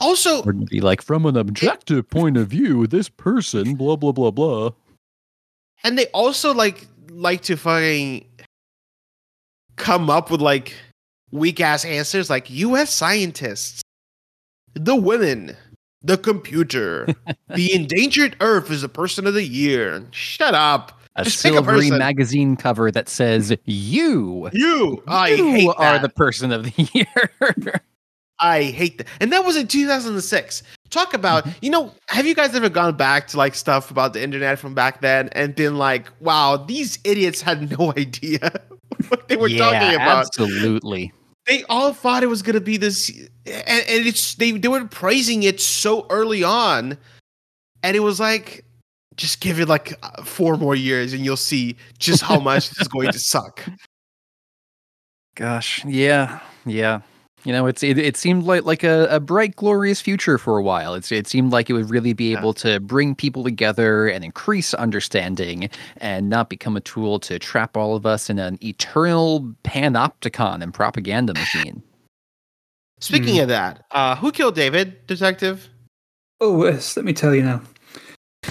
Also, 0.00 0.42
Or 0.42 0.52
be 0.52 0.80
like, 0.80 1.02
from 1.02 1.24
an 1.24 1.36
objective 1.36 2.08
point 2.10 2.36
of 2.36 2.48
view, 2.48 2.86
this 2.86 3.08
person, 3.08 3.74
blah 3.76 3.96
blah 3.96 4.12
blah 4.12 4.30
blah. 4.32 4.70
and 5.84 5.96
they 5.98 6.06
also 6.06 6.52
like 6.54 6.86
like 7.10 7.42
to 7.42 7.56
fucking 7.56 8.26
come 9.76 10.08
up 10.10 10.30
with 10.30 10.40
like 10.40 10.74
weak 11.30 11.60
ass 11.60 11.84
answers 11.84 12.30
like 12.30 12.48
US 12.50 12.92
scientists, 12.92 13.82
the 14.74 14.94
women, 14.96 15.56
the 16.04 16.18
computer, 16.18 17.08
the 17.48 17.72
endangered 17.74 18.36
earth 18.40 18.70
is 18.70 18.82
the 18.82 18.88
person 18.88 19.26
of 19.26 19.34
the 19.34 19.42
year. 19.42 20.06
Shut 20.12 20.54
up. 20.54 21.00
A 21.16 21.24
Just 21.24 21.42
pick 21.42 21.52
a 21.52 21.54
silvery 21.54 21.90
magazine 21.90 22.56
cover 22.56 22.90
that 22.90 23.08
says 23.08 23.56
"You, 23.64 24.50
You. 24.52 25.02
I 25.06 25.28
you 25.28 25.72
are 25.72 25.94
that. 25.94 26.02
the 26.02 26.08
person 26.08 26.52
of 26.52 26.64
the 26.64 26.88
year." 26.92 27.80
I 28.40 28.64
hate 28.64 28.98
that. 28.98 29.06
And 29.20 29.32
that 29.32 29.44
was 29.44 29.56
in 29.56 29.68
2006. 29.68 30.62
Talk 30.90 31.14
about, 31.14 31.44
mm-hmm. 31.44 31.58
you 31.62 31.70
know, 31.70 31.92
have 32.08 32.26
you 32.26 32.34
guys 32.34 32.54
ever 32.54 32.68
gone 32.68 32.96
back 32.96 33.28
to 33.28 33.36
like 33.36 33.54
stuff 33.54 33.92
about 33.92 34.12
the 34.12 34.22
internet 34.22 34.58
from 34.58 34.74
back 34.74 35.00
then 35.00 35.28
and 35.30 35.54
been 35.54 35.78
like, 35.78 36.08
wow, 36.20 36.56
these 36.56 36.98
idiots 37.04 37.40
had 37.40 37.78
no 37.78 37.92
idea 37.96 38.60
what 39.08 39.28
they 39.28 39.36
were 39.36 39.48
yeah, 39.48 39.58
talking 39.58 39.94
about? 39.94 40.26
absolutely. 40.26 41.12
They 41.46 41.62
all 41.64 41.92
thought 41.92 42.22
it 42.22 42.28
was 42.28 42.42
going 42.42 42.54
to 42.54 42.60
be 42.60 42.76
this 42.76 43.10
and, 43.10 43.28
and 43.46 44.06
it's 44.06 44.34
they 44.34 44.52
they 44.52 44.68
were 44.68 44.84
praising 44.86 45.42
it 45.42 45.60
so 45.60 46.06
early 46.08 46.42
on 46.42 46.96
and 47.82 47.96
it 47.96 48.00
was 48.00 48.18
like 48.18 48.64
just 49.16 49.40
give 49.40 49.60
it 49.60 49.68
like 49.68 49.94
uh, 50.02 50.22
four 50.22 50.56
more 50.56 50.74
years 50.74 51.12
and 51.12 51.24
you'll 51.24 51.36
see 51.36 51.76
just 51.98 52.22
how 52.22 52.40
much 52.40 52.70
it's 52.72 52.88
going 52.88 53.12
to 53.12 53.18
suck. 53.18 53.62
Gosh, 55.36 55.84
yeah, 55.84 56.40
yeah. 56.64 57.00
You 57.44 57.52
know, 57.52 57.66
it's 57.66 57.82
it, 57.82 57.98
it 57.98 58.16
seemed 58.16 58.44
like 58.44 58.64
like 58.64 58.82
a, 58.82 59.06
a 59.10 59.20
bright, 59.20 59.54
glorious 59.54 60.00
future 60.00 60.38
for 60.38 60.56
a 60.56 60.62
while. 60.62 60.94
It's 60.94 61.12
it 61.12 61.26
seemed 61.26 61.52
like 61.52 61.68
it 61.68 61.74
would 61.74 61.90
really 61.90 62.14
be 62.14 62.32
Yeah. 62.32 62.38
able 62.38 62.54
to 62.54 62.80
bring 62.80 63.14
people 63.14 63.44
together 63.44 64.08
and 64.08 64.24
increase 64.24 64.72
understanding, 64.72 65.68
and 65.98 66.30
not 66.30 66.48
become 66.48 66.74
a 66.74 66.80
tool 66.80 67.20
to 67.20 67.38
trap 67.38 67.76
all 67.76 67.94
of 67.96 68.06
us 68.06 68.30
in 68.30 68.38
an 68.38 68.58
eternal 68.64 69.54
panopticon 69.62 70.62
and 70.62 70.72
propaganda 70.72 71.34
machine. 71.34 71.82
Speaking 73.00 73.38
of 73.40 73.48
that, 73.48 73.84
uh 73.90 74.16
who 74.16 74.32
killed 74.32 74.54
David, 74.54 75.06
detective? 75.06 75.68
Oh, 76.40 76.64
yes, 76.64 76.96
let 76.96 77.04
me 77.04 77.12
tell 77.12 77.34
you 77.34 77.42
now. 77.42 77.60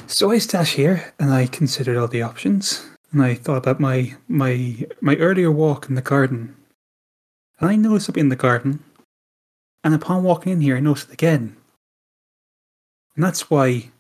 So 0.08 0.32
I 0.32 0.38
sat 0.38 0.68
here 0.68 1.14
and 1.20 1.32
I 1.34 1.48
considered 1.48 1.98
all 1.98 2.08
the 2.08 2.22
options, 2.22 2.86
and 3.12 3.24
I 3.24 3.34
thought 3.34 3.58
about 3.58 3.80
my 3.80 4.14
my 4.28 4.86
my 5.02 5.16
earlier 5.16 5.52
walk 5.52 5.90
in 5.90 5.96
the 5.96 6.02
garden. 6.02 6.56
And 7.60 7.70
I 7.70 7.76
noticed 7.76 8.08
something 8.08 8.22
in 8.22 8.30
the 8.30 8.36
garden, 8.36 8.84
and 9.84 9.94
upon 9.94 10.24
walking 10.24 10.52
in 10.54 10.62
here, 10.62 10.76
I 10.78 10.80
noticed 10.80 11.10
it 11.10 11.14
again. 11.14 11.56
And 13.16 13.24
that's 13.24 13.50
why 13.50 13.92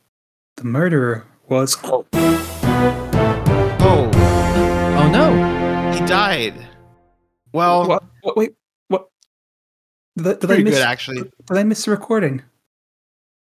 the 0.57 0.63
murderer 0.63 1.25
was. 1.47 1.77
Oh, 1.83 2.05
Oh 4.95 5.09
no! 5.11 5.93
he 5.93 6.05
died. 6.05 6.53
Well, 7.51 7.87
what? 7.87 8.03
what? 8.21 8.37
Wait, 8.37 8.53
what? 8.87 9.07
Did, 10.17 10.27
I- 10.27 10.33
did 10.35 10.51
I 10.51 10.57
miss? 10.63 10.73
good 10.75 10.83
actually. 10.83 11.17
Did 11.47 11.57
I 11.57 11.63
miss 11.63 11.85
the 11.85 11.91
recording? 11.91 12.41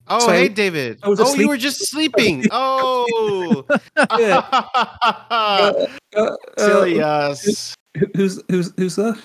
Oh, 0.07 0.19
So 0.19 0.29
I- 0.31 0.35
hey, 0.35 0.49
David. 0.49 0.99
I 1.03 1.07
oh, 1.17 1.33
you 1.35 1.47
were 1.47 1.57
just 1.57 1.87
sleeping. 1.89 2.45
Oh, 2.51 3.65
Uh, 3.95 5.85
uh, 6.15 6.35
silly 6.57 7.01
uh, 7.01 7.07
us. 7.07 7.73
who's 8.15 8.41
who's 8.49 8.73
who's 8.77 8.95
that? 8.97 9.17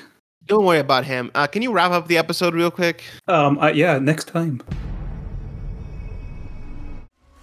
Don't 0.48 0.64
worry 0.64 0.78
about 0.78 1.04
him. 1.04 1.30
Uh, 1.34 1.46
can 1.46 1.60
you 1.60 1.72
wrap 1.72 1.92
up 1.92 2.08
the 2.08 2.16
episode 2.16 2.54
real 2.54 2.70
quick? 2.70 3.04
Um, 3.28 3.58
uh, 3.58 3.68
yeah, 3.68 3.98
next 3.98 4.28
time. 4.28 4.62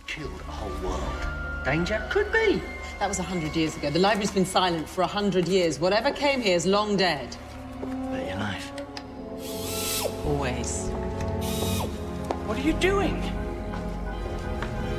Killed 0.08 0.41
a 0.41 0.51
whole 0.51 0.89
world. 0.89 1.64
Danger? 1.64 2.03
Could 2.12 2.32
be. 2.34 2.60
That 2.99 3.08
was 3.08 3.20
a 3.20 3.24
hundred 3.24 3.56
years 3.56 3.78
ago. 3.78 3.91
The 3.91 3.99
library's 3.99 4.32
been 4.32 4.45
silent 4.45 4.89
for 4.89 5.03
a 5.03 5.08
hundred 5.08 5.47
years. 5.47 5.80
Whatever 5.80 6.12
came 6.12 6.41
here 6.41 6.56
is 6.56 6.66
long 6.66 6.97
dead. 6.97 7.38
Bet 8.12 8.28
your 8.28 8.38
life. 8.38 8.72
Always. 10.26 10.88
What 12.47 12.58
are 12.58 12.62
you 12.62 12.74
doing? 12.74 13.22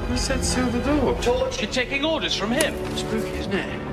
I 0.08 0.14
said 0.14 0.44
seal 0.44 0.66
the 0.66 0.78
door. 0.80 1.20
Torch. 1.22 1.60
You're 1.60 1.70
taking 1.72 2.04
orders 2.04 2.36
from 2.36 2.52
him. 2.52 2.74
Spooky, 2.96 3.30
isn't 3.38 3.52
it? 3.52 3.85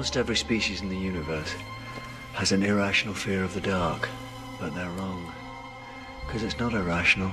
Almost 0.00 0.16
every 0.16 0.36
species 0.36 0.80
in 0.80 0.88
the 0.88 0.96
universe 0.96 1.54
has 2.32 2.52
an 2.52 2.62
irrational 2.62 3.12
fear 3.12 3.44
of 3.44 3.52
the 3.52 3.60
dark, 3.60 4.08
but 4.58 4.74
they're 4.74 4.88
wrong. 4.92 5.30
Because 6.24 6.42
it's 6.42 6.58
not 6.58 6.72
irrational. 6.72 7.30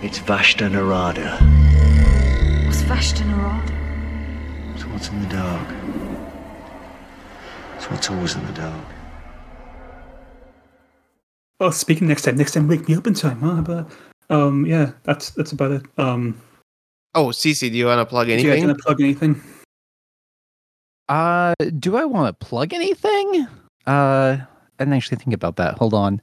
It's 0.00 0.18
Vashta 0.18 0.70
Nerada. 0.70 1.32
What's 2.64 2.80
Vashta 2.84 3.22
Nerada? 3.28 4.74
It's 4.74 4.86
what's 4.86 5.10
in 5.10 5.20
the 5.20 5.28
dark. 5.28 5.68
It's 7.76 7.90
what's 7.90 8.08
always 8.08 8.34
in 8.34 8.46
the 8.46 8.52
dark. 8.54 8.86
Well, 11.60 11.72
speaking 11.72 12.08
next 12.08 12.22
time, 12.22 12.38
next 12.38 12.52
time 12.52 12.66
wake 12.66 12.88
me 12.88 12.94
up 12.94 13.06
in 13.06 13.12
time, 13.12 13.40
huh? 13.42 13.60
But 13.60 13.90
um, 14.34 14.64
yeah, 14.64 14.92
that's 15.02 15.32
that's 15.32 15.52
about 15.52 15.72
it. 15.72 15.82
Um, 15.98 16.40
Oh, 17.14 17.26
CC, 17.28 17.70
do 17.70 17.76
you 17.76 17.84
want 17.86 17.98
to 17.98 18.06
plug 18.06 18.30
anything? 18.30 18.44
do 18.44 18.48
you 18.48 18.54
guys 18.54 18.62
anything? 18.62 18.68
gonna 18.68 18.82
plug 18.82 19.00
anything? 19.02 19.42
Uh, 21.08 21.54
do 21.78 21.96
I 21.96 22.04
want 22.04 22.38
to 22.38 22.46
plug 22.46 22.72
anything? 22.72 23.46
Uh, 23.86 24.38
I 24.38 24.46
didn't 24.78 24.94
actually 24.94 25.18
think 25.18 25.34
about 25.34 25.56
that. 25.56 25.78
Hold 25.78 25.94
on. 25.94 26.20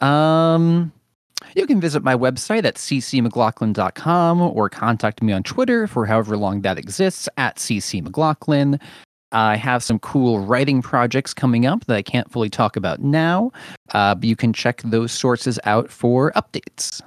Um, 0.00 0.92
you 1.54 1.66
can 1.66 1.80
visit 1.80 2.02
my 2.02 2.14
website 2.14 2.64
at 2.64 2.76
ccmcloughlin.com 2.76 4.40
or 4.40 4.68
contact 4.68 5.22
me 5.22 5.32
on 5.32 5.42
Twitter 5.42 5.86
for 5.86 6.06
however 6.06 6.36
long 6.36 6.62
that 6.62 6.78
exists 6.78 7.28
at 7.36 7.56
ccmcloughlin. 7.56 8.80
I 9.32 9.56
have 9.56 9.82
some 9.82 9.98
cool 9.98 10.40
writing 10.40 10.82
projects 10.82 11.32
coming 11.32 11.64
up 11.64 11.86
that 11.86 11.96
I 11.96 12.02
can't 12.02 12.30
fully 12.30 12.50
talk 12.50 12.76
about 12.76 13.00
now, 13.00 13.50
uh, 13.92 14.14
but 14.14 14.24
you 14.24 14.36
can 14.36 14.52
check 14.52 14.82
those 14.82 15.10
sources 15.10 15.58
out 15.64 15.90
for 15.90 16.32
updates. 16.32 17.00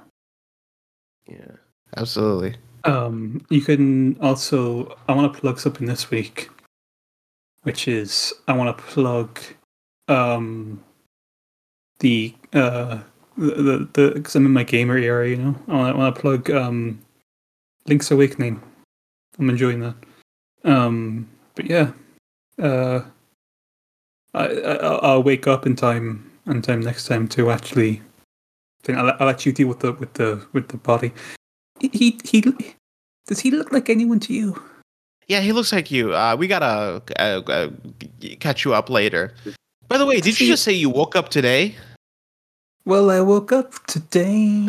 Yeah, 1.28 1.52
absolutely. 1.96 2.56
Um, 2.84 3.44
you 3.48 3.60
can 3.60 4.18
also. 4.20 4.96
I 5.08 5.14
want 5.14 5.32
to 5.32 5.40
plug 5.40 5.58
something 5.58 5.86
this 5.86 6.10
week, 6.10 6.48
which 7.66 7.88
is 7.88 8.32
I 8.46 8.52
want 8.52 8.76
to 8.76 8.84
plug 8.84 9.40
um 10.06 10.84
the 11.98 12.32
uh 12.52 13.00
the 13.36 13.88
the 13.92 14.12
because 14.14 14.36
I'm 14.36 14.46
in 14.46 14.52
my 14.52 14.62
gamer 14.62 14.96
era, 14.96 15.28
you 15.28 15.36
know. 15.36 15.56
I 15.66 15.92
want 15.92 16.14
to 16.14 16.20
plug 16.20 16.48
um 16.50 17.00
Link's 17.88 18.12
Awakening. 18.12 18.62
I'm 19.38 19.50
enjoying 19.50 19.80
that. 19.80 19.96
Um, 20.64 21.28
but 21.56 21.66
yeah, 21.66 21.90
uh, 22.62 23.00
I, 24.32 24.44
I 24.46 24.74
I'll- 24.76 25.00
I'll 25.02 25.22
wake 25.22 25.46
up 25.48 25.66
in 25.66 25.74
time 25.74 26.30
in 26.46 26.62
time 26.62 26.80
next 26.80 27.06
time 27.06 27.26
to 27.28 27.50
actually. 27.50 28.00
I'll, 28.88 29.10
I'll 29.18 29.26
let 29.26 29.44
you 29.44 29.52
deal 29.52 29.66
with 29.66 29.80
the 29.80 29.92
with 29.92 30.12
the 30.14 30.46
with 30.52 30.68
the 30.68 30.76
body. 30.76 31.12
He 31.80 32.18
he 32.24 32.44
does 33.26 33.40
he 33.40 33.50
look 33.50 33.72
like 33.72 33.90
anyone 33.90 34.20
to 34.20 34.32
you? 34.32 34.62
Yeah, 35.28 35.40
he 35.40 35.52
looks 35.52 35.72
like 35.72 35.90
you. 35.90 36.14
Uh, 36.14 36.36
we 36.38 36.46
gotta 36.46 37.02
uh, 37.18 37.40
uh, 37.50 37.70
catch 38.38 38.64
you 38.64 38.74
up 38.74 38.88
later. 38.88 39.34
By 39.88 39.98
the 39.98 40.06
way, 40.06 40.20
did 40.20 40.40
you 40.40 40.46
just 40.46 40.62
say 40.62 40.72
you 40.72 40.90
woke 40.90 41.16
up 41.16 41.30
today? 41.30 41.74
Well, 42.84 43.10
I 43.10 43.20
woke 43.20 43.50
up 43.50 43.72
today. 43.86 44.68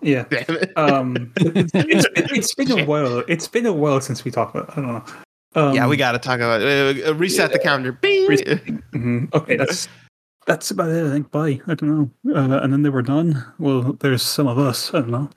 Yeah. 0.00 0.24
Damn 0.30 0.44
it. 0.48 0.78
Um, 0.78 1.32
it's, 1.36 1.72
it's, 1.74 2.06
it's 2.14 2.54
been 2.54 2.70
a 2.70 2.84
while. 2.84 3.22
It's 3.28 3.46
been 3.46 3.66
a 3.66 3.72
while 3.72 4.00
since 4.00 4.24
we 4.24 4.30
talked 4.30 4.56
about. 4.56 4.70
I 4.76 4.80
don't 4.80 4.86
know. 4.86 5.04
Um, 5.56 5.74
yeah, 5.74 5.86
we 5.86 5.96
gotta 5.96 6.18
talk 6.18 6.36
about 6.36 6.62
uh, 6.62 7.08
uh, 7.08 7.14
reset 7.14 7.52
the 7.52 7.58
calendar. 7.58 7.92
Bing! 7.92 8.28
mhm. 8.28 9.34
Okay, 9.34 9.56
that's 9.56 9.88
that's 10.46 10.70
about 10.70 10.90
it. 10.90 11.06
I 11.06 11.10
think. 11.10 11.30
Bye. 11.30 11.60
I 11.66 11.74
don't 11.74 12.12
know. 12.24 12.34
Uh, 12.34 12.60
and 12.62 12.72
then 12.72 12.82
they 12.82 12.88
were 12.88 13.02
done. 13.02 13.44
Well, 13.58 13.94
there's 14.00 14.22
some 14.22 14.46
of 14.46 14.58
us. 14.58 14.94
I 14.94 15.00
don't 15.00 15.10
know. 15.10 15.30